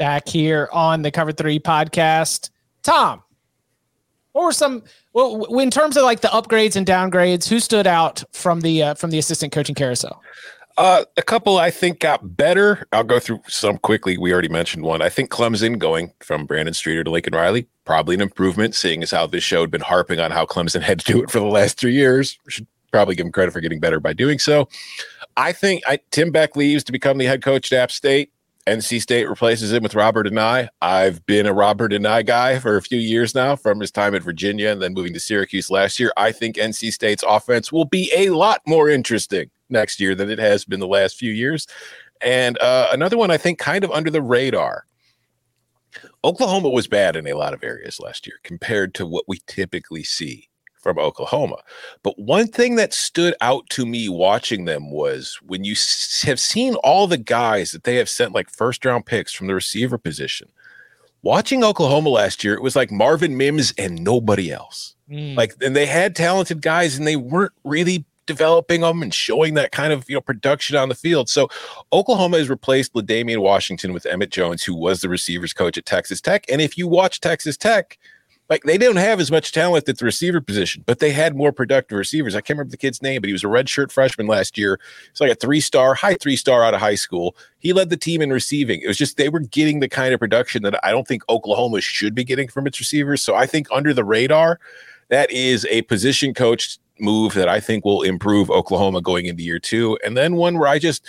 Back 0.00 0.26
here 0.26 0.66
on 0.72 1.02
the 1.02 1.10
Cover 1.10 1.30
Three 1.30 1.60
podcast, 1.60 2.48
Tom. 2.82 3.22
What 4.32 4.46
were 4.46 4.52
some 4.52 4.82
well 5.12 5.44
in 5.60 5.70
terms 5.70 5.94
of 5.98 6.04
like 6.04 6.22
the 6.22 6.28
upgrades 6.28 6.74
and 6.74 6.86
downgrades? 6.86 7.46
Who 7.46 7.60
stood 7.60 7.86
out 7.86 8.24
from 8.32 8.62
the 8.62 8.82
uh, 8.82 8.94
from 8.94 9.10
the 9.10 9.18
assistant 9.18 9.52
coaching 9.52 9.74
carousel? 9.74 10.22
Uh, 10.78 11.04
a 11.18 11.22
couple 11.22 11.58
I 11.58 11.70
think 11.70 12.00
got 12.00 12.34
better. 12.34 12.88
I'll 12.92 13.04
go 13.04 13.20
through 13.20 13.42
some 13.46 13.76
quickly. 13.76 14.16
We 14.16 14.32
already 14.32 14.48
mentioned 14.48 14.84
one. 14.84 15.02
I 15.02 15.10
think 15.10 15.28
Clemson 15.28 15.78
going 15.78 16.14
from 16.20 16.46
Brandon 16.46 16.72
Streeter 16.72 17.04
to 17.04 17.10
Lincoln 17.10 17.34
Riley, 17.34 17.68
probably 17.84 18.14
an 18.14 18.22
improvement, 18.22 18.74
seeing 18.74 19.02
as 19.02 19.10
how 19.10 19.26
this 19.26 19.44
show 19.44 19.60
had 19.60 19.70
been 19.70 19.82
harping 19.82 20.18
on 20.18 20.30
how 20.30 20.46
Clemson 20.46 20.80
had 20.80 21.00
to 21.00 21.12
do 21.12 21.22
it 21.22 21.30
for 21.30 21.40
the 21.40 21.44
last 21.44 21.78
three 21.78 21.92
years. 21.92 22.38
Should 22.48 22.66
probably 22.90 23.16
give 23.16 23.26
him 23.26 23.32
credit 23.32 23.52
for 23.52 23.60
getting 23.60 23.80
better 23.80 24.00
by 24.00 24.14
doing 24.14 24.38
so. 24.38 24.66
I 25.36 25.52
think 25.52 25.82
I, 25.86 25.98
Tim 26.10 26.30
Beck 26.30 26.56
leaves 26.56 26.84
to 26.84 26.92
become 26.92 27.18
the 27.18 27.26
head 27.26 27.42
coach 27.42 27.70
at 27.70 27.78
App 27.78 27.90
State. 27.90 28.32
NC 28.70 29.02
State 29.02 29.28
replaces 29.28 29.72
him 29.72 29.82
with 29.82 29.96
Robert 29.96 30.28
Anae. 30.28 30.68
I've 30.80 31.26
been 31.26 31.46
a 31.46 31.52
Robert 31.52 31.90
Anae 31.90 32.24
guy 32.24 32.60
for 32.60 32.76
a 32.76 32.82
few 32.82 33.00
years 33.00 33.34
now 33.34 33.56
from 33.56 33.80
his 33.80 33.90
time 33.90 34.14
at 34.14 34.22
Virginia 34.22 34.68
and 34.70 34.80
then 34.80 34.94
moving 34.94 35.12
to 35.14 35.18
Syracuse 35.18 35.72
last 35.72 35.98
year. 35.98 36.12
I 36.16 36.30
think 36.30 36.54
NC 36.54 36.92
State's 36.92 37.24
offense 37.26 37.72
will 37.72 37.84
be 37.84 38.12
a 38.14 38.30
lot 38.30 38.60
more 38.68 38.88
interesting 38.88 39.50
next 39.70 39.98
year 39.98 40.14
than 40.14 40.30
it 40.30 40.38
has 40.38 40.64
been 40.64 40.78
the 40.78 40.86
last 40.86 41.16
few 41.16 41.32
years. 41.32 41.66
And 42.20 42.58
uh, 42.60 42.90
another 42.92 43.16
one 43.18 43.32
I 43.32 43.38
think 43.38 43.58
kind 43.58 43.82
of 43.82 43.90
under 43.90 44.10
the 44.10 44.22
radar. 44.22 44.84
Oklahoma 46.22 46.68
was 46.68 46.86
bad 46.86 47.16
in 47.16 47.26
a 47.26 47.34
lot 47.34 47.54
of 47.54 47.64
areas 47.64 47.98
last 47.98 48.24
year 48.24 48.36
compared 48.44 48.94
to 48.94 49.06
what 49.06 49.24
we 49.26 49.40
typically 49.48 50.04
see 50.04 50.49
from 50.80 50.98
Oklahoma. 50.98 51.56
But 52.02 52.18
one 52.18 52.46
thing 52.46 52.76
that 52.76 52.92
stood 52.92 53.34
out 53.40 53.68
to 53.70 53.86
me 53.86 54.08
watching 54.08 54.64
them 54.64 54.90
was 54.90 55.38
when 55.46 55.64
you 55.64 55.72
s- 55.72 56.22
have 56.26 56.40
seen 56.40 56.74
all 56.76 57.06
the 57.06 57.18
guys 57.18 57.72
that 57.72 57.84
they 57.84 57.96
have 57.96 58.08
sent 58.08 58.32
like 58.32 58.50
first 58.50 58.84
round 58.84 59.06
picks 59.06 59.32
from 59.32 59.46
the 59.46 59.54
receiver 59.54 59.98
position. 59.98 60.48
Watching 61.22 61.62
Oklahoma 61.62 62.08
last 62.08 62.42
year, 62.42 62.54
it 62.54 62.62
was 62.62 62.74
like 62.74 62.90
Marvin 62.90 63.36
Mims 63.36 63.74
and 63.76 64.02
nobody 64.02 64.50
else. 64.50 64.94
Mm. 65.10 65.36
Like, 65.36 65.54
and 65.60 65.76
they 65.76 65.84
had 65.84 66.16
talented 66.16 66.62
guys 66.62 66.96
and 66.96 67.06
they 67.06 67.16
weren't 67.16 67.52
really 67.62 68.06
developing 68.30 68.82
them 68.82 69.02
and 69.02 69.12
showing 69.12 69.54
that 69.54 69.72
kind 69.72 69.92
of 69.92 70.08
you 70.08 70.14
know 70.14 70.20
production 70.20 70.76
on 70.76 70.88
the 70.88 70.94
field. 70.94 71.28
So 71.28 71.48
Oklahoma 71.92 72.38
has 72.38 72.48
replaced 72.48 72.94
L'Damian 72.94 73.38
Washington 73.38 73.92
with 73.92 74.06
Emmett 74.06 74.30
Jones, 74.30 74.62
who 74.62 74.74
was 74.74 75.00
the 75.00 75.08
receivers 75.08 75.52
coach 75.52 75.76
at 75.76 75.84
Texas 75.84 76.20
Tech. 76.20 76.44
And 76.48 76.60
if 76.60 76.78
you 76.78 76.86
watch 76.86 77.20
Texas 77.20 77.56
Tech, 77.56 77.98
like 78.50 78.64
they 78.64 78.76
don't 78.76 78.96
have 78.96 79.20
as 79.20 79.30
much 79.30 79.52
talent 79.52 79.88
at 79.88 79.96
the 79.96 80.04
receiver 80.04 80.40
position, 80.40 80.82
but 80.84 80.98
they 80.98 81.12
had 81.12 81.36
more 81.36 81.52
productive 81.52 81.96
receivers. 81.96 82.34
I 82.34 82.40
can't 82.40 82.58
remember 82.58 82.72
the 82.72 82.76
kid's 82.76 83.00
name, 83.00 83.22
but 83.22 83.28
he 83.28 83.32
was 83.32 83.44
a 83.44 83.46
redshirt 83.46 83.92
freshman 83.92 84.26
last 84.26 84.58
year. 84.58 84.80
It's 85.08 85.20
like 85.20 85.30
a 85.30 85.36
three 85.36 85.60
star, 85.60 85.94
high 85.94 86.14
three 86.14 86.34
star 86.34 86.64
out 86.64 86.74
of 86.74 86.80
high 86.80 86.96
school. 86.96 87.36
He 87.60 87.72
led 87.72 87.90
the 87.90 87.96
team 87.96 88.20
in 88.20 88.30
receiving. 88.32 88.82
It 88.82 88.88
was 88.88 88.98
just 88.98 89.16
they 89.16 89.28
were 89.28 89.40
getting 89.40 89.78
the 89.78 89.88
kind 89.88 90.12
of 90.12 90.18
production 90.18 90.64
that 90.64 90.84
I 90.84 90.90
don't 90.90 91.06
think 91.06 91.22
Oklahoma 91.28 91.80
should 91.80 92.14
be 92.14 92.24
getting 92.24 92.48
from 92.48 92.66
its 92.66 92.80
receivers. 92.80 93.22
So 93.22 93.36
I 93.36 93.46
think 93.46 93.68
under 93.70 93.94
the 93.94 94.04
radar, 94.04 94.58
that 95.08 95.30
is 95.30 95.64
a 95.70 95.82
position 95.82 96.34
coach 96.34 96.78
move 96.98 97.34
that 97.34 97.48
I 97.48 97.60
think 97.60 97.84
will 97.84 98.02
improve 98.02 98.50
Oklahoma 98.50 99.00
going 99.00 99.26
into 99.26 99.44
year 99.44 99.60
two. 99.60 99.96
And 100.04 100.16
then 100.16 100.34
one 100.34 100.58
where 100.58 100.68
I 100.68 100.78
just 100.78 101.06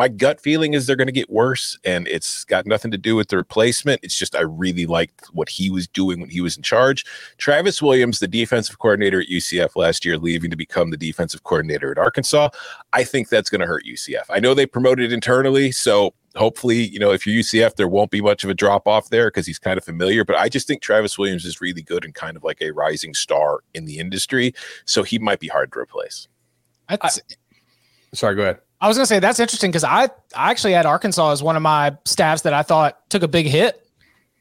my 0.00 0.08
gut 0.08 0.40
feeling 0.40 0.72
is 0.72 0.86
they're 0.86 0.96
going 0.96 1.08
to 1.08 1.12
get 1.12 1.28
worse, 1.28 1.78
and 1.84 2.08
it's 2.08 2.46
got 2.46 2.64
nothing 2.64 2.90
to 2.90 2.96
do 2.96 3.14
with 3.14 3.28
the 3.28 3.36
replacement. 3.36 4.00
It's 4.02 4.16
just 4.16 4.34
I 4.34 4.40
really 4.40 4.86
liked 4.86 5.26
what 5.34 5.50
he 5.50 5.68
was 5.68 5.86
doing 5.86 6.22
when 6.22 6.30
he 6.30 6.40
was 6.40 6.56
in 6.56 6.62
charge. 6.62 7.04
Travis 7.36 7.82
Williams, 7.82 8.18
the 8.18 8.26
defensive 8.26 8.78
coordinator 8.78 9.20
at 9.20 9.28
UCF 9.28 9.76
last 9.76 10.06
year, 10.06 10.16
leaving 10.16 10.50
to 10.52 10.56
become 10.56 10.88
the 10.88 10.96
defensive 10.96 11.44
coordinator 11.44 11.90
at 11.90 11.98
Arkansas. 11.98 12.48
I 12.94 13.04
think 13.04 13.28
that's 13.28 13.50
going 13.50 13.60
to 13.60 13.66
hurt 13.66 13.84
UCF. 13.84 14.24
I 14.30 14.40
know 14.40 14.54
they 14.54 14.64
promoted 14.64 15.12
internally, 15.12 15.70
so 15.70 16.14
hopefully, 16.34 16.78
you 16.78 16.98
know, 16.98 17.12
if 17.12 17.26
you're 17.26 17.42
UCF, 17.42 17.76
there 17.76 17.86
won't 17.86 18.10
be 18.10 18.22
much 18.22 18.42
of 18.42 18.48
a 18.48 18.54
drop 18.54 18.88
off 18.88 19.10
there 19.10 19.26
because 19.26 19.46
he's 19.46 19.58
kind 19.58 19.76
of 19.76 19.84
familiar. 19.84 20.24
But 20.24 20.36
I 20.36 20.48
just 20.48 20.66
think 20.66 20.80
Travis 20.80 21.18
Williams 21.18 21.44
is 21.44 21.60
really 21.60 21.82
good 21.82 22.06
and 22.06 22.14
kind 22.14 22.38
of 22.38 22.42
like 22.42 22.62
a 22.62 22.70
rising 22.70 23.12
star 23.12 23.64
in 23.74 23.84
the 23.84 23.98
industry. 23.98 24.54
So 24.86 25.02
he 25.02 25.18
might 25.18 25.40
be 25.40 25.48
hard 25.48 25.70
to 25.72 25.78
replace. 25.78 26.26
That's, 26.88 27.20
Sorry, 28.14 28.34
go 28.34 28.42
ahead. 28.44 28.60
I 28.80 28.88
was 28.88 28.96
gonna 28.96 29.06
say 29.06 29.18
that's 29.18 29.40
interesting 29.40 29.70
because 29.70 29.84
I 29.84 30.04
I 30.34 30.50
actually 30.50 30.72
had 30.72 30.86
Arkansas 30.86 31.32
as 31.32 31.42
one 31.42 31.56
of 31.56 31.62
my 31.62 31.96
staffs 32.04 32.42
that 32.42 32.54
I 32.54 32.62
thought 32.62 33.08
took 33.10 33.22
a 33.22 33.28
big 33.28 33.46
hit. 33.46 33.86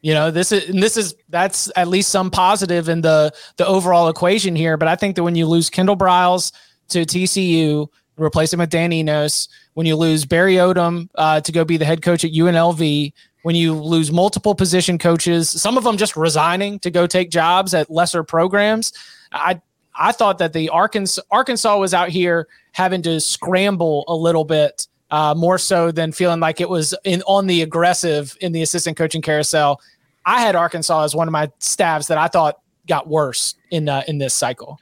You 0.01 0.13
know, 0.13 0.31
this 0.31 0.51
is 0.51 0.69
and 0.69 0.81
this 0.81 0.95
is 0.95 1.13
that's 1.27 1.69
at 1.75 1.89
least 1.89 2.09
some 2.09 2.31
positive 2.31 2.87
in 2.87 3.01
the 3.01 3.33
the 3.57 3.67
overall 3.67 4.07
equation 4.07 4.55
here. 4.55 4.77
But 4.77 4.87
I 4.87 4.95
think 4.95 5.15
that 5.15 5.23
when 5.23 5.35
you 5.35 5.45
lose 5.45 5.69
Kendall 5.69 5.97
Briles 5.97 6.53
to 6.89 7.01
TCU, 7.01 7.87
replace 8.17 8.53
him 8.53 8.59
with 8.59 8.69
Dan 8.69 8.93
Enos, 8.93 9.49
when 9.73 9.85
you 9.85 9.97
lose 9.97 10.25
Barry 10.25 10.55
Odom 10.55 11.09
uh, 11.15 11.41
to 11.41 11.51
go 11.51 11.65
be 11.65 11.77
the 11.77 11.85
head 11.85 12.01
coach 12.01 12.23
at 12.23 12.31
UNLV, 12.31 13.13
when 13.43 13.55
you 13.55 13.73
lose 13.73 14.11
multiple 14.11 14.55
position 14.55 14.97
coaches, 14.97 15.49
some 15.49 15.77
of 15.77 15.83
them 15.83 15.97
just 15.97 16.15
resigning 16.15 16.79
to 16.79 16.91
go 16.91 17.07
take 17.07 17.29
jobs 17.29 17.73
at 17.73 17.89
lesser 17.89 18.23
programs, 18.23 18.93
I 19.31 19.61
I 19.99 20.13
thought 20.13 20.37
that 20.37 20.53
the 20.53 20.69
Arkansas 20.69 21.21
Arkansas 21.29 21.77
was 21.77 21.93
out 21.93 22.09
here 22.09 22.47
having 22.71 23.01
to 23.03 23.19
scramble 23.19 24.05
a 24.07 24.15
little 24.15 24.45
bit 24.45 24.87
uh, 25.11 25.33
more 25.35 25.57
so 25.57 25.91
than 25.91 26.11
feeling 26.11 26.39
like 26.39 26.61
it 26.61 26.69
was 26.69 26.95
in 27.03 27.21
on 27.23 27.47
the 27.47 27.61
aggressive 27.61 28.35
in 28.41 28.53
the 28.53 28.61
assistant 28.61 28.97
coaching 28.97 29.21
carousel. 29.21 29.81
I 30.25 30.39
had 30.41 30.55
Arkansas 30.55 31.03
as 31.03 31.15
one 31.15 31.27
of 31.27 31.31
my 31.31 31.51
staffs 31.59 32.07
that 32.07 32.17
I 32.17 32.27
thought 32.27 32.59
got 32.87 33.07
worse 33.07 33.55
in 33.71 33.89
uh, 33.89 34.03
in 34.07 34.17
this 34.17 34.33
cycle. 34.33 34.79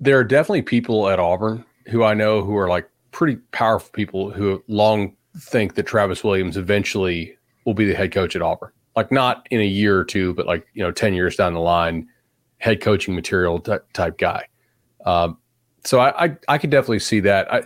There 0.00 0.18
are 0.18 0.24
definitely 0.24 0.62
people 0.62 1.10
at 1.10 1.18
Auburn 1.18 1.64
who 1.88 2.02
I 2.02 2.14
know 2.14 2.42
who 2.42 2.56
are 2.56 2.68
like 2.68 2.88
pretty 3.10 3.36
powerful 3.52 3.90
people 3.92 4.30
who 4.30 4.62
long 4.68 5.16
think 5.36 5.74
that 5.74 5.84
Travis 5.84 6.24
Williams 6.24 6.56
eventually 6.56 7.36
will 7.64 7.74
be 7.74 7.84
the 7.84 7.94
head 7.94 8.12
coach 8.12 8.34
at 8.34 8.42
Auburn. 8.42 8.70
Like 8.96 9.12
not 9.12 9.46
in 9.50 9.60
a 9.60 9.66
year 9.66 9.98
or 9.98 10.04
two, 10.04 10.34
but 10.34 10.46
like 10.46 10.66
you 10.72 10.82
know, 10.82 10.90
ten 10.90 11.14
years 11.14 11.36
down 11.36 11.54
the 11.54 11.60
line, 11.60 12.08
head 12.60 12.80
coaching 12.80 13.14
material 13.14 13.58
t- 13.58 13.72
type 13.92 14.16
guy. 14.16 14.46
Um, 15.04 15.38
so 15.84 15.98
I, 15.98 16.24
I 16.26 16.36
I 16.48 16.58
could 16.58 16.70
definitely 16.70 17.00
see 17.00 17.20
that. 17.20 17.52
I, 17.52 17.62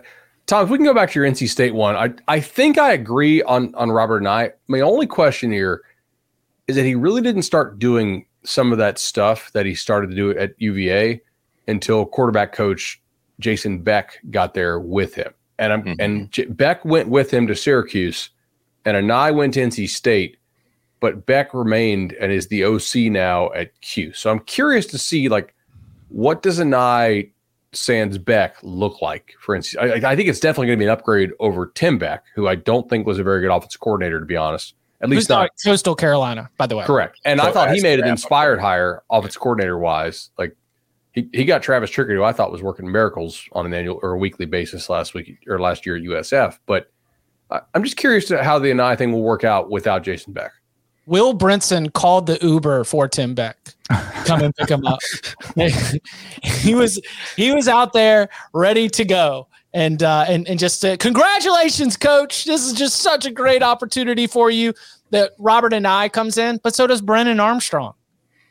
Tom, 0.46 0.64
if 0.64 0.70
we 0.70 0.78
can 0.78 0.84
go 0.86 0.94
back 0.94 1.10
to 1.10 1.20
your 1.20 1.28
NC 1.30 1.48
State 1.48 1.74
one, 1.74 1.96
I 1.96 2.12
I 2.28 2.40
think 2.40 2.78
I 2.78 2.92
agree 2.92 3.42
on 3.42 3.74
on 3.74 3.90
Robert 3.90 4.22
Anae. 4.22 4.52
My 4.68 4.80
only 4.80 5.06
question 5.06 5.50
here 5.52 5.82
is 6.68 6.76
that 6.76 6.84
he 6.84 6.94
really 6.94 7.20
didn't 7.20 7.42
start 7.42 7.78
doing 7.78 8.24
some 8.44 8.72
of 8.72 8.78
that 8.78 8.98
stuff 8.98 9.50
that 9.52 9.66
he 9.66 9.74
started 9.74 10.10
to 10.10 10.16
do 10.16 10.30
at 10.38 10.54
UVA 10.58 11.20
until 11.66 12.04
quarterback 12.06 12.52
coach 12.52 13.00
Jason 13.40 13.78
Beck 13.80 14.18
got 14.30 14.54
there 14.54 14.78
with 14.78 15.14
him. 15.14 15.32
And 15.58 15.72
I'm 15.72 15.82
Mhm. 15.82 15.96
and 15.98 16.30
J- 16.30 16.44
Beck 16.46 16.84
went 16.84 17.08
with 17.08 17.30
him 17.30 17.46
to 17.46 17.54
Syracuse, 17.56 18.30
and 18.84 18.96
Anae 18.96 19.34
went 19.34 19.54
to 19.54 19.60
NC 19.60 19.86
State, 19.88 20.36
but 21.04 21.26
Beck 21.26 21.52
remained 21.52 22.14
and 22.14 22.32
is 22.32 22.46
the 22.46 22.64
OC 22.64 23.12
now 23.12 23.52
at 23.52 23.78
Q. 23.82 24.14
So 24.14 24.30
I'm 24.30 24.40
curious 24.40 24.86
to 24.86 24.96
see 24.96 25.28
like 25.28 25.54
what 26.08 26.42
does 26.42 26.58
an 26.58 26.70
Anae 26.70 27.30
Sans 27.72 28.16
Beck 28.16 28.56
look 28.62 29.02
like 29.02 29.34
for 29.38 29.54
instance? 29.54 29.82
I, 29.82 30.12
I 30.12 30.16
think 30.16 30.30
it's 30.30 30.40
definitely 30.40 30.68
going 30.68 30.78
to 30.78 30.82
be 30.82 30.86
an 30.86 30.92
upgrade 30.92 31.32
over 31.40 31.66
Tim 31.74 31.98
Beck, 31.98 32.24
who 32.34 32.48
I 32.48 32.54
don't 32.54 32.88
think 32.88 33.06
was 33.06 33.18
a 33.18 33.22
very 33.22 33.42
good 33.42 33.54
offensive 33.54 33.82
coordinator, 33.82 34.18
to 34.18 34.24
be 34.24 34.34
honest. 34.34 34.76
At 35.02 35.10
least 35.10 35.28
not 35.28 35.42
not 35.42 35.50
Coastal 35.62 35.94
Carolina, 35.94 36.48
by 36.56 36.66
the 36.66 36.74
way. 36.74 36.86
correct. 36.86 37.20
And 37.26 37.38
I 37.38 37.52
thought 37.52 37.74
he 37.74 37.82
made 37.82 37.98
an 37.98 38.04
crap. 38.04 38.10
inspired 38.12 38.60
hire 38.60 39.02
offensive 39.10 39.42
coordinator 39.42 39.76
wise. 39.76 40.30
Like 40.38 40.56
he, 41.12 41.28
he 41.34 41.44
got 41.44 41.62
Travis 41.62 41.90
Trickett, 41.90 42.14
who 42.14 42.24
I 42.24 42.32
thought 42.32 42.50
was 42.50 42.62
working 42.62 42.90
miracles 42.90 43.46
on 43.52 43.66
an 43.66 43.74
annual 43.74 44.00
or 44.02 44.12
a 44.12 44.18
weekly 44.18 44.46
basis 44.46 44.88
last 44.88 45.12
week 45.12 45.44
or 45.46 45.58
last 45.58 45.84
year 45.84 45.96
at 45.96 46.02
USF. 46.02 46.60
But 46.64 46.90
I, 47.50 47.60
I'm 47.74 47.84
just 47.84 47.98
curious 47.98 48.24
to 48.28 48.42
how 48.42 48.58
the 48.58 48.70
Anae 48.70 48.96
thing 48.96 49.12
will 49.12 49.20
work 49.20 49.44
out 49.44 49.70
without 49.70 50.02
Jason 50.02 50.32
Beck. 50.32 50.52
Will 51.06 51.36
Brinson 51.36 51.92
called 51.92 52.26
the 52.26 52.38
Uber 52.40 52.84
for 52.84 53.08
Tim 53.08 53.34
Beck. 53.34 53.56
Come 54.24 54.40
and 54.42 54.54
pick 54.56 54.68
him 54.70 54.86
up. 54.86 55.00
he 56.42 56.74
was 56.74 57.00
he 57.36 57.52
was 57.52 57.68
out 57.68 57.92
there 57.92 58.28
ready 58.52 58.88
to 58.88 59.04
go. 59.04 59.48
And 59.74 60.02
uh, 60.02 60.24
and 60.28 60.46
and 60.48 60.58
just 60.58 60.84
uh, 60.84 60.96
congratulations, 60.98 61.96
coach. 61.96 62.44
This 62.44 62.64
is 62.64 62.72
just 62.72 63.00
such 63.00 63.26
a 63.26 63.30
great 63.30 63.62
opportunity 63.62 64.26
for 64.26 64.50
you 64.50 64.72
that 65.10 65.32
Robert 65.38 65.72
Anae 65.72 66.12
comes 66.12 66.38
in, 66.38 66.60
but 66.62 66.74
so 66.74 66.86
does 66.86 67.00
Brennan 67.00 67.40
Armstrong. 67.40 67.94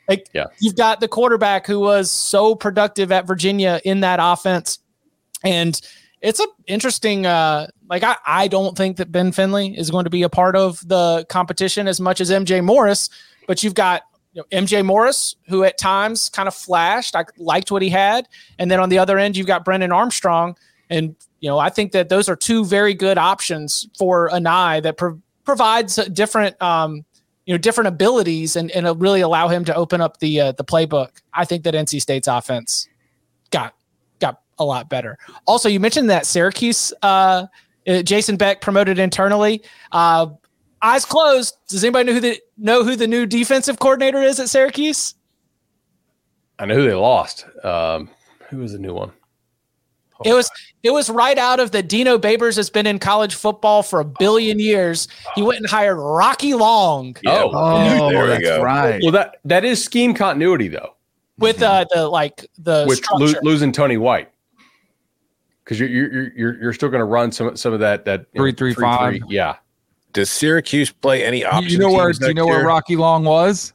Like 0.06 0.28
Yeah. 0.34 0.46
you've 0.60 0.76
got 0.76 1.00
the 1.00 1.08
quarterback 1.08 1.66
who 1.66 1.80
was 1.80 2.12
so 2.12 2.54
productive 2.54 3.10
at 3.10 3.26
Virginia 3.26 3.80
in 3.84 4.00
that 4.00 4.18
offense. 4.22 4.78
And 5.42 5.80
it's 6.24 6.40
a 6.40 6.46
interesting 6.66 7.26
uh 7.26 7.68
like 7.88 8.02
I, 8.02 8.16
I 8.26 8.48
don't 8.48 8.76
think 8.76 8.96
that 8.96 9.12
Ben 9.12 9.30
Finley 9.30 9.76
is 9.78 9.90
going 9.90 10.04
to 10.04 10.10
be 10.10 10.22
a 10.22 10.28
part 10.28 10.56
of 10.56 10.86
the 10.88 11.26
competition 11.28 11.86
as 11.86 12.00
much 12.00 12.20
as 12.20 12.30
MJ 12.30 12.64
Morris, 12.64 13.10
but 13.46 13.62
you've 13.62 13.74
got 13.74 14.02
you 14.32 14.42
know, 14.42 14.62
MJ 14.62 14.84
Morris, 14.84 15.36
who 15.48 15.62
at 15.62 15.78
times 15.78 16.28
kind 16.30 16.48
of 16.48 16.54
flashed. 16.54 17.14
I 17.14 17.24
liked 17.38 17.70
what 17.70 17.82
he 17.82 17.88
had. 17.88 18.26
And 18.58 18.70
then 18.70 18.80
on 18.80 18.88
the 18.88 18.98
other 18.98 19.16
end, 19.16 19.36
you've 19.36 19.46
got 19.46 19.64
Brennan 19.64 19.92
Armstrong. 19.92 20.56
And, 20.90 21.14
you 21.38 21.48
know, 21.48 21.58
I 21.58 21.68
think 21.68 21.92
that 21.92 22.08
those 22.08 22.28
are 22.28 22.34
two 22.34 22.64
very 22.64 22.94
good 22.94 23.16
options 23.16 23.86
for 23.96 24.28
Anae 24.30 24.82
that 24.82 24.96
pro- 24.96 25.20
provides 25.44 25.96
different, 26.06 26.60
um, 26.60 27.04
you 27.46 27.52
know 27.52 27.58
different 27.58 27.88
abilities 27.88 28.56
and 28.56 28.70
and 28.70 29.00
really 29.00 29.20
allow 29.20 29.48
him 29.48 29.66
to 29.66 29.74
open 29.74 30.00
up 30.00 30.18
the 30.20 30.40
uh, 30.40 30.52
the 30.52 30.64
playbook. 30.64 31.10
I 31.34 31.44
think 31.44 31.64
that 31.64 31.74
NC 31.74 32.00
State's 32.00 32.26
offense 32.26 32.88
got 33.50 33.74
got 33.74 33.74
a 34.58 34.64
lot 34.64 34.88
better. 34.88 35.18
Also, 35.46 35.68
you 35.68 35.80
mentioned 35.80 36.10
that 36.10 36.26
Syracuse 36.26 36.92
uh, 37.02 37.46
uh, 37.86 38.02
Jason 38.02 38.36
Beck 38.36 38.60
promoted 38.60 38.98
internally. 38.98 39.62
Uh, 39.92 40.26
eyes 40.82 41.04
closed. 41.04 41.56
Does 41.68 41.82
anybody 41.84 42.06
know 42.06 42.12
who 42.14 42.20
the 42.20 42.40
know 42.56 42.84
who 42.84 42.96
the 42.96 43.06
new 43.06 43.26
defensive 43.26 43.78
coordinator 43.78 44.22
is 44.22 44.38
at 44.40 44.48
Syracuse? 44.48 45.14
I 46.58 46.66
know 46.66 46.74
who 46.76 46.84
they 46.84 46.94
lost. 46.94 47.46
Um, 47.64 48.08
who 48.48 48.58
was 48.58 48.72
the 48.72 48.78
new 48.78 48.94
one? 48.94 49.12
It 50.24 50.32
was 50.32 50.48
it 50.84 50.90
was 50.92 51.10
right 51.10 51.36
out 51.36 51.58
of 51.58 51.72
the 51.72 51.82
Dino 51.82 52.16
Babers 52.18 52.54
has 52.56 52.70
been 52.70 52.86
in 52.86 53.00
college 53.00 53.34
football 53.34 53.82
for 53.82 53.98
a 53.98 54.04
billion 54.04 54.60
years. 54.60 55.08
He 55.34 55.42
went 55.42 55.58
and 55.58 55.68
hired 55.68 55.98
Rocky 55.98 56.54
Long 56.54 57.16
Oh, 57.26 57.50
Oh, 57.52 58.10
there 58.10 58.22
we 58.22 58.28
that's 58.28 58.42
go. 58.44 58.62
right. 58.62 59.00
well 59.02 59.10
that 59.12 59.38
that 59.44 59.64
is 59.64 59.82
scheme 59.84 60.14
continuity 60.14 60.68
though, 60.68 60.94
with 61.38 61.60
uh, 61.62 61.84
the 61.92 62.08
like 62.08 62.46
the 62.58 62.84
with 62.88 63.02
lo- 63.12 63.32
losing 63.42 63.72
Tony 63.72 63.96
White. 63.96 64.30
Because 65.64 65.80
you're 65.80 65.88
you're 65.88 66.32
you're 66.36 66.62
you're 66.62 66.72
still 66.74 66.90
going 66.90 67.00
to 67.00 67.04
run 67.06 67.32
some 67.32 67.56
some 67.56 67.72
of 67.72 67.80
that 67.80 68.04
that 68.04 68.26
you 68.32 68.38
know, 68.38 68.42
Three, 68.44 68.52
three, 68.52 68.74
five. 68.74 69.18
yeah. 69.28 69.56
Does 70.12 70.30
Syracuse 70.30 70.92
play 70.92 71.24
any 71.24 71.40
You- 71.40 71.46
option? 71.46 71.70
you 71.70 71.78
know 71.78 71.90
where 71.92 72.12
do 72.12 72.18
you 72.20 72.26
next 72.28 72.36
know 72.36 72.46
where? 72.46 72.64
Rocky 72.66 72.96
Long 72.96 73.24
was? 73.24 73.72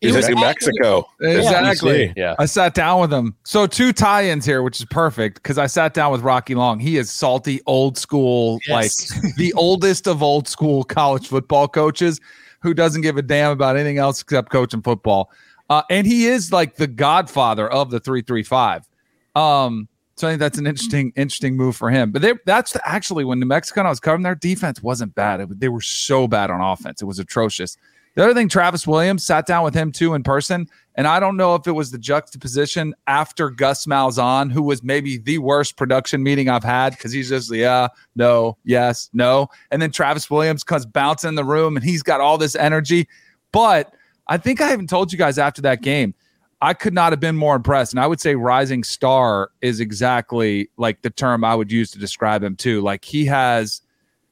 He 0.00 0.08
Is 0.08 0.16
was 0.16 0.28
it 0.28 0.34
New 0.34 0.40
Mexico? 0.42 1.06
Exactly. 1.20 2.12
Yeah. 2.16 2.34
I 2.38 2.44
sat 2.46 2.74
down 2.74 3.00
with 3.00 3.12
him. 3.12 3.34
So 3.44 3.66
two 3.66 3.92
tie-ins 3.94 4.44
here, 4.44 4.62
which 4.62 4.78
is 4.78 4.84
perfect 4.86 5.42
because 5.42 5.56
I 5.56 5.66
sat 5.66 5.94
down 5.94 6.12
with 6.12 6.20
Rocky 6.20 6.54
Long. 6.54 6.78
He 6.78 6.98
is 6.98 7.10
salty, 7.10 7.60
old 7.66 7.96
school, 7.96 8.58
Yes. 8.66 9.10
like 9.24 9.34
the 9.36 9.52
oldest 9.54 10.06
of 10.06 10.22
old 10.22 10.48
school 10.48 10.84
college 10.84 11.28
football 11.28 11.66
coaches 11.66 12.20
who 12.60 12.74
doesn't 12.74 13.00
give 13.02 13.16
a 13.16 13.22
damn 13.22 13.52
about 13.52 13.76
anything 13.76 13.96
else 13.98 14.20
except 14.20 14.50
coaching 14.50 14.82
football. 14.82 15.30
Uh, 15.70 15.82
and 15.88 16.06
he 16.06 16.26
is 16.26 16.52
like 16.52 16.76
the 16.76 16.86
godfather 16.86 17.66
of 17.70 17.90
the 17.90 17.98
three 18.00 18.20
three 18.22 18.42
five. 18.42 18.86
Um, 19.34 19.88
so 20.16 20.26
I 20.26 20.30
think 20.32 20.40
that's 20.40 20.58
an 20.58 20.66
interesting, 20.66 21.12
interesting 21.14 21.56
move 21.56 21.76
for 21.76 21.90
him. 21.90 22.10
But 22.10 22.22
they, 22.22 22.34
that's 22.46 22.72
the- 22.72 22.88
actually 22.88 23.24
when 23.24 23.38
New 23.38 23.46
Mexico 23.46 23.80
and 23.80 23.88
I 23.88 23.90
was 23.90 24.00
covering 24.00 24.22
their 24.22 24.34
defense 24.34 24.82
wasn't 24.82 25.14
bad. 25.14 25.40
It- 25.40 25.60
they 25.60 25.68
were 25.68 25.80
so 25.82 26.26
bad 26.26 26.50
on 26.50 26.60
offense; 26.60 27.02
it 27.02 27.04
was 27.06 27.18
atrocious. 27.18 27.76
The 28.14 28.24
other 28.24 28.32
thing, 28.32 28.48
Travis 28.48 28.86
Williams 28.86 29.26
sat 29.26 29.44
down 29.44 29.62
with 29.62 29.74
him 29.74 29.92
too 29.92 30.14
in 30.14 30.22
person, 30.22 30.70
and 30.94 31.06
I 31.06 31.20
don't 31.20 31.36
know 31.36 31.54
if 31.54 31.66
it 31.66 31.72
was 31.72 31.90
the 31.90 31.98
juxtaposition 31.98 32.94
after 33.06 33.50
Gus 33.50 33.84
Malzahn, 33.84 34.50
who 34.50 34.62
was 34.62 34.82
maybe 34.82 35.18
the 35.18 35.36
worst 35.36 35.76
production 35.76 36.22
meeting 36.22 36.48
I've 36.48 36.64
had 36.64 36.94
because 36.94 37.12
he's 37.12 37.28
just 37.28 37.52
yeah, 37.52 37.88
no, 38.14 38.56
yes, 38.64 39.10
no, 39.12 39.48
and 39.70 39.82
then 39.82 39.90
Travis 39.92 40.30
Williams 40.30 40.64
comes 40.64 40.86
bouncing 40.86 41.28
in 41.28 41.34
the 41.34 41.44
room 41.44 41.76
and 41.76 41.84
he's 41.84 42.02
got 42.02 42.22
all 42.22 42.38
this 42.38 42.54
energy. 42.56 43.06
But 43.52 43.92
I 44.28 44.38
think 44.38 44.62
I 44.62 44.72
even 44.72 44.86
told 44.86 45.12
you 45.12 45.18
guys 45.18 45.36
after 45.36 45.60
that 45.62 45.82
game, 45.82 46.14
I 46.62 46.72
could 46.72 46.94
not 46.94 47.12
have 47.12 47.20
been 47.20 47.36
more 47.36 47.54
impressed, 47.54 47.92
and 47.92 48.00
I 48.00 48.06
would 48.06 48.20
say 48.20 48.34
rising 48.34 48.82
star 48.82 49.50
is 49.60 49.80
exactly 49.80 50.70
like 50.78 51.02
the 51.02 51.10
term 51.10 51.44
I 51.44 51.54
would 51.54 51.70
use 51.70 51.90
to 51.90 51.98
describe 51.98 52.42
him 52.42 52.56
too. 52.56 52.80
Like 52.80 53.04
he 53.04 53.26
has 53.26 53.82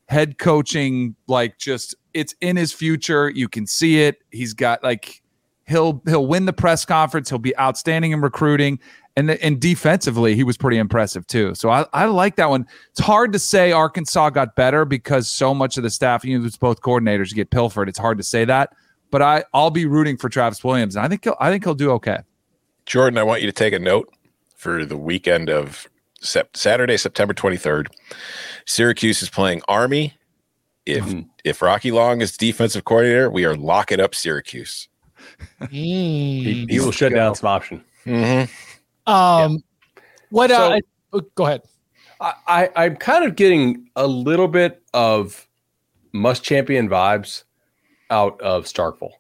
head 0.07 0.39
coaching 0.39 1.17
like 1.27 1.59
just 1.59 1.95
it's 2.15 2.35
in 2.41 2.57
his 2.57 2.73
future. 2.73 3.29
You 3.29 3.49
can 3.49 3.67
see 3.67 4.01
it. 4.01 4.19
He's 4.31 4.55
got 4.55 4.83
like 4.83 5.23
he'll 5.67 6.03
he'll 6.07 6.27
win 6.27 6.47
the 6.47 6.53
press 6.53 6.85
conference. 6.85 7.29
He'll 7.29 7.39
be 7.39 7.57
outstanding 7.59 8.13
in 8.13 8.21
recruiting. 8.21 8.79
And 9.17 9.31
and 9.31 9.61
defensively 9.61 10.35
he 10.35 10.45
was 10.45 10.57
pretty 10.57 10.79
impressive 10.79 11.27
too. 11.27 11.55
So 11.55 11.71
i, 11.71 11.87
I 11.93 12.07
like 12.07 12.37
that 12.37 12.51
one. 12.51 12.67
It's 12.91 13.01
hard 13.01 13.33
to 13.35 13.39
say 13.39 13.71
arkansas 13.71 14.31
got 14.31 14.57
better 14.57 14.85
because 14.85 15.29
so 15.29 15.55
much 15.55 15.77
of 15.77 15.83
the 15.83 15.91
staff 15.91 16.25
you 16.25 16.39
know 16.39 16.45
it's 16.45 16.57
both 16.57 16.81
coordinators 16.81 17.35
get 17.35 17.51
pilfered. 17.51 17.89
It's 17.89 17.99
hard 17.99 18.19
to 18.19 18.25
say 18.25 18.45
that 18.47 18.73
but 19.15 19.23
i 19.23 19.45
i'll 19.55 19.71
be 19.71 19.87
rooting 19.87 20.17
for 20.17 20.29
travis 20.29 20.65
williams 20.65 20.97
and 20.97 21.05
i 21.05 21.09
think 21.09 21.23
he'll 21.23 21.37
i 21.39 21.49
think 21.51 21.63
he'll 21.65 21.75
do 21.87 21.91
okay 21.93 22.19
Jordan, 22.87 23.17
I 23.17 23.23
want 23.23 23.41
you 23.41 23.47
to 23.47 23.53
take 23.53 23.73
a 23.73 23.79
note 23.79 24.13
for 24.57 24.85
the 24.85 24.97
weekend 24.99 25.49
of 25.49 25.89
sep- 26.21 26.55
Saturday, 26.55 26.99
September 26.99 27.33
23rd. 27.33 27.87
Syracuse 28.67 29.23
is 29.23 29.31
playing 29.31 29.63
Army. 29.69 30.13
If 30.85 31.05
Mhm. 31.07 31.27
if 31.45 31.63
Rocky 31.63 31.91
Long 31.93 32.21
is 32.21 32.37
defensive 32.37 32.85
coordinator, 32.85 33.31
we 33.31 33.47
are 33.47 33.57
locking 33.57 34.01
up 34.01 34.15
Syracuse. 34.15 34.89
He, 35.71 36.67
Mm. 36.67 36.71
he 36.71 36.79
will 36.79 36.93
shut 36.93 37.15
down 37.15 37.35
some 37.37 37.49
option. 37.49 37.83
Mm-hmm. 38.05 39.11
Um, 39.11 39.65
what? 40.29 40.51
Uh, 40.51 40.77
So- 40.77 40.81
oh, 41.15 41.21
go 41.37 41.47
ahead. 41.47 41.63
I, 42.21 42.35
I 42.47 42.69
I'm 42.85 42.97
kind 42.97 43.25
of 43.25 43.35
getting 43.35 43.89
a 43.97 44.07
little 44.07 44.49
bit 44.49 44.83
of 44.93 45.49
must 46.13 46.43
champion 46.45 46.87
vibes 46.91 47.45
out 48.11 48.41
of 48.41 48.65
Starkville. 48.65 49.13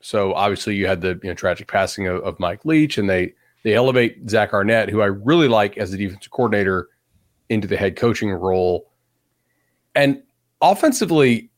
So 0.00 0.34
obviously 0.34 0.74
you 0.74 0.86
had 0.86 1.00
the 1.00 1.18
you 1.22 1.28
know 1.28 1.34
tragic 1.34 1.68
passing 1.68 2.06
of, 2.06 2.22
of 2.22 2.38
Mike 2.40 2.64
Leach, 2.64 2.98
and 2.98 3.08
they 3.08 3.34
they 3.62 3.74
elevate 3.74 4.28
Zach 4.28 4.52
Arnett, 4.52 4.88
who 4.88 5.00
I 5.00 5.06
really 5.06 5.48
like 5.48 5.78
as 5.78 5.90
the 5.90 5.96
defensive 5.96 6.32
coordinator, 6.32 6.88
into 7.48 7.68
the 7.68 7.76
head 7.76 7.96
coaching 7.96 8.30
role. 8.30 8.90
And 9.94 10.22
offensively, 10.60 11.50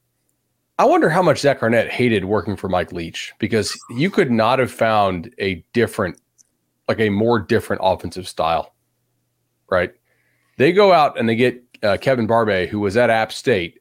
I 0.79 0.85
wonder 0.85 1.09
how 1.09 1.23
much 1.23 1.39
Zach 1.39 1.63
Arnett 1.63 1.89
hated 1.91 2.25
working 2.25 2.57
for 2.57 2.69
Mike 2.69 2.93
Leach 2.93 3.33
because 3.39 3.79
you 3.91 4.11
could 4.11 4.31
not 4.31 4.59
have 4.59 4.73
found 4.73 5.33
a 5.39 5.65
different, 5.73 6.21
like 6.89 7.01
a 7.01 7.11
more 7.11 7.39
different 7.39 7.81
offensive 7.85 8.27
style, 8.27 8.75
right? 9.71 9.95
They 10.57 10.73
go 10.73 10.93
out 10.93 11.19
and 11.19 11.29
they 11.29 11.37
get 11.37 11.63
uh, 11.83 11.97
Kevin 12.01 12.27
Barbay, 12.27 12.67
who 12.67 12.81
was 12.81 12.97
at 12.97 13.09
App 13.09 13.33
State, 13.33 13.81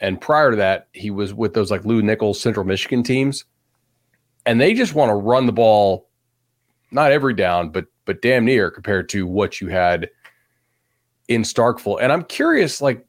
and 0.00 0.20
prior 0.20 0.50
to 0.50 0.56
that, 0.56 0.88
he 0.92 1.10
was 1.10 1.34
with 1.34 1.54
those 1.54 1.70
like 1.70 1.84
Lew 1.84 2.02
Nichols 2.02 2.40
Central 2.40 2.64
Michigan 2.64 3.02
teams, 3.02 3.44
and 4.46 4.60
they 4.60 4.74
just 4.74 4.94
want 4.94 5.10
to 5.10 5.14
run 5.14 5.46
the 5.46 5.52
ball, 5.52 6.08
not 6.90 7.12
every 7.12 7.34
down, 7.34 7.70
but 7.70 7.86
but 8.04 8.22
damn 8.22 8.44
near 8.44 8.70
compared 8.70 9.08
to 9.10 9.26
what 9.26 9.60
you 9.60 9.68
had 9.68 10.08
in 11.28 11.42
Starkville. 11.42 11.98
And 12.00 12.10
I'm 12.12 12.24
curious, 12.24 12.80
like 12.80 13.06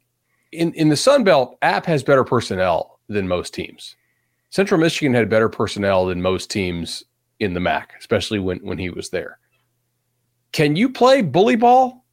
in 0.52 0.74
in 0.74 0.90
the 0.90 0.98
Sun 0.98 1.24
Belt, 1.24 1.58
App 1.62 1.86
has 1.86 2.04
better 2.04 2.24
personnel 2.24 3.00
than 3.08 3.28
most 3.28 3.54
teams. 3.54 3.96
Central 4.50 4.80
Michigan 4.80 5.14
had 5.14 5.30
better 5.30 5.50
personnel 5.50 6.08
than 6.08 6.22
most 6.22 6.50
teams 6.50 7.04
in 7.40 7.54
the 7.54 7.60
MAC, 7.60 7.94
especially 8.00 8.40
when 8.40 8.60
when 8.60 8.78
he 8.78 8.90
was 8.90 9.10
there. 9.10 9.40
Can 10.52 10.76
you 10.76 10.90
play 10.90 11.22
bully 11.22 11.56
ball 11.56 12.06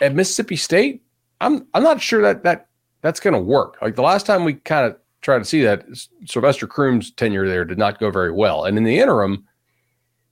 at 0.00 0.14
Mississippi 0.14 0.56
State? 0.56 1.02
I'm 1.40 1.66
I'm 1.74 1.82
not 1.82 2.00
sure 2.00 2.22
that 2.22 2.44
that 2.44 2.67
that's 3.00 3.20
going 3.20 3.34
to 3.34 3.40
work. 3.40 3.76
Like 3.80 3.96
the 3.96 4.02
last 4.02 4.26
time 4.26 4.44
we 4.44 4.54
kind 4.54 4.86
of 4.86 4.96
tried 5.22 5.38
to 5.38 5.44
see 5.44 5.62
that, 5.62 5.84
Sylvester 6.26 6.66
Croom's 6.66 7.10
tenure 7.10 7.48
there 7.48 7.64
did 7.64 7.78
not 7.78 8.00
go 8.00 8.10
very 8.10 8.32
well. 8.32 8.64
And 8.64 8.76
in 8.76 8.84
the 8.84 8.98
interim, 8.98 9.44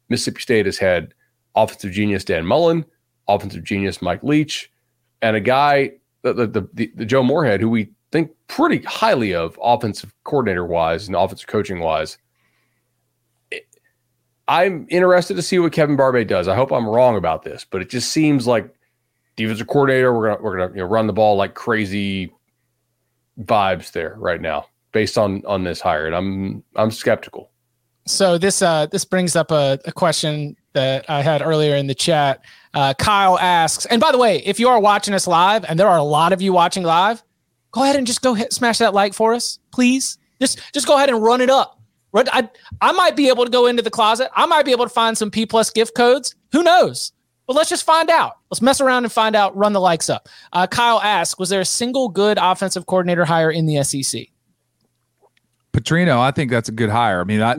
Mississippi 0.09 0.41
State 0.41 0.67
has 0.67 0.79
had 0.79 1.14
offensive 1.55 1.93
genius 1.93 2.25
Dan 2.25 2.47
Mullen, 2.47 2.85
offensive 3.29 3.64
genius 3.64 4.03
Mike 4.03 4.23
Leach, 4.23 4.71
and 5.23 5.37
a 5.37 5.41
guy, 5.41 5.93
the 6.23 6.33
the, 6.33 6.47
the, 6.47 6.93
the, 6.95 7.05
Joe 7.05 7.23
Moorhead, 7.23 7.61
who 7.61 7.71
we 7.71 7.91
think 8.12 8.31
pretty 8.49 8.85
highly 8.85 9.35
of 9.35 9.59
offensive 9.62 10.12
coordinator 10.25 10.64
wise 10.64 11.07
and 11.07 11.17
offensive 11.17 11.49
coaching 11.49 11.81
wise. 11.81 12.19
I'm 14.49 14.87
interested 14.91 15.35
to 15.35 15.43
see 15.43 15.59
what 15.59 15.73
Kevin 15.73 15.97
Barbay 15.97 16.25
does. 16.25 16.47
I 16.47 16.55
hope 16.55 16.71
I'm 16.71 16.89
wrong 16.89 17.17
about 17.17 17.43
this, 17.43 17.67
but 17.69 17.83
it 17.83 17.91
just 17.91 18.12
seems 18.12 18.47
like 18.47 18.73
defensive 19.35 19.67
coordinator. 19.67 20.14
We're 20.17 20.29
gonna 20.31 20.43
we're 20.43 20.57
gonna 20.57 20.73
you 20.73 20.81
know, 20.81 20.87
run 20.87 21.09
the 21.09 21.12
ball 21.12 21.37
like 21.37 21.55
crazy 21.55 22.33
vibes 23.45 23.93
there 23.93 24.14
right 24.18 24.41
now 24.41 24.66
based 24.93 25.18
on 25.18 25.45
on 25.47 25.64
this 25.64 25.80
hire, 25.80 26.07
and 26.07 26.14
I'm 26.14 26.64
I'm 26.74 26.91
skeptical. 26.91 27.51
So 28.07 28.39
this 28.39 28.62
uh 28.62 28.87
this 28.87 29.05
brings 29.05 29.37
up 29.37 29.51
a, 29.51 29.78
a 29.84 29.93
question 29.93 30.57
that 30.72 31.09
I 31.11 31.22
had 31.22 31.43
earlier 31.43 31.74
in 31.76 31.87
the 31.87 31.95
chat. 31.95 32.45
Uh, 32.74 32.93
Kyle 32.95 33.39
asks, 33.39 33.87
and 33.87 34.01
by 34.01 34.12
the 34.12 34.18
way, 34.18 34.43
if 34.45 34.61
you 34.61 34.68
are 34.68 34.78
watching 34.78 35.14
us 35.14 35.26
live, 35.26 35.64
and 35.66 35.78
there 35.78 35.89
are 35.89 35.97
a 35.97 36.05
lot 36.05 36.32
of 36.34 36.43
you 36.43 36.53
watching 36.53 36.82
live, 36.82 37.22
go 37.72 37.82
ahead 37.82 37.97
and 37.97 38.07
just 38.07 38.20
go 38.20 38.34
hit, 38.34 38.53
smash 38.53 38.78
that 38.78 38.93
like 38.93 39.14
for 39.14 39.34
us, 39.34 39.59
please. 39.72 40.18
Just 40.41 40.61
just 40.72 40.87
go 40.87 40.97
ahead 40.97 41.09
and 41.09 41.22
run 41.22 41.41
it 41.41 41.51
up. 41.51 41.80
I 42.14 42.49
I 42.80 42.93
might 42.93 43.16
be 43.16 43.28
able 43.28 43.45
to 43.45 43.51
go 43.51 43.66
into 43.66 43.82
the 43.82 43.91
closet. 43.91 44.30
I 44.34 44.47
might 44.47 44.64
be 44.64 44.72
able 44.72 44.84
to 44.84 44.91
find 44.91 45.16
some 45.16 45.30
P 45.30 45.47
plus 45.47 45.70
gift 45.70 45.95
codes. 45.95 46.34
Who 46.53 46.62
knows? 46.62 47.12
But 47.47 47.55
let's 47.55 47.70
just 47.70 47.84
find 47.84 48.11
out. 48.11 48.38
Let's 48.51 48.61
mess 48.61 48.80
around 48.80 49.05
and 49.05 49.12
find 49.12 49.36
out. 49.36 49.57
Run 49.57 49.72
the 49.72 49.80
likes 49.80 50.11
up. 50.11 50.28
Uh, 50.53 50.66
Kyle 50.66 51.01
asks, 51.01 51.38
was 51.38 51.49
there 51.49 51.61
a 51.61 51.64
single 51.64 52.09
good 52.09 52.38
offensive 52.40 52.86
coordinator 52.86 53.24
hire 53.24 53.51
in 53.51 53.66
the 53.66 53.82
SEC? 53.84 54.28
Petrino, 55.72 56.18
I 56.18 56.30
think 56.30 56.51
that's 56.51 56.68
a 56.68 56.72
good 56.72 56.90
hire. 56.90 57.20
I 57.20 57.24
mean, 57.24 57.42
I 57.42 57.57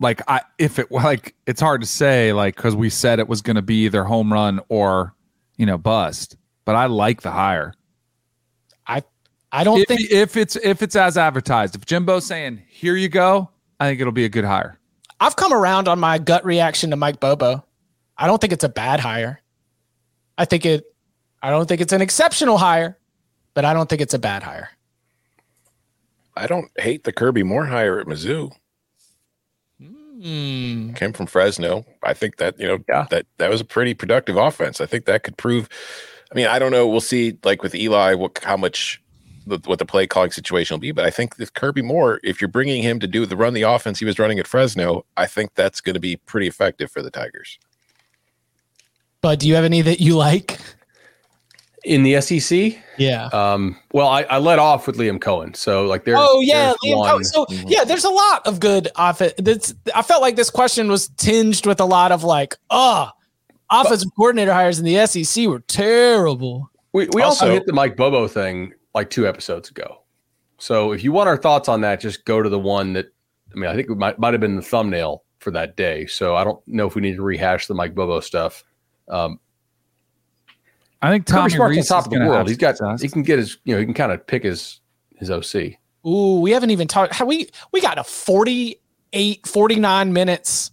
like 0.00 0.20
I 0.28 0.42
if 0.58 0.78
it 0.78 0.90
like 0.90 1.34
it's 1.46 1.60
hard 1.60 1.80
to 1.80 1.86
say 1.86 2.32
like 2.32 2.56
because 2.56 2.74
we 2.74 2.90
said 2.90 3.20
it 3.20 3.28
was 3.28 3.40
going 3.40 3.56
to 3.56 3.62
be 3.62 3.84
either 3.84 4.02
home 4.04 4.32
run 4.32 4.60
or 4.68 5.14
you 5.56 5.64
know 5.64 5.78
bust, 5.78 6.36
but 6.64 6.74
I 6.74 6.86
like 6.86 7.22
the 7.22 7.30
hire. 7.30 7.74
I 8.86 9.04
I 9.52 9.62
don't 9.62 9.78
If, 9.78 9.86
think 9.88 10.10
if 10.10 10.36
it's 10.36 10.56
if 10.56 10.82
it's 10.82 10.96
as 10.96 11.16
advertised, 11.16 11.76
if 11.76 11.86
Jimbo's 11.86 12.26
saying 12.26 12.60
here 12.68 12.96
you 12.96 13.08
go, 13.08 13.48
I 13.78 13.88
think 13.88 14.00
it'll 14.00 14.12
be 14.12 14.24
a 14.24 14.28
good 14.28 14.44
hire. 14.44 14.78
I've 15.20 15.36
come 15.36 15.52
around 15.52 15.86
on 15.86 16.00
my 16.00 16.18
gut 16.18 16.44
reaction 16.44 16.90
to 16.90 16.96
Mike 16.96 17.20
Bobo. 17.20 17.64
I 18.18 18.26
don't 18.26 18.40
think 18.40 18.52
it's 18.52 18.64
a 18.64 18.68
bad 18.68 19.00
hire. 19.00 19.40
I 20.38 20.44
think 20.44 20.64
it 20.66 20.84
I 21.42 21.50
don't 21.50 21.66
think 21.68 21.80
it's 21.80 21.92
an 21.92 22.00
exceptional 22.02 22.58
hire, 22.58 22.98
but 23.54 23.64
I 23.64 23.72
don't 23.74 23.88
think 23.88 24.00
it's 24.00 24.14
a 24.14 24.18
bad 24.18 24.42
hire. 24.42 24.70
I 26.36 26.46
don't 26.46 26.70
hate 26.78 27.04
the 27.04 27.12
Kirby 27.12 27.42
Moore 27.42 27.66
hire 27.66 27.98
at 28.00 28.06
Mizzou. 28.06 28.52
Hmm. 29.80 30.92
Came 30.92 31.12
from 31.12 31.26
Fresno. 31.26 31.84
I 32.02 32.14
think 32.14 32.36
that 32.36 32.58
you 32.60 32.66
know 32.66 32.78
Yeah. 32.88 33.06
that 33.10 33.26
that 33.38 33.50
was 33.50 33.60
a 33.60 33.64
pretty 33.64 33.94
productive 33.94 34.36
offense. 34.36 34.80
I 34.80 34.86
think 34.86 35.04
that 35.06 35.24
could 35.24 35.36
prove. 35.36 35.68
I 36.30 36.34
mean, 36.34 36.46
I 36.46 36.58
don't 36.58 36.70
know. 36.70 36.86
We'll 36.88 37.00
see. 37.00 37.36
Like 37.44 37.62
with 37.62 37.74
Eli, 37.74 38.14
what 38.14 38.38
how 38.42 38.56
much 38.56 39.02
the, 39.46 39.58
what 39.64 39.78
the 39.80 39.84
play 39.84 40.06
calling 40.06 40.30
situation 40.30 40.74
will 40.74 40.80
be. 40.80 40.92
But 40.92 41.04
I 41.04 41.10
think 41.10 41.36
with 41.38 41.54
Kirby 41.54 41.82
Moore, 41.82 42.20
if 42.22 42.40
you're 42.40 42.48
bringing 42.48 42.82
him 42.82 43.00
to 43.00 43.08
do 43.08 43.26
the 43.26 43.36
run 43.36 43.54
the 43.54 43.62
offense 43.62 43.98
he 43.98 44.04
was 44.04 44.18
running 44.18 44.38
at 44.38 44.46
Fresno, 44.46 45.04
I 45.16 45.26
think 45.26 45.54
that's 45.54 45.80
going 45.80 45.94
to 45.94 46.00
be 46.00 46.16
pretty 46.16 46.46
effective 46.46 46.90
for 46.90 47.02
the 47.02 47.10
Tigers. 47.10 47.58
But 49.22 49.38
do 49.38 49.48
you 49.48 49.54
have 49.54 49.64
any 49.64 49.80
that 49.82 50.00
you 50.00 50.16
like? 50.16 50.58
In 51.84 52.04
the 52.04 52.20
SEC, 52.20 52.76
Yeah. 52.96 53.26
um, 53.32 53.76
well, 53.92 54.06
I, 54.06 54.22
I 54.22 54.38
let 54.38 54.60
off 54.60 54.86
with 54.86 54.96
Liam 54.98 55.18
Coen. 55.18 55.56
So 55.56 55.86
like 55.86 56.04
there. 56.04 56.14
oh 56.16 56.40
yeah, 56.40 56.66
there's 56.66 56.76
Liam 56.94 56.98
one- 56.98 57.20
Coen. 57.22 57.24
So 57.24 57.46
yeah, 57.50 57.82
there's 57.84 58.04
a 58.04 58.10
lot 58.10 58.46
of 58.46 58.60
good 58.60 58.88
offense. 58.94 59.32
That's 59.38 59.74
I 59.94 60.02
felt 60.02 60.22
like 60.22 60.36
this 60.36 60.50
question 60.50 60.88
was 60.88 61.08
tinged 61.08 61.66
with 61.66 61.80
a 61.80 61.84
lot 61.84 62.12
of 62.12 62.22
like, 62.22 62.54
oh, 62.70 63.08
offensive 63.70 64.10
coordinator 64.16 64.52
hires 64.52 64.78
in 64.78 64.84
the 64.84 65.04
SEC 65.06 65.46
were 65.48 65.60
terrible. 65.60 66.70
We, 66.92 67.08
we 67.14 67.22
also, 67.22 67.46
Also- 67.46 67.54
hit 67.54 67.66
the 67.66 67.72
Mike 67.72 67.96
Bobo 67.96 68.28
thing 68.28 68.74
like 68.94 69.10
two 69.10 69.26
episodes 69.26 69.68
ago. 69.70 70.02
So 70.58 70.92
if 70.92 71.02
you 71.02 71.10
want 71.10 71.28
our 71.28 71.36
thoughts 71.36 71.68
on 71.68 71.80
that, 71.80 71.98
just 72.00 72.24
go 72.24 72.42
to 72.42 72.48
the 72.48 72.58
one 72.60 72.92
that 72.92 73.06
I 73.52 73.58
mean, 73.58 73.68
I 73.68 73.74
think 73.74 73.90
it 73.90 73.96
might 73.96 74.20
might 74.20 74.34
have 74.34 74.40
been 74.40 74.54
the 74.54 74.62
thumbnail 74.62 75.24
for 75.40 75.50
that 75.50 75.76
day. 75.76 76.06
So 76.06 76.36
I 76.36 76.44
don't 76.44 76.60
know 76.68 76.86
if 76.86 76.94
we 76.94 77.02
need 77.02 77.16
to 77.16 77.22
rehash 77.22 77.66
the 77.66 77.74
Mike 77.74 77.94
Bobo 77.96 78.20
stuff. 78.20 78.62
Um, 79.12 79.38
I 81.02 81.10
think 81.10 81.26
Kirby 81.26 81.36
Tommy 81.36 81.50
Smart's 81.50 81.90
on 81.90 81.96
top 81.96 82.00
is 82.02 82.06
of 82.06 82.20
the 82.20 82.26
world. 82.26 82.48
He's 82.48 82.56
got 82.56 82.76
success. 82.76 83.02
he 83.02 83.08
can 83.08 83.22
get 83.22 83.38
his 83.38 83.58
you 83.64 83.74
know 83.74 83.80
he 83.80 83.84
can 83.84 83.94
kind 83.94 84.12
of 84.12 84.26
pick 84.26 84.44
his 84.44 84.80
his 85.16 85.30
OC. 85.30 85.74
Ooh, 86.06 86.40
we 86.40 86.50
haven't 86.50 86.70
even 86.70 86.88
talked. 86.88 87.14
How 87.14 87.26
we 87.26 87.48
we 87.72 87.80
got 87.80 87.98
a 87.98 88.04
48, 88.04 89.46
49 89.46 90.12
minutes, 90.12 90.70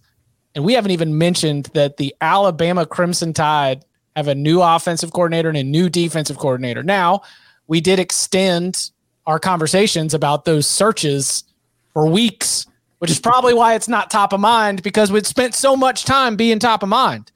and 0.54 0.64
we 0.64 0.72
haven't 0.72 0.90
even 0.92 1.18
mentioned 1.18 1.66
that 1.74 1.98
the 1.98 2.14
Alabama 2.20 2.86
Crimson 2.86 3.32
Tide 3.32 3.84
have 4.16 4.28
a 4.28 4.34
new 4.34 4.60
offensive 4.60 5.12
coordinator 5.12 5.48
and 5.48 5.58
a 5.58 5.62
new 5.62 5.88
defensive 5.88 6.38
coordinator. 6.38 6.82
Now, 6.82 7.22
we 7.66 7.80
did 7.80 7.98
extend 7.98 8.90
our 9.26 9.38
conversations 9.38 10.14
about 10.14 10.44
those 10.44 10.66
searches 10.66 11.44
for 11.92 12.06
weeks, 12.06 12.66
which 12.98 13.10
is 13.10 13.20
probably 13.20 13.54
why 13.54 13.74
it's 13.74 13.88
not 13.88 14.10
top 14.10 14.32
of 14.32 14.40
mind 14.40 14.82
because 14.82 15.12
we'd 15.12 15.26
spent 15.26 15.54
so 15.54 15.76
much 15.76 16.04
time 16.04 16.36
being 16.36 16.58
top 16.58 16.82
of 16.82 16.88
mind. 16.88 17.30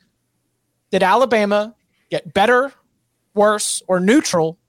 Did 0.95 1.03
Alabama 1.03 1.74
get 2.09 2.34
better, 2.34 2.72
worse, 3.34 3.82
or 3.88 3.99
neutral 3.99 4.61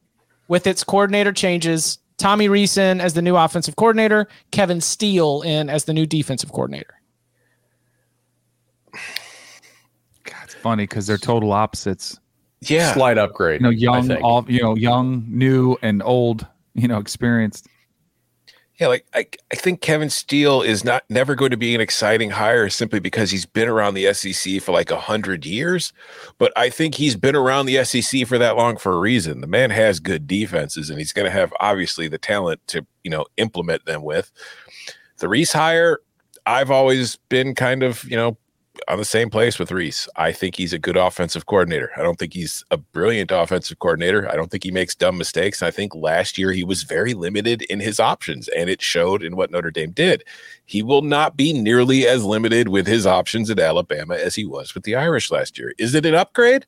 with 0.48 0.66
its 0.66 0.84
coordinator 0.84 1.32
changes? 1.32 2.00
Tommy 2.18 2.50
Rees 2.50 2.80
in 2.80 3.00
as 3.00 3.14
the 3.14 3.22
new 3.22 3.36
offensive 3.36 3.76
coordinator, 3.76 4.28
Kevin 4.50 4.82
Steele 4.82 5.44
in 5.44 5.70
as 5.70 5.86
the 5.86 5.94
new 5.94 6.08
defensive 6.08 6.52
coordinator. 6.52 7.00
God, 10.24 10.34
It's 10.46 10.56
funny 10.56 10.86
because 10.86 11.06
they're 11.06 11.20
total 11.20 11.54
opposites. 11.54 12.20
Yeah, 12.62 12.92
Slight 12.92 13.20
upgrade. 13.20 13.62
You 13.62 13.66
know, 13.66 13.70
young, 13.70 14.12
all 14.24 14.44
you 14.48 14.64
know, 14.64 14.76
young, 14.76 15.26
new, 15.28 15.78
and 15.84 16.02
old. 16.02 16.48
You 16.74 16.88
know, 16.88 16.98
experienced. 16.98 17.68
Yeah, 18.80 18.88
like 18.88 19.06
I, 19.14 19.26
I 19.52 19.56
think 19.56 19.80
Kevin 19.80 20.10
Steele 20.10 20.62
is 20.62 20.84
not 20.84 21.06
never 21.10 21.34
going 21.34 21.52
to 21.52 21.58
be 21.58 21.74
an 21.74 21.80
exciting 21.80 22.32
hire 22.32 22.70
simply 22.70 23.00
because 23.00 23.32
he's 23.32 23.46
been 23.46 23.70
around 23.70 23.94
the 23.94 24.14
SEC 24.14 24.62
for 24.62 24.74
like 24.74 24.92
a 24.92 25.00
hundred 25.00 25.46
years. 25.46 25.94
But 26.38 26.52
I 26.58 26.70
think 26.70 26.96
he's 26.96 27.16
been 27.16 27.38
around 27.38 27.68
the 27.68 27.84
SEC 27.86 28.28
for 28.28 28.38
that 28.38 28.58
long 28.58 28.76
for 28.76 28.92
a 28.92 29.00
reason. 29.00 29.40
The 29.40 29.48
man 29.48 29.70
has 29.70 30.02
good 30.02 30.28
defenses, 30.28 30.90
and 30.90 31.00
he's 31.00 31.14
going 31.14 31.26
to 31.26 31.32
have 31.32 31.54
obviously 31.62 32.10
the 32.10 32.18
talent 32.18 32.60
to 32.68 32.86
you 33.04 33.12
know 33.12 33.26
implement 33.38 33.86
them 33.86 34.04
with. 34.04 34.32
The 35.20 35.30
Rees 35.30 35.54
hire, 35.54 36.00
I've 36.46 36.70
always 36.70 37.16
been 37.30 37.56
kind 37.56 37.82
of 37.82 38.04
you 38.04 38.18
know 38.18 38.38
on 38.88 38.98
the 38.98 39.06
same 39.06 39.30
place 39.30 39.58
with 39.58 39.72
Rees. 39.72 40.08
I 40.16 40.32
think 40.32 40.56
he's 40.56 40.74
a 40.74 40.80
good 40.80 40.98
offensive 40.98 41.46
coordinator. 41.46 41.92
I 41.98 42.04
don't 42.04 42.20
think 42.20 42.34
he's 42.34 42.64
a 42.72 42.78
brilliant 42.78 43.32
offensive 43.32 43.80
coordinator. 43.80 44.30
I 44.30 44.36
don't 44.36 44.52
think 44.52 44.64
he 44.64 44.72
makes 44.72 44.96
dumb 44.96 45.18
mistakes. 45.18 45.64
I 45.64 45.72
think 45.72 45.96
last 45.96 46.38
year 46.38 46.52
he 46.52 46.64
was 46.64 46.84
very 46.84 47.14
limited 47.14 47.64
in 47.64 47.80
his 47.80 48.00
options, 48.00 48.48
and 48.50 48.70
it 48.70 48.82
showed 48.82 49.24
in 49.24 49.36
what 49.36 49.52
Notre 49.52 49.72
Dame 49.72 49.92
did. 49.92 50.24
He 50.66 50.84
will 50.84 51.02
not 51.02 51.36
be 51.36 51.54
nearly 51.54 52.08
as 52.08 52.24
limited 52.24 52.68
with 52.68 52.86
his 52.86 53.08
options 53.08 53.50
at 53.50 53.60
Alabama 53.60 54.16
as 54.16 54.36
he 54.36 54.46
was 54.46 54.76
with 54.76 54.84
the 54.84 54.96
Irish 54.96 55.32
last 55.32 55.58
year. 55.58 55.74
Is 55.78 55.96
it 55.96 56.06
an 56.06 56.16
upgrade? 56.16 56.66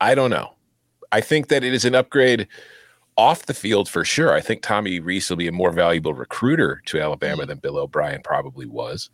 I 0.00 0.14
don't 0.14 0.30
know. 0.30 0.54
I 1.12 1.20
think 1.20 1.48
that 1.48 1.62
it 1.62 1.74
is 1.74 1.84
an 1.84 1.94
upgrade 1.94 2.48
off 3.16 3.46
the 3.46 3.54
field 3.54 3.88
for 3.88 4.04
sure. 4.04 4.32
I 4.32 4.40
think 4.40 4.62
Tommy 4.62 4.98
Rees 4.98 5.28
will 5.28 5.36
be 5.36 5.48
a 5.48 5.52
more 5.52 5.70
valuable 5.70 6.14
recruiter 6.14 6.80
to 6.86 7.00
Alabama 7.00 7.42
mm-hmm. 7.42 7.48
than 7.50 7.58
Bill 7.58 7.78
O'Brien 7.78 8.22
probably 8.22 8.66
was. 8.66 9.10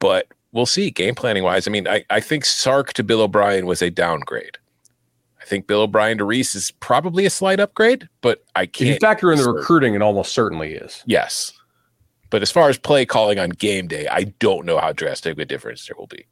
But 0.00 0.26
we'll 0.52 0.66
see 0.66 0.90
game 0.90 1.14
planning 1.14 1.42
wise. 1.42 1.66
I 1.66 1.70
mean, 1.70 1.88
I, 1.88 2.04
I 2.10 2.20
think 2.20 2.44
Sark 2.44 2.92
to 2.94 3.02
Bill 3.02 3.22
O'Brien 3.22 3.66
was 3.66 3.82
a 3.82 3.90
downgrade. 3.90 4.58
I 5.40 5.44
think 5.44 5.66
Bill 5.66 5.82
O'Brien 5.82 6.18
to 6.18 6.24
Rees 6.24 6.54
is 6.54 6.70
probably 6.70 7.26
a 7.26 7.30
slight 7.30 7.58
upgrade, 7.58 8.08
but 8.20 8.44
I 8.54 8.62
If 8.62 8.80
you 8.80 8.86
can't 8.92 9.00
factor 9.00 9.32
in 9.32 9.38
the 9.38 9.50
recruiting, 9.50 9.94
it 9.94 10.02
almost 10.02 10.32
certainly 10.32 10.74
is. 10.74 11.02
Yes. 11.04 11.52
But 12.30 12.42
as 12.42 12.50
far 12.50 12.68
as 12.68 12.78
play 12.78 13.04
calling 13.04 13.38
on 13.38 13.50
game 13.50 13.88
day, 13.88 14.06
I 14.08 14.24
don't 14.38 14.64
know 14.64 14.78
how 14.78 14.92
drastic 14.92 15.38
a 15.38 15.44
difference 15.44 15.86
there 15.86 15.96
will 15.98 16.06
be. 16.06 16.26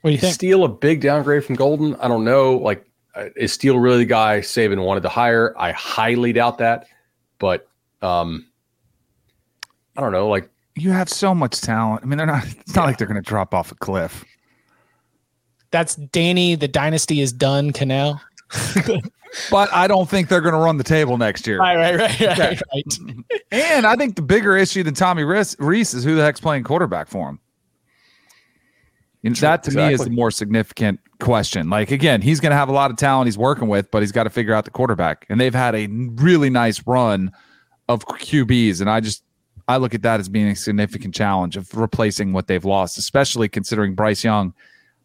What 0.00 0.10
do 0.10 0.14
you 0.14 0.18
think? 0.18 0.34
Steele 0.34 0.64
a 0.64 0.68
big 0.68 1.00
downgrade 1.00 1.44
from 1.44 1.56
Golding? 1.56 1.94
I 1.96 2.08
don't 2.08 2.24
know. 2.24 2.56
Like, 2.56 2.84
uh, 3.14 3.26
is 3.36 3.52
Steele 3.52 3.78
really 3.78 3.98
the 3.98 4.04
guy 4.06 4.40
Saban 4.40 4.82
wanted 4.84 5.02
to 5.02 5.08
hire? 5.08 5.54
I 5.58 5.72
highly 5.72 6.32
doubt 6.32 6.58
that. 6.58 6.86
But 7.38 7.68
um, 8.00 8.47
I 9.98 10.00
don't 10.00 10.12
know. 10.12 10.28
Like, 10.28 10.48
You 10.76 10.92
have 10.92 11.08
so 11.08 11.34
much 11.34 11.60
talent. 11.60 12.02
I 12.02 12.06
mean, 12.06 12.16
they're 12.16 12.26
not. 12.26 12.46
It's 12.46 12.74
not 12.74 12.86
like 12.86 12.96
they're 12.96 13.06
going 13.08 13.22
to 13.22 13.28
drop 13.28 13.52
off 13.52 13.72
a 13.72 13.74
cliff. 13.74 14.24
That's 15.72 15.96
Danny. 15.96 16.54
The 16.54 16.68
dynasty 16.68 17.20
is 17.20 17.32
done. 17.32 17.72
Kanell. 17.72 18.20
But 19.50 19.72
I 19.72 19.86
don't 19.86 20.08
think 20.08 20.28
they're 20.28 20.40
going 20.40 20.54
to 20.54 20.58
run 20.60 20.78
the 20.78 20.84
table 20.84 21.18
next 21.18 21.46
year. 21.46 21.58
Right, 21.58 21.76
right, 21.76 21.98
right, 21.98 22.38
right, 22.38 22.62
right. 22.72 22.98
And 23.50 23.86
I 23.86 23.94
think 23.96 24.16
the 24.16 24.22
bigger 24.22 24.56
issue 24.56 24.82
than 24.82 24.94
Tommy 24.94 25.22
Rees, 25.22 25.56
Rees 25.58 25.94
is 25.94 26.04
who 26.04 26.14
the 26.14 26.22
heck's 26.22 26.40
playing 26.40 26.64
quarterback 26.64 27.08
for 27.08 27.28
him. 27.28 27.40
You 29.22 29.30
know, 29.30 29.34
that 29.34 29.64
to 29.64 29.72
me 29.72 29.92
is 29.92 30.00
the 30.00 30.10
more 30.10 30.30
significant 30.30 31.00
question. 31.20 31.68
Like 31.68 31.90
again, 31.90 32.22
he's 32.22 32.40
going 32.40 32.50
to 32.50 32.56
have 32.56 32.68
a 32.68 32.72
lot 32.72 32.90
of 32.90 32.96
talent 32.96 33.26
he's 33.26 33.36
working 33.36 33.68
with, 33.68 33.90
but 33.90 34.02
he's 34.02 34.12
got 34.12 34.24
to 34.24 34.30
figure 34.30 34.54
out 34.54 34.64
the 34.64 34.70
quarterback. 34.70 35.26
And 35.28 35.40
they've 35.40 35.54
had 35.54 35.74
a 35.74 35.88
really 35.88 36.50
nice 36.50 36.86
run 36.86 37.32
of 37.88 38.06
QBs, 38.06 38.80
and 38.80 38.88
I 38.88 39.00
just 39.00 39.24
I 39.68 39.76
look 39.76 39.94
at 39.94 40.02
that 40.02 40.18
as 40.18 40.28
being 40.28 40.48
a 40.48 40.56
significant 40.56 41.14
challenge 41.14 41.56
of 41.56 41.76
replacing 41.76 42.32
what 42.32 42.46
they've 42.46 42.64
lost, 42.64 42.96
especially 42.96 43.48
considering 43.48 43.94
Bryce 43.94 44.24
Young, 44.24 44.54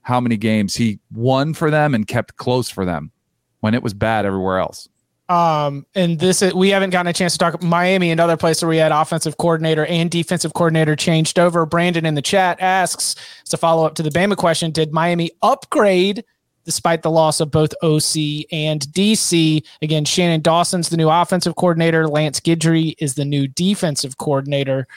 how 0.01 0.21
many 0.21 0.37
games 0.37 0.75
he 0.75 0.99
won 1.11 1.53
for 1.53 1.69
them 1.69 1.93
and 1.93 2.07
kept 2.07 2.37
close 2.37 2.69
for 2.69 2.85
them 2.85 3.11
when 3.59 3.73
it 3.73 3.83
was 3.83 3.93
bad 3.93 4.25
everywhere 4.25 4.59
else. 4.59 4.87
Um, 5.29 5.85
and 5.95 6.19
this 6.19 6.41
is, 6.41 6.53
we 6.53 6.69
haven't 6.69 6.89
gotten 6.89 7.07
a 7.07 7.13
chance 7.13 7.33
to 7.33 7.39
talk 7.39 7.63
Miami 7.63 8.11
and 8.11 8.19
other 8.19 8.37
places 8.37 8.63
where 8.63 8.69
we 8.69 8.77
had 8.77 8.91
offensive 8.91 9.37
coordinator 9.37 9.85
and 9.85 10.11
defensive 10.11 10.53
coordinator 10.53 10.95
changed 10.95 11.39
over. 11.39 11.65
Brandon 11.65 12.05
in 12.05 12.15
the 12.15 12.21
chat 12.21 12.57
asks, 12.61 13.15
as 13.45 13.53
a 13.53 13.57
follow 13.57 13.85
up 13.85 13.95
to 13.95 14.03
the 14.03 14.09
Bama 14.09 14.35
question, 14.35 14.71
did 14.71 14.91
Miami 14.91 15.31
upgrade 15.41 16.23
despite 16.65 17.01
the 17.01 17.11
loss 17.11 17.39
of 17.39 17.51
both 17.51 17.73
OC 17.81 18.45
and 18.51 18.81
DC? 18.91 19.63
Again, 19.81 20.05
Shannon 20.05 20.41
Dawson's 20.41 20.89
the 20.89 20.97
new 20.97 21.09
offensive 21.09 21.55
coordinator. 21.55 22.07
Lance 22.07 22.39
Guidry 22.39 22.95
is 22.97 23.15
the 23.15 23.25
new 23.25 23.47
defensive 23.47 24.17
coordinator. 24.17 24.87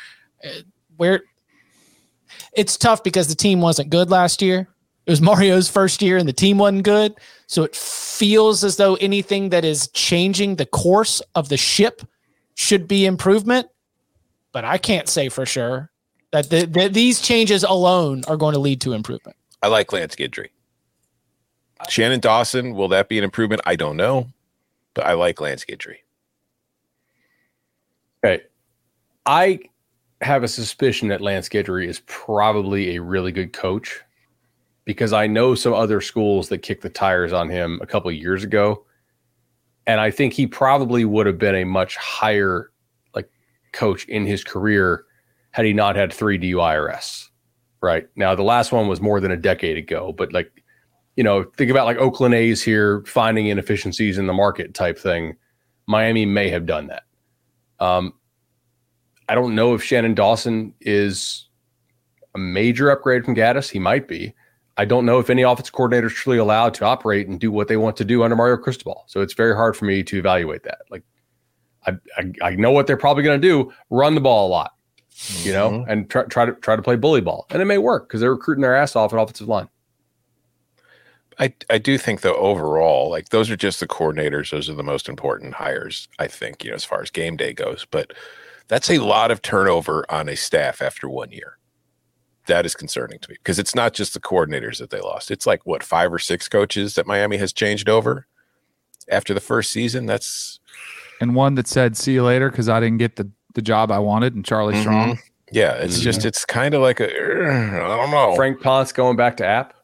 Uh, 0.45 0.49
where 0.97 1.23
it's 2.53 2.77
tough 2.77 3.03
because 3.03 3.29
the 3.29 3.35
team 3.35 3.61
wasn't 3.61 3.91
good 3.91 4.11
last 4.11 4.43
year. 4.43 4.69
It 5.07 5.11
was 5.11 5.21
Mario's 5.21 5.71
first 5.71 6.03
year 6.03 6.17
and 6.17 6.29
the 6.29 6.33
team 6.33 6.59
wasn't 6.59 6.83
good. 6.83 7.15
So 7.47 7.63
it 7.63 7.77
feels 7.77 8.65
as 8.65 8.77
though 8.77 8.97
anything 8.97 9.51
that 9.51 9.65
is 9.65 9.89
changing 9.89 10.57
the 10.57 10.67
course 10.67 11.21
of 11.35 11.49
the 11.49 11.57
ship 11.57 12.03
should 12.55 12.89
be 12.89 13.07
improvement. 13.07 13.69
But 14.53 14.65
I 14.65 14.79
can't 14.79 15.09
say 15.09 15.29
for 15.29 15.47
sure 15.47 15.91
that 16.33 16.51
the, 16.51 16.67
the, 16.67 16.89
these 16.89 17.21
changes 17.21 17.63
alone 17.63 18.25
are 18.27 18.37
going 18.37 18.55
to 18.55 18.59
lead 18.59 18.81
to 18.81 18.95
improvement. 18.95 19.37
I 19.63 19.69
like 19.69 19.93
Lance 19.93 20.17
Guidry. 20.17 20.49
Shannon 21.89 22.21
Dawson, 22.21 22.75
will 22.75 22.89
that 22.89 23.09
be 23.09 23.19
an 23.19 23.25
improvement? 23.25 23.63
I 23.67 23.77
don't 23.77 23.97
know, 23.97 24.29
but 24.95 25.07
I 25.07 25.13
like 25.13 25.41
Lance 25.41 25.65
Guidry. 25.65 25.97
okay, 28.25 28.45
I 29.27 29.61
have 30.21 30.43
a 30.43 30.49
suspicion 30.49 31.09
that 31.09 31.21
Lance 31.21 31.49
Guidry 31.49 31.87
is 31.87 32.01
probably 32.07 32.97
a 32.97 33.03
really 33.03 33.33
good 33.33 33.53
coach 33.53 34.01
because 34.85 35.13
I 35.13 35.27
know 35.27 35.55
some 35.55 35.75
other 35.75 36.01
schools 36.01 36.49
that 36.49 36.59
kicked 36.59 36.83
the 36.83 36.89
tires 36.89 37.33
on 37.33 37.51
him 37.51 37.79
a 37.83 37.87
couple 37.87 38.11
years 38.11 38.45
ago. 38.45 38.85
And 39.87 40.01
I 40.01 40.11
think 40.11 40.33
he 40.33 40.47
probably 40.47 41.05
would 41.05 41.27
have 41.27 41.39
been 41.39 41.55
a 41.55 41.65
much 41.65 41.97
higher 41.97 42.71
like 43.15 43.29
coach 43.73 44.05
in 44.07 44.27
his 44.27 44.43
career 44.43 45.05
had 45.51 45.67
he 45.67 45.73
not 45.73 45.97
had 45.97 46.13
three 46.13 46.39
DUI 46.39 46.77
arrests. 46.77 47.31
Right. 47.83 48.09
Now 48.17 48.35
the 48.35 48.43
last 48.43 48.73
one 48.73 48.89
was 48.89 49.01
more 49.01 49.21
than 49.21 49.31
a 49.31 49.37
decade 49.37 49.77
ago, 49.77 50.13
but 50.13 50.33
like, 50.33 50.51
you 51.17 51.25
know, 51.25 51.45
think 51.57 51.71
about 51.71 51.87
like 51.87 51.97
Oakland 51.97 52.35
A's 52.35 52.63
here 52.63 53.03
finding 53.07 53.47
inefficiencies 53.47 54.19
in 54.19 54.27
the 54.27 54.33
market 54.33 54.75
type 54.75 54.99
thing. 54.99 55.37
Miami 55.87 56.27
may 56.27 56.49
have 56.51 56.67
done 56.67 56.89
that. 56.89 57.05
Um, 57.81 58.13
I 59.29 59.35
don't 59.35 59.55
know 59.55 59.75
if 59.75 59.83
Shannon 59.83 60.15
Dawson 60.15 60.75
is 60.81 61.49
a 62.35 62.39
major 62.39 62.91
upgrade 62.91 63.25
from 63.25 63.35
Gattis. 63.35 63.71
He 63.71 63.79
might 63.79 64.07
be. 64.09 64.35
I 64.77 64.85
don't 64.85 65.07
know 65.07 65.19
if 65.19 65.31
any 65.31 65.43
offensive 65.43 65.73
coordinator 65.73 66.09
is 66.09 66.13
truly 66.13 66.39
allowed 66.39 66.75
to 66.75 66.85
operate 66.85 67.29
and 67.29 67.41
do 67.41 67.51
what 67.51 67.67
they 67.69 67.79
want 67.79 67.97
to 67.97 68.05
do 68.05 68.23
under 68.23 68.37
Mario 68.37 68.59
Cristobal. 68.59 69.05
So 69.07 69.23
it's 69.23 69.33
very 69.33 69.55
hard 69.55 69.75
for 69.75 69.87
me 69.87 70.03
to 70.03 70.19
evaluate 70.19 70.65
that. 70.65 70.81
Like, 70.91 71.03
I 71.87 71.93
I, 72.19 72.33
I 72.43 72.57
know 72.57 72.73
what 72.73 72.87
they're 72.87 72.97
probably 72.99 73.23
going 73.23 73.41
to 73.41 73.49
do: 73.49 73.73
run 73.89 74.15
the 74.15 74.21
ball 74.21 74.49
a 74.49 74.51
lot, 74.51 74.73
you 75.43 75.53
know, 75.53 75.71
Mhm. 75.71 75.85
and 75.89 76.11
try 76.11 76.25
try 76.25 76.45
to 76.45 76.53
try 76.53 76.77
to 76.77 76.83
play 76.83 76.97
bully 76.97 77.23
ball, 77.23 77.47
and 77.51 77.63
it 77.63 77.65
may 77.65 77.79
work 77.79 78.07
because 78.09 78.21
they're 78.21 78.33
recruiting 78.35 78.63
their 78.63 78.77
ass 78.77 78.95
off 78.97 79.15
at 79.15 79.19
offensive 79.19 79.49
line. 79.49 79.69
I, 81.39 81.53
I 81.69 81.79
do 81.79 81.99
think 81.99 82.23
though 82.23 82.37
overall, 82.37 83.11
like 83.11 83.29
those 83.29 83.51
are 83.51 83.57
just 83.57 83.81
the 83.81 83.87
coordinators. 83.87 84.51
Those 84.51 84.71
are 84.71 84.75
the 84.75 84.83
most 84.83 85.09
important 85.09 85.55
hires, 85.55 86.09
I 86.19 86.29
think, 86.29 86.65
you 86.65 86.71
know, 86.71 86.77
as 86.77 86.85
far 86.85 87.03
as 87.03 87.11
game 87.11 87.37
day 87.37 87.53
goes. 87.53 87.87
But 87.91 88.13
that's 88.69 88.91
a 88.91 88.99
lot 88.99 89.31
of 89.31 89.43
turnover 89.43 90.05
on 90.09 90.29
a 90.29 90.37
staff 90.37 90.81
after 90.81 91.09
one 91.09 91.31
year. 91.33 91.59
That 92.47 92.65
is 92.65 92.75
concerning 92.75 93.19
to 93.19 93.29
me 93.31 93.37
because 93.39 93.59
it's 93.59 93.75
not 93.75 93.93
just 93.93 94.15
the 94.15 94.21
coordinators 94.21 94.79
that 94.79 94.91
they 94.91 95.01
lost. 95.01 95.31
It's 95.31 95.47
like 95.47 95.67
what 95.67 95.83
five 95.83 96.13
or 96.13 96.19
six 96.19 96.49
coaches 96.49 96.95
that 96.95 97.07
Miami 97.07 97.37
has 97.39 97.53
changed 97.53 97.89
over 97.89 98.27
after 99.11 99.35
the 99.35 99.41
first 99.41 99.73
season. 99.73 100.07
That's 100.07 100.59
And 101.21 101.35
one 101.35 101.57
that 101.57 101.67
said, 101.67 101.97
see 101.97 102.15
you 102.15 102.23
later 102.25 102.49
because 102.51 102.69
I 102.69 102.81
didn't 102.81 102.99
get 102.99 103.17
the, 103.17 103.29
the 103.55 103.63
job 103.63 103.91
I 103.91 103.99
wanted. 103.99 104.35
And 104.37 104.45
Charlie 104.45 104.75
Mhm. 104.75 104.81
Strong. 104.83 105.19
yeah, 105.51 105.73
it's 105.75 105.99
just 106.01 106.25
it's 106.25 106.45
kind 106.45 106.73
of 106.75 106.83
like 106.83 107.01
a 107.01 107.07
I 107.09 107.79
don't 107.97 108.11
know. 108.13 108.35
Frank 108.37 108.61
Ponce 108.63 108.93
going 108.93 109.17
back 109.17 109.37
to 109.39 109.47
app. 109.47 109.75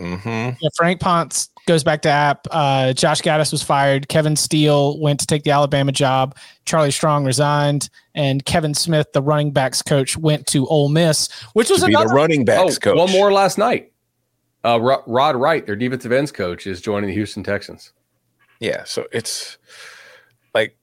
Hmm 0.00 0.50
Yeah, 0.60 0.68
Frank 0.76 1.00
Ponce 1.00 1.48
goes 1.66 1.84
back 1.84 2.02
to 2.02 2.08
App. 2.08 2.46
Uh, 2.50 2.92
Josh 2.92 3.20
Gattis 3.20 3.52
was 3.52 3.62
fired. 3.62 4.08
Kevin 4.08 4.34
Steele 4.36 4.98
went 5.00 5.20
to 5.20 5.26
take 5.26 5.44
the 5.44 5.50
Alabama 5.50 5.92
job. 5.92 6.36
Charlie 6.64 6.90
Strong 6.90 7.24
resigned, 7.24 7.88
and 8.14 8.44
Kevin 8.44 8.74
Smith, 8.74 9.12
the 9.12 9.22
running 9.22 9.52
backs 9.52 9.82
coach, 9.82 10.16
went 10.16 10.46
to 10.48 10.66
Ole 10.68 10.88
Miss, 10.88 11.28
which 11.52 11.68
was 11.70 11.80
To 11.80 11.86
be 11.86 11.92
the 11.92 12.00
another. 12.00 12.14
running 12.14 12.44
backs 12.44 12.76
oh, 12.78 12.80
coach. 12.80 12.96
one 12.96 13.10
more 13.12 13.32
last 13.32 13.58
night. 13.58 13.92
Uh, 14.64 14.78
Rod 14.80 15.36
Wright, 15.36 15.64
their 15.64 15.76
defensive 15.76 16.12
ends 16.12 16.32
coach, 16.32 16.66
is 16.66 16.80
joining 16.80 17.08
the 17.08 17.14
Houston 17.14 17.42
Texans. 17.42 17.92
Yeah, 18.58 18.84
so 18.84 19.06
it's 19.12 19.56
like 20.54 20.76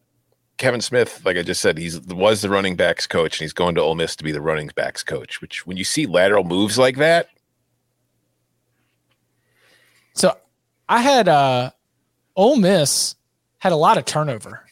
Kevin 0.57 0.81
Smith, 0.81 1.21
like 1.25 1.37
I 1.37 1.43
just 1.43 1.61
said, 1.61 1.77
he's 1.77 1.99
was 2.01 2.41
the 2.41 2.49
running 2.49 2.75
backs 2.75 3.05
coach, 3.05 3.37
and 3.39 3.45
he's 3.45 3.53
going 3.53 3.75
to 3.75 3.81
Ole 3.81 3.93
Miss 3.95 4.15
to 4.15 4.23
be 4.23 4.31
the 4.31 4.41
running 4.41 4.71
backs 4.75 5.03
coach. 5.03 5.41
Which, 5.41 5.67
when 5.67 5.77
you 5.77 5.83
see 5.83 6.05
lateral 6.07 6.43
moves 6.43 6.79
like 6.79 6.97
that, 6.97 7.29
So 10.17 10.35
I 10.89 11.01
had 11.01 11.27
uh, 11.27 11.71
Ole 12.35 12.57
Miss 12.57 13.15
had 13.59 13.71
a 13.71 13.75
lot 13.75 13.97
of 13.97 14.05
turnover. 14.05 14.63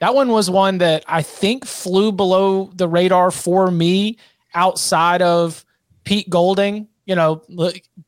That 0.00 0.14
one 0.14 0.28
was 0.28 0.50
one 0.50 0.78
that 0.78 1.04
I 1.06 1.22
think 1.22 1.64
flew 1.64 2.10
below 2.10 2.70
the 2.74 2.88
radar 2.88 3.30
for 3.30 3.70
me 3.70 4.16
outside 4.54 5.22
of 5.22 5.64
Pete 6.04 6.28
Golding. 6.28 6.88
You 7.06 7.14
know, 7.16 7.42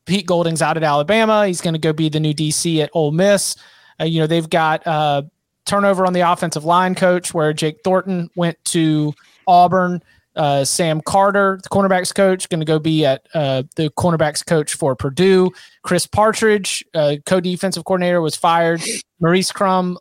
Pete 0.05 0.25
Golding's 0.25 0.61
out 0.61 0.75
at 0.75 0.83
Alabama. 0.83 1.47
He's 1.47 1.61
going 1.61 1.73
to 1.73 1.79
go 1.79 1.93
be 1.93 2.09
the 2.09 2.19
new 2.19 2.33
DC 2.33 2.81
at 2.83 2.89
Ole 2.93 3.11
Miss. 3.11 3.55
Uh, 3.99 4.05
you 4.05 4.19
know, 4.19 4.27
they've 4.27 4.49
got 4.49 4.85
uh, 4.87 5.21
turnover 5.65 6.05
on 6.05 6.13
the 6.13 6.21
offensive 6.21 6.65
line 6.65 6.95
coach 6.95 7.33
where 7.33 7.53
Jake 7.53 7.77
Thornton 7.83 8.29
went 8.35 8.57
to 8.65 9.13
Auburn. 9.47 10.01
Uh, 10.35 10.65
Sam 10.65 11.01
Carter, 11.01 11.59
the 11.63 11.69
cornerbacks 11.69 12.13
coach, 12.13 12.49
going 12.49 12.59
to 12.59 12.65
go 12.65 12.77
be 12.77 13.05
at 13.05 13.25
uh, 13.33 13.63
the 13.75 13.89
cornerbacks 13.91 14.45
coach 14.45 14.73
for 14.73 14.95
Purdue. 14.95 15.51
Chris 15.83 16.05
Partridge, 16.05 16.83
uh, 16.93 17.15
co-defensive 17.25 17.85
coordinator, 17.85 18.21
was 18.21 18.35
fired. 18.35 18.81
Maurice 19.21 19.51
Crum, 19.51 19.97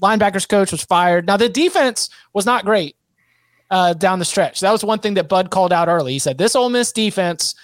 linebackers 0.00 0.48
coach, 0.48 0.72
was 0.72 0.82
fired. 0.82 1.26
Now 1.26 1.36
the 1.36 1.48
defense 1.48 2.08
was 2.32 2.46
not 2.46 2.64
great 2.64 2.96
uh, 3.70 3.94
down 3.94 4.18
the 4.18 4.24
stretch. 4.24 4.60
That 4.60 4.72
was 4.72 4.84
one 4.84 4.98
thing 4.98 5.14
that 5.14 5.28
Bud 5.28 5.50
called 5.50 5.72
out 5.72 5.88
early. 5.88 6.14
He 6.14 6.18
said 6.18 6.38
this 6.38 6.56
Ole 6.56 6.70
Miss 6.70 6.92
defense 6.92 7.54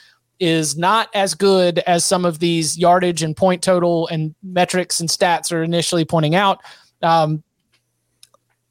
is 0.40 0.76
not 0.76 1.08
as 1.14 1.34
good 1.34 1.78
as 1.80 2.04
some 2.04 2.24
of 2.24 2.40
these 2.40 2.76
yardage 2.76 3.22
and 3.22 3.36
point 3.36 3.62
total 3.62 4.08
and 4.08 4.34
metrics 4.42 4.98
and 4.98 5.08
stats 5.08 5.52
are 5.52 5.62
initially 5.62 6.04
pointing 6.04 6.34
out. 6.34 6.60
Um, 7.00 7.44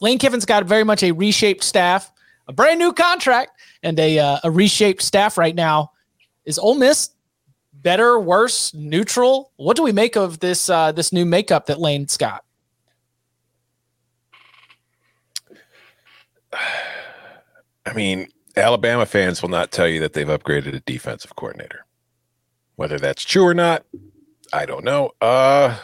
Lane 0.02 0.18
Kiffin's 0.18 0.46
got 0.46 0.66
very 0.66 0.84
much 0.84 1.04
a 1.04 1.12
reshaped 1.12 1.64
staff, 1.64 2.12
a 2.52 2.54
brand 2.54 2.80
new 2.80 2.92
contract, 2.92 3.52
and 3.82 3.98
a 4.00 4.20
uh, 4.20 4.38
a 4.44 4.52
reshaped 4.52 5.02
staff 5.02 5.38
right 5.38 5.56
now. 5.56 5.92
Is 6.46 6.60
Ole 6.60 6.76
Miss 6.76 7.12
better, 7.74 8.20
worse, 8.20 8.74
neutral? 8.74 9.52
What 9.56 9.78
do 9.78 9.84
we 9.84 9.94
make 9.94 10.18
of 10.18 10.40
this 10.40 10.70
uh, 10.70 10.92
this 10.92 11.12
new 11.14 11.26
makeup 11.26 11.66
that 11.68 11.80
Lane's 11.80 12.18
got? 12.18 12.44
I 16.54 17.94
mean, 17.96 18.28
Alabama 18.58 19.06
fans 19.06 19.42
will 19.42 19.50
not 19.50 19.72
tell 19.72 19.88
you 19.88 20.02
that 20.02 20.12
they've 20.14 20.28
upgraded 20.28 20.76
a 20.76 20.82
defensive 20.82 21.36
coordinator. 21.38 21.86
Whether 22.76 23.00
that's 23.00 23.24
true 23.24 23.46
or 23.46 23.54
not, 23.54 23.86
I 24.52 24.66
don't 24.66 24.84
know. 24.84 25.12
Uh, 25.22 25.78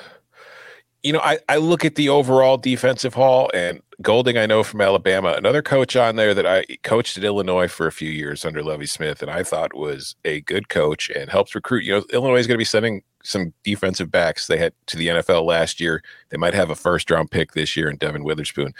you 1.07 1.13
know, 1.13 1.21
I, 1.21 1.39
I 1.47 1.55
look 1.55 1.85
at 1.85 1.95
the 1.95 2.09
overall 2.09 2.57
defensive 2.57 3.13
haul 3.13 3.49
and 3.53 3.81
Golding, 3.99 4.37
I 4.37 4.45
know 4.45 4.61
from 4.61 4.81
Alabama, 4.81 5.33
another 5.35 5.63
coach 5.63 5.95
on 5.95 6.17
there 6.17 6.35
that 6.35 6.45
I 6.45 6.65
coached 6.83 7.17
at 7.17 7.23
Illinois 7.23 7.67
for 7.67 7.87
a 7.87 7.91
few 7.91 8.11
years 8.11 8.45
under 8.45 8.61
Lovie 8.61 8.85
Smith, 8.85 9.23
and 9.23 9.31
I 9.31 9.41
thought 9.41 9.73
was 9.73 10.15
a 10.23 10.41
good 10.41 10.69
coach 10.69 11.09
and 11.09 11.31
helps 11.31 11.55
recruit. 11.55 11.83
You 11.83 11.93
know, 11.93 12.03
Illinois 12.13 12.37
is 12.37 12.45
going 12.45 12.57
to 12.57 12.59
be 12.59 12.65
sending 12.65 13.01
some 13.23 13.53
defensive 13.63 14.11
backs 14.11 14.45
they 14.45 14.59
had 14.59 14.73
to 14.87 14.97
the 14.97 15.07
NFL 15.07 15.45
last 15.45 15.79
year. 15.79 16.03
They 16.29 16.37
might 16.37 16.53
have 16.53 16.69
a 16.69 16.75
first 16.75 17.09
round 17.09 17.31
pick 17.31 17.53
this 17.53 17.75
year 17.75 17.89
in 17.89 17.97
Devon 17.97 18.23
Witherspoon. 18.23 18.73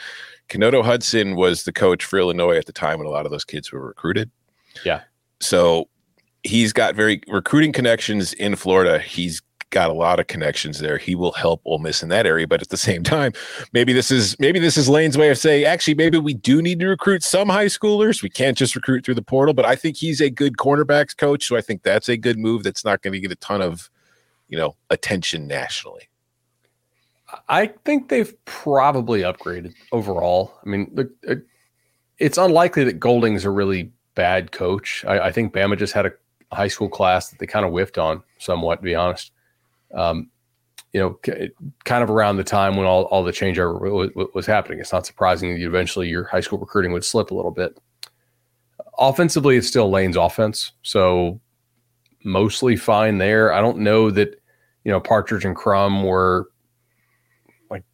Keynodo 0.48 0.84
Hudson 0.84 1.34
was 1.34 1.64
the 1.64 1.72
coach 1.72 2.04
for 2.04 2.20
Illinois 2.20 2.56
at 2.56 2.66
the 2.66 2.72
time 2.72 2.98
when 2.98 3.08
a 3.08 3.10
lot 3.10 3.26
of 3.26 3.32
those 3.32 3.44
kids 3.44 3.72
were 3.72 3.84
recruited. 3.84 4.30
Yeah. 4.84 5.00
So 5.40 5.88
he's 6.44 6.72
got 6.72 6.94
very 6.94 7.22
recruiting 7.26 7.72
connections 7.72 8.34
in 8.34 8.54
Florida. 8.54 9.00
He's 9.00 9.42
got 9.70 9.90
a 9.90 9.92
lot 9.92 10.20
of 10.20 10.26
connections 10.26 10.78
there. 10.78 10.98
He 10.98 11.14
will 11.14 11.32
help 11.32 11.60
Ole 11.64 11.78
Miss 11.78 12.02
in 12.02 12.08
that 12.10 12.26
area. 12.26 12.46
But 12.46 12.62
at 12.62 12.68
the 12.68 12.76
same 12.76 13.02
time, 13.02 13.32
maybe 13.72 13.92
this 13.92 14.10
is 14.10 14.38
maybe 14.38 14.58
this 14.58 14.76
is 14.76 14.88
Lane's 14.88 15.18
way 15.18 15.30
of 15.30 15.38
saying, 15.38 15.64
actually, 15.64 15.94
maybe 15.94 16.18
we 16.18 16.34
do 16.34 16.62
need 16.62 16.80
to 16.80 16.86
recruit 16.86 17.22
some 17.22 17.48
high 17.48 17.66
schoolers. 17.66 18.22
We 18.22 18.30
can't 18.30 18.56
just 18.56 18.74
recruit 18.74 19.04
through 19.04 19.14
the 19.14 19.22
portal. 19.22 19.54
But 19.54 19.66
I 19.66 19.76
think 19.76 19.96
he's 19.96 20.20
a 20.20 20.30
good 20.30 20.56
cornerbacks 20.56 21.16
coach. 21.16 21.46
So 21.46 21.56
I 21.56 21.60
think 21.60 21.82
that's 21.82 22.08
a 22.08 22.16
good 22.16 22.38
move 22.38 22.62
that's 22.62 22.84
not 22.84 23.02
going 23.02 23.12
to 23.12 23.20
get 23.20 23.32
a 23.32 23.36
ton 23.36 23.62
of, 23.62 23.90
you 24.48 24.56
know, 24.56 24.76
attention 24.90 25.46
nationally. 25.46 26.08
I 27.48 27.66
think 27.84 28.08
they've 28.08 28.34
probably 28.46 29.20
upgraded 29.20 29.74
overall. 29.92 30.54
I 30.64 30.68
mean, 30.68 30.90
look, 30.94 31.10
uh, 31.28 31.36
it's 32.18 32.38
unlikely 32.38 32.84
that 32.84 32.98
Golding's 32.98 33.44
a 33.44 33.50
really 33.50 33.92
bad 34.14 34.50
coach. 34.50 35.04
I, 35.06 35.20
I 35.26 35.32
think 35.32 35.52
Bama 35.52 35.78
just 35.78 35.92
had 35.92 36.06
a 36.06 36.12
high 36.52 36.68
school 36.68 36.88
class 36.88 37.28
that 37.28 37.38
they 37.38 37.46
kind 37.46 37.66
of 37.66 37.72
whiffed 37.72 37.98
on 37.98 38.22
somewhat, 38.38 38.76
to 38.76 38.82
be 38.82 38.94
honest. 38.94 39.32
Um, 39.94 40.30
you 40.92 41.00
know, 41.00 41.10
k- 41.14 41.50
kind 41.84 42.02
of 42.02 42.08
around 42.10 42.36
the 42.38 42.44
time 42.44 42.76
when 42.76 42.86
all, 42.86 43.04
all 43.04 43.22
the 43.22 43.30
changeover 43.32 43.74
w- 43.74 44.08
w- 44.08 44.30
was 44.34 44.46
happening. 44.46 44.78
It's 44.80 44.92
not 44.92 45.04
surprising 45.06 45.52
that 45.54 45.60
eventually 45.60 46.08
your 46.08 46.24
high 46.24 46.40
school 46.40 46.58
recruiting 46.58 46.92
would 46.92 47.04
slip 47.04 47.30
a 47.30 47.34
little 47.34 47.50
bit. 47.50 47.78
Offensively, 48.98 49.56
it's 49.56 49.68
still 49.68 49.90
Lane's 49.90 50.16
offense, 50.16 50.72
so 50.82 51.40
mostly 52.24 52.74
fine 52.76 53.18
there. 53.18 53.52
I 53.52 53.60
don't 53.60 53.78
know 53.78 54.10
that 54.10 54.40
you 54.84 54.90
know 54.90 54.98
Partridge 55.00 55.44
and 55.44 55.54
Crum 55.54 56.02
were 56.02 56.48
like 57.70 57.84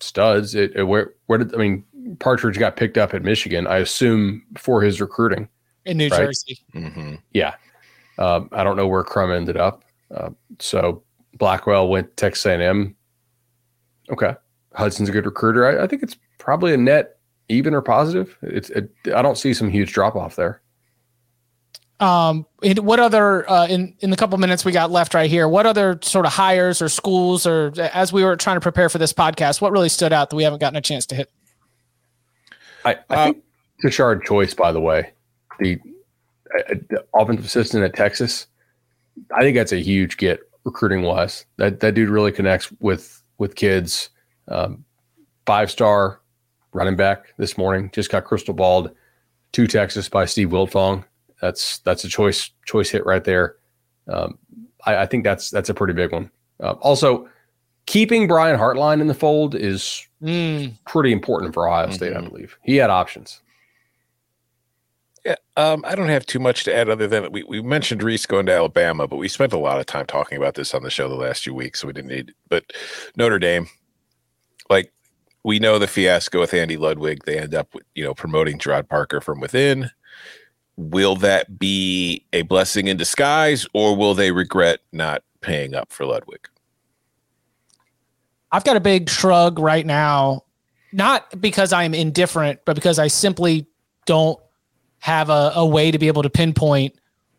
studs. 0.00 0.54
It, 0.54 0.72
it- 0.76 0.84
where 0.84 1.12
where 1.26 1.38
did 1.38 1.54
I 1.54 1.58
mean 1.58 1.84
Partridge 2.20 2.58
got 2.58 2.76
picked 2.76 2.96
up 2.98 3.12
at 3.14 3.22
Michigan? 3.22 3.66
I 3.66 3.78
assume 3.78 4.42
for 4.56 4.80
his 4.80 5.00
recruiting. 5.00 5.48
In 5.84 5.96
New 5.98 6.08
Right. 6.08 6.26
Jersey, 6.26 6.58
Mm-hmm. 6.74 7.14
Yeah, 7.32 7.54
um, 8.18 8.48
I 8.52 8.62
don't 8.64 8.76
know 8.76 8.86
where 8.86 9.02
Crum 9.04 9.30
ended 9.32 9.56
up. 9.56 9.84
Uh, 10.14 10.30
so 10.60 11.02
Blackwell 11.38 11.88
went 11.88 12.08
to 12.10 12.14
Texas 12.16 12.46
A&M. 12.46 12.94
Okay, 14.10 14.34
Hudson's 14.74 15.08
a 15.08 15.12
good 15.12 15.26
recruiter. 15.26 15.66
I, 15.66 15.84
I 15.84 15.86
think 15.86 16.02
it's 16.02 16.16
probably 16.38 16.74
a 16.74 16.76
net 16.76 17.16
even 17.48 17.74
or 17.74 17.80
positive. 17.82 18.36
It's 18.42 18.70
it, 18.70 18.90
I 19.14 19.22
don't 19.22 19.38
see 19.38 19.54
some 19.54 19.70
huge 19.70 19.92
drop 19.92 20.16
off 20.16 20.36
there. 20.36 20.60
um, 22.00 22.46
and 22.62 22.78
what 22.80 23.00
other 23.00 23.48
uh, 23.50 23.66
in 23.66 23.94
in 24.00 24.10
the 24.10 24.16
couple 24.16 24.36
minutes 24.38 24.64
we 24.64 24.72
got 24.72 24.90
left 24.90 25.14
right 25.14 25.30
here? 25.30 25.48
What 25.48 25.66
other 25.66 25.98
sort 26.02 26.26
of 26.26 26.32
hires 26.32 26.80
or 26.82 26.88
schools 26.88 27.46
or 27.46 27.72
as 27.92 28.12
we 28.12 28.24
were 28.24 28.36
trying 28.36 28.56
to 28.56 28.60
prepare 28.60 28.88
for 28.88 28.98
this 28.98 29.12
podcast, 29.12 29.60
what 29.60 29.72
really 29.72 29.88
stood 29.88 30.12
out 30.12 30.30
that 30.30 30.36
we 30.36 30.42
haven't 30.44 30.60
gotten 30.60 30.76
a 30.76 30.80
chance 30.82 31.06
to 31.06 31.14
hit? 31.14 31.30
I, 32.84 32.96
I 33.10 33.14
Uh, 33.14 33.24
think 33.26 33.42
Tashard 33.82 34.24
Choice, 34.24 34.54
by 34.54 34.72
the 34.72 34.80
way, 34.80 35.12
the, 35.58 35.78
uh, 36.56 36.74
the 36.88 37.04
offensive 37.14 37.44
assistant 37.44 37.84
at 37.84 37.94
Texas, 37.94 38.46
I 39.36 39.40
think 39.40 39.56
that's 39.56 39.72
a 39.72 39.80
huge 39.82 40.16
get 40.16 40.40
recruiting 40.68 41.02
wise. 41.02 41.46
That 41.56 41.80
that 41.80 41.94
dude 41.94 42.10
really 42.10 42.32
connects 42.32 42.70
with 42.80 43.22
with 43.38 43.54
kids. 43.54 44.10
Um, 44.48 44.84
Five 45.46 45.70
star 45.70 46.20
running 46.74 46.94
back 46.96 47.32
this 47.38 47.56
morning 47.56 47.90
just 47.94 48.10
got 48.10 48.24
crystal 48.24 48.52
balled 48.52 48.90
to 49.52 49.66
Texas 49.66 50.06
by 50.08 50.26
Steve 50.26 50.50
Wiltfong. 50.50 51.04
That's 51.40 51.78
that's 51.78 52.04
a 52.04 52.08
choice 52.08 52.50
choice 52.66 52.90
hit 52.90 53.06
right 53.06 53.24
there. 53.24 53.56
Um, 54.08 54.38
I, 54.84 54.96
I 54.98 55.06
think 55.06 55.24
that's 55.24 55.48
that's 55.50 55.70
a 55.70 55.74
pretty 55.74 55.94
big 55.94 56.12
one. 56.12 56.30
Uh, 56.62 56.72
also, 56.82 57.28
keeping 57.86 58.26
Brian 58.28 58.58
Hartline 58.58 59.00
in 59.00 59.06
the 59.06 59.14
fold 59.14 59.54
is 59.54 60.04
Mm, 60.22 60.74
pretty 60.84 61.12
important 61.12 61.54
for 61.54 61.68
Ohio 61.68 61.90
State, 61.90 62.12
I 62.14 62.20
believe. 62.20 62.58
He 62.64 62.74
had 62.76 62.90
options. 62.90 63.40
Yeah, 65.28 65.34
um, 65.58 65.84
I 65.86 65.94
don't 65.94 66.08
have 66.08 66.24
too 66.24 66.38
much 66.38 66.64
to 66.64 66.74
add 66.74 66.88
other 66.88 67.06
than 67.06 67.30
we, 67.30 67.42
we 67.42 67.60
mentioned 67.60 68.02
Rees 68.02 68.24
going 68.24 68.46
to 68.46 68.54
Alabama, 68.54 69.06
but 69.06 69.18
we 69.18 69.28
spent 69.28 69.52
a 69.52 69.58
lot 69.58 69.78
of 69.78 69.84
time 69.84 70.06
talking 70.06 70.38
about 70.38 70.54
this 70.54 70.72
on 70.72 70.82
the 70.82 70.88
show 70.88 71.06
the 71.06 71.16
last 71.16 71.44
few 71.44 71.52
weeks, 71.52 71.80
so 71.80 71.86
we 71.86 71.92
didn't 71.92 72.08
need. 72.08 72.32
But 72.48 72.72
Notre 73.14 73.38
Dame, 73.38 73.68
like 74.70 74.90
we 75.44 75.58
know 75.58 75.78
the 75.78 75.86
fiasco 75.86 76.40
with 76.40 76.54
Andy 76.54 76.78
Ludwig, 76.78 77.24
they 77.26 77.38
end 77.38 77.54
up 77.54 77.74
you 77.94 78.02
know 78.02 78.14
promoting 78.14 78.58
Gerard 78.58 78.88
Parker 78.88 79.20
from 79.20 79.38
within. 79.38 79.90
Will 80.78 81.14
that 81.16 81.58
be 81.58 82.24
a 82.32 82.40
blessing 82.40 82.86
in 82.86 82.96
disguise, 82.96 83.66
or 83.74 83.94
will 83.94 84.14
they 84.14 84.32
regret 84.32 84.80
not 84.92 85.24
paying 85.42 85.74
up 85.74 85.92
for 85.92 86.06
Ludwig? 86.06 86.48
I've 88.50 88.64
got 88.64 88.78
a 88.78 88.80
big 88.80 89.10
shrug 89.10 89.58
right 89.58 89.84
now, 89.84 90.44
not 90.90 91.38
because 91.38 91.74
I'm 91.74 91.92
indifferent, 91.92 92.60
but 92.64 92.76
because 92.76 92.98
I 92.98 93.08
simply 93.08 93.66
don't 94.06 94.40
have 95.00 95.30
a, 95.30 95.52
a 95.54 95.66
way 95.66 95.90
to 95.90 95.98
be 95.98 96.08
able 96.08 96.22
to 96.22 96.30
pinpoint 96.30 96.94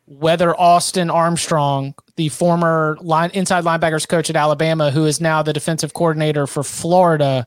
whether 0.10 0.60
Austin 0.60 1.12
Armstrong, 1.12 1.94
the 2.16 2.30
former 2.30 2.98
line 3.00 3.30
inside 3.36 3.64
linebackers 3.64 4.08
coach 4.08 4.30
at 4.30 4.36
Alabama, 4.36 4.90
who 4.90 5.06
is 5.06 5.22
now 5.22 5.44
the 5.44 5.54
defensive 5.54 5.94
coordinator 5.94 6.48
for 6.48 6.64
Florida, 6.64 7.46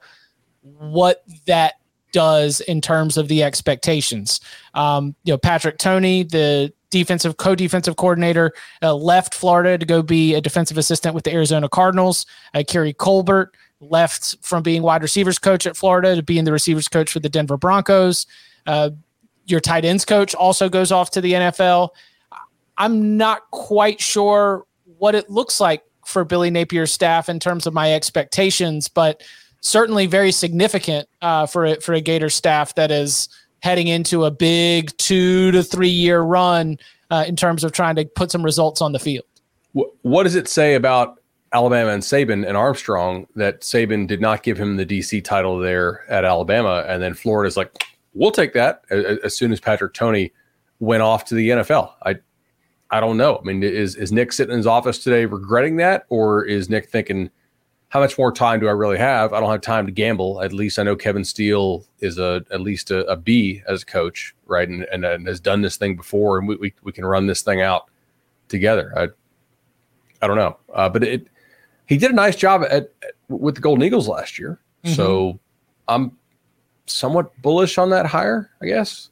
what 0.63 1.25
that 1.47 1.75
does 2.13 2.61
in 2.61 2.81
terms 2.81 3.17
of 3.17 3.27
the 3.27 3.43
expectations. 3.43 4.41
Um, 4.75 5.17
you 5.25 5.33
know, 5.33 5.39
Patrick 5.39 5.79
Toney, 5.79 6.23
the 6.23 6.73
defensive 6.91 7.37
co-defensive 7.37 7.97
coordinator, 7.97 8.53
uh, 8.81 8.95
left 8.95 9.35
Florida 9.35 9.77
to 9.77 9.85
go 9.85 10.01
be 10.01 10.35
a 10.35 10.41
defensive 10.41 10.79
assistant 10.79 11.17
with 11.17 11.25
the 11.25 11.33
Arizona 11.33 11.69
Cardinals. 11.69 12.27
Uh, 12.55 12.63
Keary 12.65 12.93
Colbert 12.93 13.57
left 13.81 14.37
from 14.43 14.63
being 14.63 14.83
wide 14.83 15.03
receivers 15.03 15.39
coach 15.39 15.67
at 15.67 15.77
Florida 15.77 16.15
to 16.15 16.23
being 16.23 16.45
the 16.45 16.53
receivers 16.53 16.87
coach 16.87 17.11
for 17.11 17.19
the 17.19 17.29
Denver 17.29 17.57
Broncos. 17.57 18.27
Uh, 18.67 18.91
your 19.47 19.61
tight 19.61 19.85
ends 19.85 20.05
coach 20.05 20.35
also 20.35 20.69
goes 20.69 20.93
off 20.93 21.11
to 21.13 21.21
the 21.21 21.33
NFL. 21.33 21.91
I'm 22.79 23.17
not 23.17 23.51
quite 23.51 24.01
sure 24.01 24.65
what 24.99 25.15
it 25.15 25.31
looks 25.31 25.61
like 25.61 25.83
for 26.05 26.25
Billy 26.25 26.51
Napier's 26.51 26.93
staff 26.93 27.29
in 27.29 27.39
terms 27.39 27.67
of 27.67 27.75
my 27.75 27.93
expectations, 27.93 28.89
but 28.89 29.23
certainly 29.61 30.07
very 30.07 30.33
significant 30.33 31.09
uh, 31.21 31.47
for 31.47 31.67
a, 31.67 31.81
for 31.81 31.93
a 31.95 32.01
Gator 32.01 32.31
staff 32.31 32.75
that 32.75 32.91
is 32.91 33.29
heading 33.61 33.87
into 33.87 34.25
a 34.25 34.31
big 34.31 34.97
two 34.97 35.51
to 35.53 35.63
three 35.63 35.89
year 35.89 36.21
run 36.21 36.79
uh, 37.11 37.25
in 37.27 37.37
terms 37.37 37.63
of 37.63 37.73
trying 37.73 37.95
to 37.97 38.05
put 38.05 38.31
some 38.31 38.45
results 38.45 38.81
on 38.81 38.93
the 38.93 38.99
field. 38.99 39.25
What, 39.73 40.25
does 40.25 40.35
it 40.35 40.49
say 40.49 40.75
about 40.75 41.21
Alabama 41.53 41.93
and 41.93 42.03
Saban 42.03 42.47
and 42.47 42.57
Armstrong 42.57 43.27
that 43.37 43.61
Saban 43.61 44.07
did 44.07 44.21
not 44.21 44.43
give 44.43 44.59
him 44.59 44.77
the 44.77 44.85
DC 44.85 45.25
title 45.25 45.59
there 45.59 46.11
at 46.11 46.25
Alabama, 46.25 46.85
and 46.87 47.03
then 47.03 47.15
Florida's 47.15 47.57
like, 47.57 47.73
we'll 48.15 48.31
take 48.31 48.53
that 48.55 48.83
as, 48.91 49.19
as 49.19 49.37
soon 49.37 49.53
as 49.53 49.61
Patrick 49.61 49.95
Toney 49.95 50.33
went 50.81 51.03
off 51.03 51.25
to 51.27 51.35
the 51.35 51.51
NFL. 51.51 51.93
I 52.05 52.17
I 52.91 53.01
don't 53.01 53.17
know. 53.17 53.39
I 53.39 53.45
mean, 53.45 53.63
is 53.63 53.97
is 53.97 54.13
Nick 54.13 54.33
sitting 54.33 54.53
in 54.53 54.59
his 54.59 54.67
office 54.67 55.03
today 55.03 55.25
regretting 55.25 55.77
that, 55.77 56.05
or 56.11 56.45
is 56.45 56.69
Nick 56.69 56.91
thinking, 56.91 57.31
how 57.89 58.01
much 58.01 58.19
more 58.19 58.31
time 58.33 58.61
do 58.61 58.69
I 58.69 58.73
really 58.73 58.99
have? 58.99 59.33
I 59.33 59.41
don't 59.41 59.51
have 59.51 59.63
time 59.63 59.87
to 59.87 59.93
gamble. 59.93 60.43
At 60.43 60.53
least 60.53 60.79
I 60.79 60.83
know 60.83 60.95
Kevin 60.95 61.25
Steele 61.25 61.87
is 62.01 62.19
a 62.19 62.45
at 62.51 62.61
least 62.61 62.91
a, 62.91 63.05
a 63.07 63.17
B 63.17 63.63
as 63.67 63.83
a 63.83 63.87
coach, 63.87 64.35
right? 64.47 64.69
And, 64.69 64.85
and, 64.85 65.05
and 65.05 65.27
has 65.27 65.41
done 65.41 65.63
this 65.63 65.77
thing 65.77 65.97
before, 65.97 66.39
and 66.39 66.47
we, 66.47 66.57
we 66.57 66.75
we 66.83 66.93
can 66.93 67.07
run 67.07 67.27
this 67.27 67.43
thing 67.43 67.63
out 67.63 67.91
together. 68.49 68.93
I 68.97 69.09
I 70.21 70.27
don't 70.27 70.37
know, 70.37 70.59
uh, 70.75 70.89
but 70.89 71.03
it 71.03 71.29
he 71.87 71.97
did 71.97 72.11
a 72.11 72.15
nice 72.15 72.37
job 72.37 72.63
at, 72.63 72.73
at 72.73 72.93
with 73.29 73.55
the 73.55 73.61
Golden 73.63 73.85
Eagles 73.85 74.07
last 74.07 74.39
year, 74.39 74.61
so 74.85 75.39
I'm 75.89 76.19
somewhat 76.93 77.31
bullish 77.43 77.79
on 77.79 77.91
that 77.91 78.07
hire. 78.07 78.51
I 78.61 78.67
guess 78.67 79.11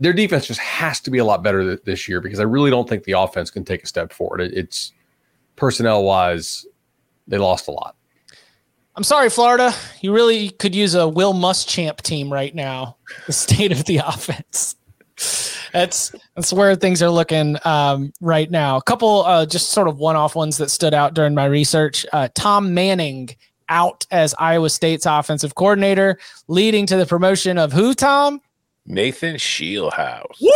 their 0.00 0.12
defense 0.12 0.46
just 0.46 0.60
has 0.60 1.00
to 1.00 1.10
be 1.10 1.18
a 1.18 1.24
lot 1.24 1.42
better 1.42 1.62
th- 1.62 1.84
this 1.84 2.08
year 2.08 2.20
because 2.20 2.40
I 2.40 2.44
really 2.44 2.70
don't 2.70 2.88
think 2.88 3.04
the 3.04 3.12
offense 3.12 3.50
can 3.50 3.64
take 3.64 3.82
a 3.82 3.86
step 3.86 4.12
forward. 4.12 4.40
It, 4.40 4.54
it's 4.54 4.92
personnel 5.56 6.04
wise, 6.04 6.66
they 7.26 7.38
lost 7.38 7.68
a 7.68 7.72
lot. 7.72 7.96
I'm 8.94 9.04
sorry, 9.04 9.28
Florida. 9.28 9.74
You 10.00 10.14
really 10.14 10.50
could 10.50 10.74
use 10.74 10.94
a 10.94 11.06
Will 11.06 11.34
Muschamp 11.34 11.98
team 11.98 12.32
right 12.32 12.54
now. 12.54 12.96
The 13.26 13.32
state 13.32 13.72
of 13.72 13.84
the 13.84 13.98
offense. 13.98 14.76
That's 15.72 16.14
that's 16.34 16.52
where 16.52 16.74
things 16.76 17.02
are 17.02 17.10
looking 17.10 17.56
um, 17.64 18.12
right 18.20 18.50
now. 18.50 18.76
A 18.76 18.82
couple 18.82 19.24
uh, 19.24 19.44
just 19.44 19.70
sort 19.70 19.88
of 19.88 19.98
one-off 19.98 20.34
ones 20.34 20.56
that 20.58 20.70
stood 20.70 20.94
out 20.94 21.14
during 21.14 21.34
my 21.34 21.46
research. 21.46 22.06
Uh, 22.12 22.28
Tom 22.34 22.72
Manning 22.72 23.30
out 23.68 24.06
as 24.10 24.34
Iowa 24.38 24.70
State's 24.70 25.06
offensive 25.06 25.54
coordinator, 25.54 26.18
leading 26.48 26.86
to 26.86 26.96
the 26.96 27.06
promotion 27.06 27.58
of 27.58 27.72
who? 27.72 27.94
Tom. 27.94 28.40
Nathan 28.88 29.34
Scheelhaase. 29.34 30.40
Woo, 30.40 30.50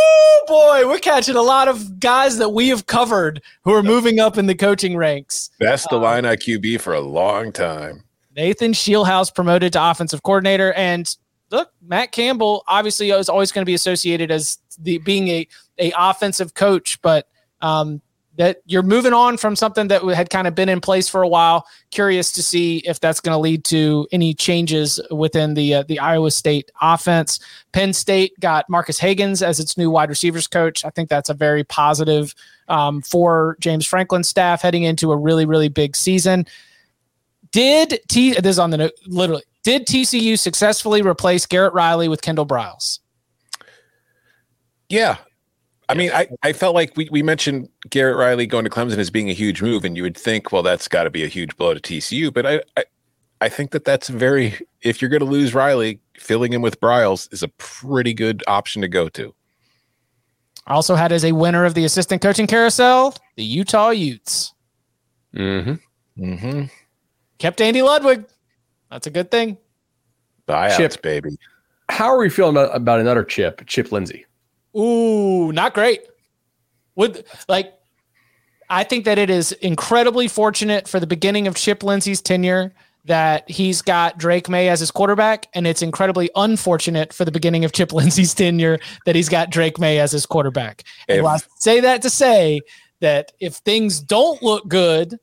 boy, 0.47 0.87
we're 0.87 0.99
catching 0.99 1.35
a 1.35 1.41
lot 1.41 1.67
of 1.67 1.99
guys 1.99 2.37
that 2.37 2.49
we 2.49 2.69
have 2.69 2.85
covered 2.85 3.41
who 3.63 3.73
are 3.73 3.83
moving 3.83 4.19
up 4.19 4.37
in 4.37 4.45
the 4.45 4.55
coaching 4.55 4.95
ranks. 4.95 5.49
Best 5.59 5.91
Illini 5.91 6.29
QB 6.29 6.79
for 6.79 6.93
a 6.93 7.01
long 7.01 7.51
time. 7.51 8.03
Nathan 8.35 8.71
Scheelhaase 8.71 9.35
promoted 9.35 9.73
to 9.73 9.89
offensive 9.89 10.23
coordinator. 10.23 10.71
And 10.73 11.13
look, 11.51 11.71
Matt 11.81 12.13
Campbell 12.13 12.63
obviously 12.67 13.11
is 13.11 13.27
always 13.27 13.51
going 13.51 13.63
to 13.63 13.69
be 13.69 13.73
associated 13.73 14.31
as 14.31 14.57
the 14.79 14.99
being 14.99 15.27
a, 15.27 15.47
a 15.77 15.91
offensive 15.97 16.53
coach, 16.53 17.01
but 17.01 17.27
um, 17.61 18.01
that 18.41 18.57
you're 18.65 18.81
moving 18.81 19.13
on 19.13 19.37
from 19.37 19.55
something 19.55 19.87
that 19.89 20.01
had 20.15 20.31
kind 20.31 20.47
of 20.47 20.55
been 20.55 20.67
in 20.67 20.81
place 20.81 21.07
for 21.07 21.21
a 21.21 21.27
while. 21.27 21.67
Curious 21.91 22.31
to 22.31 22.41
see 22.41 22.77
if 22.79 22.99
that's 22.99 23.19
going 23.19 23.35
to 23.35 23.37
lead 23.37 23.63
to 23.65 24.07
any 24.11 24.33
changes 24.33 24.99
within 25.11 25.53
the 25.53 25.75
uh, 25.75 25.83
the 25.83 25.99
Iowa 25.99 26.31
State 26.31 26.71
offense. 26.81 27.39
Penn 27.71 27.93
State 27.93 28.33
got 28.39 28.67
Marques 28.67 28.99
Hagans 28.99 29.45
as 29.45 29.59
its 29.59 29.77
new 29.77 29.91
wide 29.91 30.09
receivers 30.09 30.47
coach. 30.47 30.83
I 30.83 30.89
think 30.89 31.07
that's 31.07 31.29
a 31.29 31.35
very 31.35 31.63
positive 31.63 32.33
um, 32.67 33.03
for 33.03 33.57
James 33.59 33.85
Franklin's 33.85 34.27
staff 34.27 34.63
heading 34.63 34.81
into 34.81 35.11
a 35.11 35.17
really 35.17 35.45
really 35.45 35.69
big 35.69 35.95
season. 35.95 36.47
Did 37.51 37.99
T 38.07 38.31
this 38.33 38.55
is 38.55 38.59
on 38.59 38.71
the 38.71 38.77
note 38.77 38.93
literally 39.05 39.43
did 39.61 39.85
TCU 39.85 40.39
successfully 40.39 41.03
replace 41.03 41.45
Garrett 41.45 41.75
Riley 41.75 42.07
with 42.07 42.23
Kendall 42.23 42.47
Briles? 42.47 42.97
Yeah. 44.89 45.17
I 45.89 45.93
mean, 45.93 46.11
I, 46.13 46.27
I 46.41 46.53
felt 46.53 46.73
like 46.73 46.95
we, 46.95 47.09
we 47.11 47.21
mentioned 47.21 47.67
Garrett 47.89 48.17
Riley 48.17 48.47
going 48.47 48.63
to 48.63 48.69
Clemson 48.69 48.97
as 48.97 49.09
being 49.09 49.29
a 49.29 49.33
huge 49.33 49.61
move, 49.61 49.83
and 49.83 49.97
you 49.97 50.03
would 50.03 50.17
think, 50.17 50.51
well, 50.51 50.63
that's 50.63 50.87
got 50.87 51.03
to 51.03 51.09
be 51.09 51.23
a 51.23 51.27
huge 51.27 51.57
blow 51.57 51.73
to 51.73 51.79
TCU. 51.79 52.33
But 52.33 52.45
I, 52.45 52.61
I, 52.77 52.85
I 53.41 53.49
think 53.49 53.71
that 53.71 53.83
that's 53.83 54.07
very, 54.07 54.55
if 54.81 55.01
you're 55.01 55.09
going 55.09 55.21
to 55.21 55.25
lose 55.25 55.53
Riley, 55.53 55.99
filling 56.17 56.53
in 56.53 56.61
with 56.61 56.79
Briles 56.79 57.31
is 57.33 57.43
a 57.43 57.49
pretty 57.49 58.13
good 58.13 58.43
option 58.47 58.81
to 58.83 58.87
go 58.87 59.09
to. 59.09 59.33
Also 60.67 60.95
had 60.95 61.11
as 61.11 61.25
a 61.25 61.31
winner 61.31 61.65
of 61.65 61.73
the 61.73 61.83
assistant 61.83 62.21
coaching 62.21 62.47
carousel, 62.47 63.15
the 63.35 63.43
Utah 63.43 63.89
Utes. 63.89 64.53
Mm-hmm. 65.35 66.23
Mm-hmm. 66.23 66.65
Kept 67.39 67.59
Andy 67.59 67.81
Ludwig. 67.81 68.25
That's 68.91 69.07
a 69.07 69.09
good 69.09 69.31
thing. 69.31 69.57
Buyouts, 70.47 70.77
Chip. 70.77 71.01
baby. 71.01 71.29
How 71.89 72.05
are 72.05 72.17
we 72.17 72.29
feeling 72.29 72.55
about, 72.55 72.75
about 72.75 72.99
another 72.99 73.23
chip, 73.23 73.65
Chip 73.67 73.91
Lindsey? 73.91 74.25
Ooh, 74.77 75.51
not 75.51 75.73
great. 75.73 76.01
Would 76.95 77.25
like 77.47 77.73
I 78.69 78.85
think 78.85 79.03
that 79.05 79.17
it 79.17 79.29
is 79.29 79.51
incredibly 79.53 80.29
fortunate 80.29 80.87
for 80.87 80.99
the 80.99 81.07
beginning 81.07 81.45
of 81.47 81.55
Chip 81.55 81.83
Lindsey's 81.83 82.21
tenure 82.21 82.73
that 83.05 83.49
he's 83.49 83.81
got 83.81 84.17
Drake 84.17 84.47
Maye 84.47 84.69
as 84.69 84.79
his 84.79 84.91
quarterback, 84.91 85.47
and 85.53 85.65
it's 85.65 85.81
incredibly 85.81 86.29
unfortunate 86.35 87.11
for 87.11 87.25
the 87.25 87.31
beginning 87.31 87.65
of 87.65 87.73
Chip 87.73 87.91
Lindsey's 87.93 88.33
tenure 88.33 88.79
that 89.05 89.15
he's 89.15 89.27
got 89.27 89.49
Drake 89.49 89.79
Maye 89.79 89.99
as 89.99 90.11
his 90.11 90.25
quarterback. 90.25 90.83
And 91.09 91.25
I 91.25 91.37
say 91.57 91.81
that 91.81 92.01
to 92.03 92.09
say 92.09 92.61
that 93.01 93.33
if 93.39 93.55
things 93.55 93.99
don't 93.99 94.41
look 94.41 94.67
good, 94.67 95.17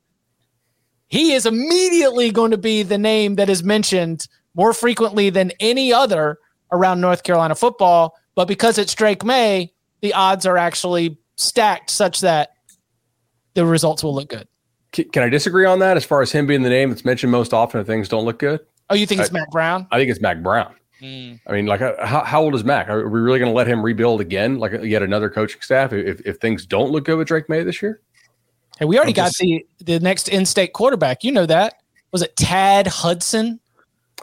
he 1.09 1.33
is 1.33 1.47
immediately 1.47 2.31
going 2.31 2.51
to 2.51 2.59
be 2.59 2.83
the 2.83 2.99
name 2.99 3.37
that 3.37 3.49
is 3.49 3.65
mentioned 3.65 4.27
more 4.55 4.75
frequently 4.75 5.31
than 5.31 5.53
any 5.59 5.93
other 5.93 6.39
around 6.71 7.01
North 7.01 7.23
Carolina 7.23 7.55
football. 7.55 8.15
But 8.39 8.47
because 8.47 8.79
it's 8.79 8.95
Drake 8.95 9.25
Maye, 9.25 9.73
the 10.01 10.15
odds 10.15 10.47
are 10.47 10.57
actually 10.57 11.19
stacked 11.35 11.91
such 11.91 12.21
that 12.21 12.51
the 13.55 13.67
results 13.67 14.05
will 14.05 14.15
look 14.15 14.29
good. 14.29 14.47
Can 14.93 15.25
I 15.25 15.29
disagree 15.29 15.65
on 15.65 15.81
that 15.81 15.97
as 15.97 16.05
far 16.05 16.23
as 16.23 16.31
him 16.31 16.47
being 16.47 16.63
the 16.63 16.69
name 16.69 16.91
that's 16.91 17.05
mentioned 17.05 17.33
most 17.33 17.53
often 17.53 17.81
if 17.81 17.89
things 17.89 18.09
don't 18.09 18.25
look 18.25 18.39
good? 18.39 18.61
Oh, 18.91 18.95
you 18.95 19.07
think 19.09 19.21
it's 19.21 19.33
Mack 19.33 19.51
Brown? 19.51 19.89
I 19.91 19.99
think 19.99 20.09
it's 20.09 20.21
Mack 20.21 20.41
Brown. 20.41 20.73
I 21.03 21.41
mean, 21.51 21.67
like, 21.67 21.81
uh, 21.81 21.95
how, 22.07 22.23
how 22.23 22.41
old 22.41 22.55
is 22.55 22.63
Mack? 22.63 22.89
Are 22.89 23.09
we 23.09 23.19
really 23.19 23.41
going 23.41 23.51
to 23.51 23.57
let 23.57 23.67
him 23.67 23.85
rebuild 23.85 24.21
again, 24.21 24.61
like 24.61 24.85
yet 24.85 25.03
another 25.03 25.29
coaching 25.29 25.61
staff, 25.61 25.93
if, 25.93 26.21
if 26.25 26.37
things 26.37 26.65
don't 26.65 26.93
look 26.93 27.07
good 27.07 27.19
with 27.19 27.27
Drake 27.27 27.49
Maye 27.49 27.65
this 27.65 27.83
year? 27.83 28.01
Hey, 28.79 28.85
we 28.85 28.99
already 28.99 29.11
I'm 29.11 29.15
got 29.17 29.33
just- 29.33 29.39
the 29.41 29.67
the 29.81 29.99
next 29.99 30.29
in-state 30.29 30.75
quarterback. 30.75 31.25
You 31.25 31.33
know 31.33 31.47
that 31.47 31.75
was 32.13 32.23
it? 32.23 32.37
Tad 32.37 32.87
Hudson. 32.87 33.59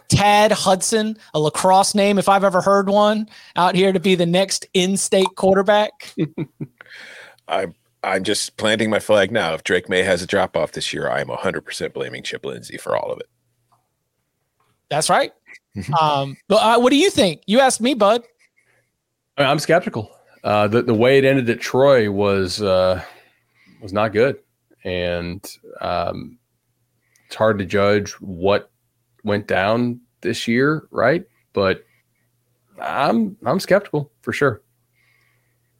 Tad 0.09 0.51
Hudson, 0.51 1.17
a 1.33 1.39
lacrosse 1.39 1.95
name, 1.95 2.17
if 2.17 2.29
I've 2.29 2.43
ever 2.43 2.61
heard 2.61 2.89
one, 2.89 3.29
out 3.55 3.75
here 3.75 3.91
to 3.91 3.99
be 3.99 4.15
the 4.15 4.25
next 4.25 4.67
in-state 4.73 5.35
quarterback. 5.35 6.13
I'm 7.47 7.75
I'm 8.03 8.23
just 8.23 8.57
planting 8.57 8.91
my 8.91 8.99
flag 8.99 9.31
now. 9.31 9.55
If 9.55 9.63
Drake 9.63 9.89
Maye 9.89 10.03
has 10.03 10.21
a 10.21 10.27
drop 10.27 10.55
off 10.55 10.73
this 10.73 10.93
year, 10.93 11.09
I'm 11.09 11.27
100% 11.27 11.93
blaming 11.93 12.21
Chip 12.21 12.45
Lindsey 12.45 12.77
for 12.77 12.95
all 12.95 13.11
of 13.11 13.19
it. 13.19 13.27
That's 14.89 15.09
right. 15.09 15.33
um, 15.99 16.37
but 16.47 16.57
uh, 16.57 16.79
what 16.79 16.91
do 16.91 16.97
you 16.97 17.09
think? 17.09 17.41
You 17.47 17.59
asked 17.59 17.81
me, 17.81 17.95
bud. 17.95 18.21
I 19.37 19.41
mean, 19.41 19.49
I'm 19.49 19.59
skeptical. 19.59 20.11
Uh, 20.43 20.67
the 20.67 20.83
the 20.83 20.93
way 20.93 21.17
it 21.17 21.25
ended 21.25 21.49
at 21.49 21.59
Troy 21.59 22.11
was 22.11 22.61
uh, 22.61 23.01
was 23.81 23.91
not 23.91 24.13
good, 24.13 24.37
and 24.83 25.43
um, 25.81 26.37
it's 27.25 27.35
hard 27.35 27.57
to 27.57 27.65
judge 27.65 28.11
what 28.21 28.69
went 29.25 29.47
down 29.47 29.99
this 30.21 30.47
year, 30.47 30.87
right? 30.91 31.25
But 31.51 31.83
I'm 32.81 33.35
I'm 33.45 33.59
skeptical 33.59 34.11
for 34.21 34.31
sure. 34.31 34.61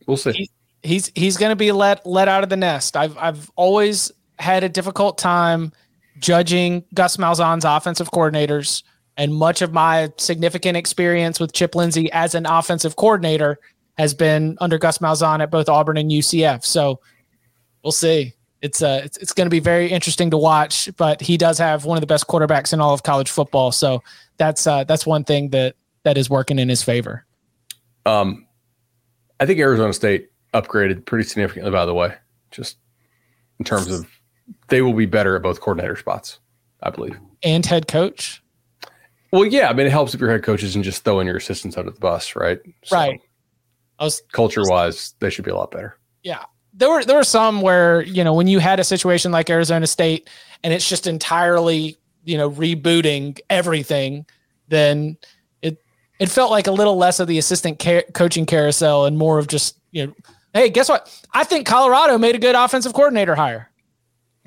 We'll 0.06 0.18
see. 0.18 0.50
He's 0.84 1.12
he's 1.16 1.38
going 1.38 1.52
to 1.52 1.56
be 1.56 1.72
let 1.72 2.06
let 2.06 2.28
out 2.28 2.44
of 2.44 2.50
the 2.50 2.58
nest. 2.58 2.98
I've 2.98 3.18
I've 3.18 3.50
always 3.56 4.12
had 4.40 4.64
a 4.64 4.70
difficult 4.70 5.18
time 5.18 5.72
judging 6.20 6.84
Gus 6.94 7.18
Malzahn's 7.18 7.66
offensive 7.66 8.12
coordinators, 8.12 8.84
and 9.18 9.34
much 9.34 9.62
of 9.62 9.74
my 9.74 10.12
significant 10.18 10.78
experience 10.78 11.40
with 11.40 11.54
Chip 11.54 11.76
Lindsey 11.76 12.12
as 12.12 12.36
an 12.36 12.46
offensive 12.46 12.96
coordinator 12.98 13.58
has 13.98 14.14
been 14.14 14.58
under 14.60 14.78
Gus 14.78 14.98
Malzahn 15.00 15.42
at 15.42 15.50
both 15.50 15.70
Auburn 15.70 15.98
and 15.98 16.12
UCF. 16.12 16.66
So 16.66 17.00
we'll 17.84 17.92
see. 17.92 18.34
It's 18.66 18.82
uh 18.82 19.02
it's, 19.04 19.18
it's 19.18 19.32
going 19.32 19.46
to 19.46 19.52
be 19.52 19.60
very 19.60 19.92
interesting 19.92 20.32
to 20.32 20.38
watch, 20.38 20.90
but 20.98 21.22
he 21.22 21.38
does 21.38 21.60
have 21.60 21.86
one 21.86 21.98
of 21.98 22.02
the 22.02 22.08
best 22.08 22.26
quarterbacks 22.26 22.74
in 22.74 22.82
all 22.82 22.96
of 22.96 23.04
college 23.04 23.30
football. 23.30 23.72
So 23.72 24.02
that's 24.38 24.66
uh 24.66 24.86
that's 24.86 25.06
one 25.06 25.24
thing 25.24 25.50
that 25.50 25.76
that 26.02 26.18
is 26.18 26.32
working 26.32 26.58
in 26.58 26.68
his 26.68 26.82
favor. 26.82 27.26
Um, 28.08 28.48
I 29.40 29.46
think 29.46 29.60
Arizona 29.60 29.94
State 29.94 30.30
upgraded 30.52 31.06
pretty 31.06 31.30
significantly. 31.30 31.70
By 31.70 31.86
the 31.86 31.94
way, 31.94 32.16
just 32.50 32.78
in 33.60 33.66
terms 33.66 33.92
of 33.92 34.08
they 34.70 34.82
will 34.82 34.94
be 34.94 35.06
better 35.06 35.36
at 35.36 35.44
both 35.44 35.62
coordinator 35.62 35.96
spots, 35.96 36.40
I 36.82 36.90
believe. 36.90 37.20
And 37.44 37.64
head 37.64 37.88
coach. 37.88 38.42
Well, 39.32 39.46
yeah, 39.46 39.70
I 39.70 39.74
mean, 39.74 39.86
it 39.86 39.92
helps 39.92 40.16
if 40.16 40.20
your 40.20 40.32
head 40.32 40.42
coach 40.42 40.64
isn't 40.64 40.84
just 40.84 41.04
throwing 41.04 41.28
your 41.28 41.38
assistants 41.38 41.78
under 41.78 41.92
the 41.92 42.00
bus, 42.00 42.36
right? 42.36 42.60
So, 42.84 42.96
right. 42.96 43.22
I 44.00 44.06
was 44.06 44.24
Culture 44.32 44.64
wise, 44.64 45.14
they 45.20 45.30
should 45.30 45.46
be 45.46 45.52
a 45.52 45.56
lot 45.56 45.70
better. 45.70 46.00
yeah 46.24 46.46
there 46.76 46.90
were 46.90 47.04
there 47.04 47.18
were 47.18 47.24
some 47.24 47.62
where 47.62 48.02
you 48.04 48.24
know 48.24 48.34
when 48.34 48.48
you 48.48 48.60
had 48.60 48.80
a 48.80 48.84
situation 48.84 49.32
like 49.32 49.50
Arizona 49.50 49.88
State 49.88 50.30
and 50.64 50.74
it's 50.74 50.88
just 50.88 51.08
entirely 51.08 51.98
you 52.26 52.38
know 52.38 52.52
rebooting 52.52 53.40
everything 53.50 54.26
then 54.68 55.18
it 55.62 55.78
it 56.20 56.28
felt 56.30 56.52
like 56.52 56.68
a 56.68 56.72
little 56.72 56.98
less 56.98 57.20
of 57.20 57.28
the 57.28 57.38
assistant 57.38 57.80
ca- 57.80 58.04
coaching 58.14 58.46
carousel 58.46 59.06
and 59.06 59.18
more 59.18 59.40
of 59.40 59.48
just 59.48 59.80
you 59.92 60.06
know 60.08 60.14
hey 60.54 60.70
guess 60.70 60.90
what 60.90 61.18
I 61.34 61.44
think 61.44 61.66
Colorado 61.66 62.18
made 62.18 62.36
a 62.36 62.40
good 62.40 62.56
offensive 62.56 62.94
coordinator 62.94 63.36
hire 63.36 63.72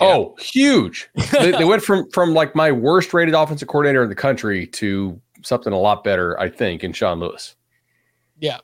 Oh, 0.01 0.37
huge! 0.39 1.09
they, 1.33 1.51
they 1.51 1.65
went 1.65 1.83
from 1.83 2.09
from 2.13 2.33
like 2.33 2.55
my 2.55 2.71
worst 2.71 3.13
rated 3.13 3.35
offensive 3.35 3.67
coordinator 3.67 4.01
in 4.05 4.09
the 4.09 4.15
country 4.15 4.65
to 4.69 5.21
something 5.43 5.73
a 5.73 5.77
lot 5.79 6.05
better, 6.05 6.39
I 6.39 6.49
think, 6.51 6.85
in 6.85 6.93
Sean 6.93 7.19
Lewis. 7.19 7.57
yeah 8.39 8.59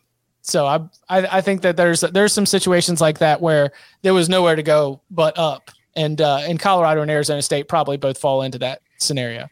so 0.47 0.66
I, 0.66 0.76
I 1.09 1.38
I 1.38 1.40
think 1.40 1.62
that 1.62 1.76
there's 1.76 2.03
there's 2.03 2.32
some 2.32 2.45
situations 2.47 3.01
like 3.01 3.18
that 3.18 3.40
where 3.40 3.72
there 4.03 4.12
was 4.12 4.28
nowhere 4.28 4.55
to 4.55 4.62
go 4.62 5.01
but 5.11 5.36
up 5.38 5.70
and 5.97 6.20
uh 6.20 6.40
and 6.47 6.61
Colorado 6.61 7.01
and 7.01 7.11
Arizona 7.11 7.40
State 7.40 7.66
probably 7.66 7.97
both 7.97 8.18
fall 8.18 8.42
into 8.42 8.59
that 8.59 8.82
scenario. 8.99 9.49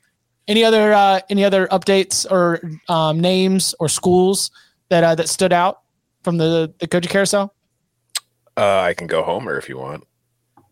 Any 0.47 0.65
other 0.65 0.93
uh 0.93 1.21
any 1.31 1.45
other 1.45 1.67
updates 1.69 2.31
or 2.31 2.61
um 2.89 3.21
names 3.21 3.75
or 3.81 3.89
schools 3.89 4.51
that 4.91 5.03
uh 5.03 5.15
that 5.15 5.31
stood 5.31 5.53
out 5.53 5.81
from 6.23 6.37
the 6.37 6.73
the 6.79 6.87
coaching 6.87 7.11
carousel? 7.11 7.55
Uh, 8.55 8.81
I 8.81 8.93
can 8.93 9.07
go 9.07 9.23
Homer 9.23 9.57
if 9.57 9.67
you 9.71 9.79
want. 9.79 10.07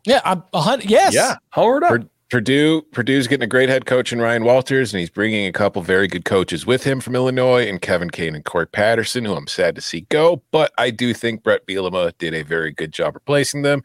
Yeah, 0.05 0.21
I'm 0.23 0.43
a 0.53 0.61
hundred. 0.61 0.91
Yes. 0.91 1.15
Yeah, 1.15 1.37
Howard 1.49 1.83
up. 1.83 2.03
Pur- 2.31 2.41
Purdue, 2.41 2.83
Purdue's 2.93 3.27
getting 3.27 3.45
a 3.45 3.49
great 3.49 3.69
head 3.69 3.87
coach 3.87 4.13
in 4.13 4.21
Ryan 4.21 4.45
Walters, 4.45 4.95
and 4.95 5.01
he's 5.01 5.11
bringing 5.11 5.47
a 5.47 5.53
couple 5.53 5.83
very 5.83 6.07
good 6.09 6.25
coaches 6.25 6.65
with 6.65 6.85
him 6.85 7.01
from 7.01 7.15
Illinois, 7.15 7.69
and 7.69 7.83
Kevin 7.83 8.09
Kane 8.09 8.35
and 8.35 8.45
Cory 8.45 8.67
Patterson, 8.67 9.25
who 9.25 9.35
I'm 9.35 9.47
sad 9.47 9.75
to 9.75 9.81
see 9.81 10.03
go. 10.09 10.43
But 10.51 10.73
I 10.79 10.91
do 10.91 11.13
think 11.13 11.43
Brett 11.43 11.67
Bielema 11.67 12.13
did 12.19 12.33
a 12.33 12.43
very 12.43 12.73
good 12.73 12.93
job 12.93 13.15
replacing 13.15 13.63
them. 13.63 13.83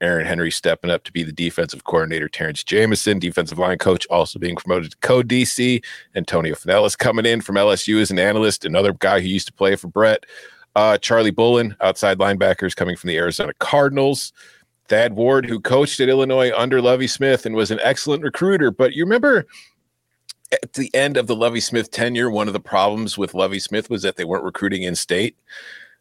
Aaron 0.00 0.26
Henry 0.26 0.50
stepping 0.50 0.90
up 0.90 1.04
to 1.04 1.12
be 1.12 1.24
the 1.24 1.32
defensive 1.32 1.84
coordinator. 1.84 2.28
Terrance 2.28 2.62
Jamison, 2.62 3.18
defensive 3.18 3.58
line 3.58 3.78
coach, 3.78 4.06
also 4.10 4.38
being 4.38 4.56
promoted 4.56 4.90
to 4.90 4.96
co-DC. 4.98 5.82
Antonio 6.14 6.54
Finellis 6.54 6.96
coming 6.96 7.26
in 7.26 7.40
from 7.40 7.56
LSU 7.56 8.00
as 8.00 8.10
an 8.10 8.18
analyst, 8.18 8.64
another 8.64 8.92
guy 8.92 9.20
who 9.20 9.26
used 9.26 9.46
to 9.46 9.52
play 9.52 9.74
for 9.74 9.88
Brett. 9.88 10.24
Uh, 10.76 10.98
Charlie 10.98 11.30
Bullen, 11.30 11.74
outside 11.80 12.18
linebackers, 12.18 12.76
coming 12.76 12.96
from 12.96 13.08
the 13.08 13.16
Arizona 13.16 13.52
Cardinals. 13.58 14.32
Thad 14.88 15.14
Ward, 15.14 15.46
who 15.46 15.60
coached 15.60 16.00
at 16.00 16.08
Illinois 16.08 16.52
under 16.56 16.80
Lovie 16.80 17.06
Smith 17.06 17.46
and 17.46 17.54
was 17.54 17.70
an 17.70 17.80
excellent 17.82 18.22
recruiter. 18.22 18.70
But 18.70 18.94
you 18.94 19.04
remember 19.04 19.46
at 20.52 20.74
the 20.74 20.94
end 20.94 21.16
of 21.16 21.26
the 21.26 21.36
Lovie 21.36 21.60
Smith 21.60 21.90
tenure, 21.90 22.30
one 22.30 22.46
of 22.46 22.52
the 22.52 22.60
problems 22.60 23.18
with 23.18 23.34
Lovie 23.34 23.58
Smith 23.58 23.90
was 23.90 24.02
that 24.02 24.16
they 24.16 24.24
weren't 24.24 24.44
recruiting 24.44 24.82
in 24.82 24.94
state. 24.94 25.36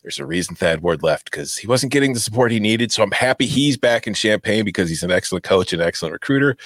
There's 0.03 0.19
a 0.19 0.25
reason 0.25 0.55
Thad 0.55 0.81
Ward 0.81 1.01
left 1.01 1.31
because 1.31 1.57
he 1.57 1.65
wasn't 1.65 1.91
getting 1.91 2.13
the 2.13 2.19
support 2.19 2.51
he 2.51 2.59
needed. 2.59 2.91
So 2.91 3.01
I'm 3.01 3.09
happy 3.09 3.47
he's 3.47 3.75
back 3.75 4.05
in 4.05 4.13
Champaign 4.13 4.63
because 4.63 4.87
he's 4.87 5.01
an 5.01 5.09
excellent 5.09 5.43
coach 5.43 5.73
and 5.73 5.81
excellent 5.81 6.13
recruiter. 6.13 6.57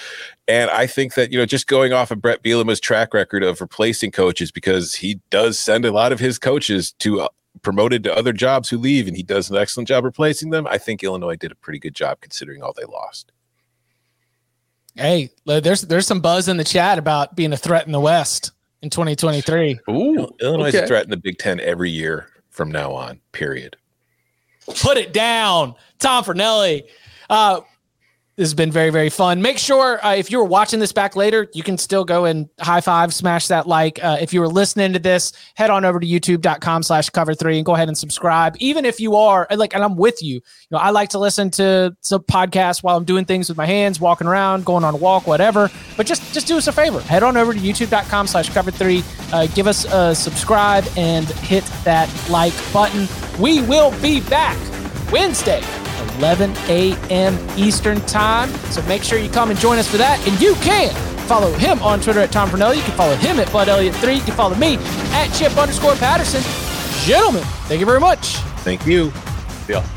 And 0.49 0.69
I 0.69 0.87
think 0.87 1.13
that, 1.13 1.31
you 1.31 1.37
know, 1.37 1.45
just 1.45 1.65
going 1.65 1.93
off 1.93 2.11
of 2.11 2.21
Brett 2.21 2.43
Bielema's 2.43 2.81
track 2.81 3.13
record 3.13 3.41
of 3.41 3.61
replacing 3.61 4.11
coaches 4.11 4.51
because 4.51 4.93
he 4.93 5.21
does 5.29 5.57
send 5.57 5.85
a 5.85 5.93
lot 5.93 6.11
of 6.11 6.19
his 6.19 6.37
coaches 6.37 6.91
to 6.99 7.29
promoted 7.61 8.03
to 8.03 8.15
other 8.15 8.33
jobs 8.33 8.69
who 8.69 8.77
leave 8.77 9.07
and 9.07 9.15
he 9.15 9.23
does 9.23 9.49
an 9.49 9.57
excellent 9.57 9.87
job 9.87 10.03
replacing 10.03 10.49
them. 10.49 10.67
I 10.67 10.77
think 10.77 11.03
Illinois 11.03 11.35
did 11.35 11.51
a 11.51 11.55
pretty 11.55 11.79
good 11.79 11.95
job 11.95 12.19
considering 12.21 12.61
all 12.61 12.73
they 12.73 12.85
lost. 12.85 13.31
Hey, 14.95 15.31
there's 15.45 15.81
there's 15.81 16.07
some 16.07 16.19
buzz 16.19 16.47
in 16.47 16.57
the 16.57 16.63
chat 16.63 16.97
about 16.97 17.35
being 17.35 17.53
a 17.53 17.57
threat 17.57 17.85
in 17.85 17.91
the 17.91 17.99
West 17.99 18.51
in 18.81 18.89
2023. 18.89 19.79
Ooh, 19.89 20.27
Illinois 20.41 20.67
is 20.67 20.75
a 20.75 20.87
threat 20.87 21.03
in 21.03 21.09
the 21.09 21.17
Big 21.17 21.37
Ten 21.37 21.59
every 21.59 21.89
year 21.89 22.27
from 22.49 22.71
now 22.71 22.91
on, 22.91 23.19
period. 23.31 23.77
Put 24.81 24.97
it 24.97 25.13
down, 25.13 25.75
Tom 25.99 26.23
Fornelli. 26.23 26.83
Uh, 27.29 27.61
this 28.39 28.47
has 28.47 28.53
been 28.53 28.71
very, 28.71 28.89
very 28.89 29.09
fun. 29.09 29.41
Make 29.41 29.57
sure 29.57 30.03
uh, 30.03 30.15
if 30.15 30.31
you 30.31 30.37
were 30.37 30.45
watching 30.45 30.79
this 30.79 30.93
back 30.93 31.17
later, 31.17 31.49
you 31.53 31.61
can 31.61 31.77
still 31.77 32.05
go 32.05 32.23
and 32.23 32.47
high 32.61 32.79
five, 32.79 33.13
smash 33.13 33.49
that 33.49 33.67
like. 33.67 34.01
Uh, 34.01 34.15
if 34.21 34.33
you 34.33 34.39
were 34.39 34.47
listening 34.47 34.93
to 34.93 34.99
this, 34.99 35.33
head 35.55 35.69
on 35.69 35.83
over 35.83 35.99
to 35.99 36.07
youtube.com 36.07 36.83
slash 36.83 37.09
cover 37.09 37.33
three 37.33 37.57
and 37.57 37.65
go 37.65 37.75
ahead 37.75 37.89
and 37.89 37.97
subscribe. 37.97 38.55
Even 38.59 38.85
if 38.85 39.01
you 39.01 39.17
are 39.17 39.45
like, 39.53 39.75
and 39.75 39.83
I'm 39.83 39.97
with 39.97 40.23
you, 40.23 40.35
you 40.35 40.41
know, 40.71 40.77
I 40.77 40.91
like 40.91 41.09
to 41.09 41.19
listen 41.19 41.49
to 41.51 41.93
some 41.99 42.21
podcasts 42.21 42.81
while 42.81 42.95
I'm 42.95 43.03
doing 43.03 43.25
things 43.25 43.49
with 43.49 43.57
my 43.57 43.65
hands, 43.65 43.99
walking 43.99 44.25
around, 44.25 44.63
going 44.63 44.85
on 44.85 44.93
a 44.93 44.97
walk, 44.97 45.27
whatever. 45.27 45.69
But 45.97 46.05
just, 46.05 46.33
just 46.33 46.47
do 46.47 46.55
us 46.55 46.67
a 46.67 46.71
favor. 46.71 47.01
Head 47.01 47.23
on 47.23 47.35
over 47.35 47.53
to 47.53 47.59
youtube.com 47.59 48.27
slash 48.27 48.49
cover 48.51 48.71
three. 48.71 49.03
Uh, 49.33 49.47
give 49.47 49.67
us 49.67 49.83
a 49.83 50.15
subscribe 50.15 50.85
and 50.95 51.25
hit 51.25 51.65
that 51.83 52.09
like 52.29 52.53
button. 52.71 53.05
We 53.37 53.63
will 53.63 53.91
be 54.01 54.21
back 54.21 54.57
Wednesday, 55.11 55.61
11 56.19 56.51
a.m. 56.67 57.37
Eastern 57.57 58.01
Time. 58.01 58.49
So 58.71 58.81
make 58.83 59.03
sure 59.03 59.17
you 59.17 59.29
come 59.29 59.51
and 59.51 59.59
join 59.59 59.79
us 59.79 59.87
for 59.89 59.95
that. 59.97 60.19
And 60.27 60.39
you 60.41 60.53
can 60.55 60.93
follow 61.27 61.53
him 61.53 61.81
on 61.81 62.01
Twitter 62.01 62.19
at 62.19 62.31
Tom 62.31 62.49
Fornelli. 62.49 62.75
You 62.75 62.83
can 62.83 62.95
follow 62.95 63.15
him 63.15 63.39
at 63.39 63.49
Bud 63.53 63.69
Elliott3. 63.69 64.17
You 64.17 64.21
can 64.21 64.35
follow 64.35 64.55
me 64.55 64.75
at 65.13 65.29
Chip 65.33 65.57
underscore 65.57 65.95
Patterson. 65.95 66.43
Gentlemen, 67.05 67.43
thank 67.69 67.79
you 67.79 67.85
very 67.85 68.01
much. 68.01 68.35
Thank 68.65 68.85
you. 68.85 69.13
Yeah. 69.69 69.87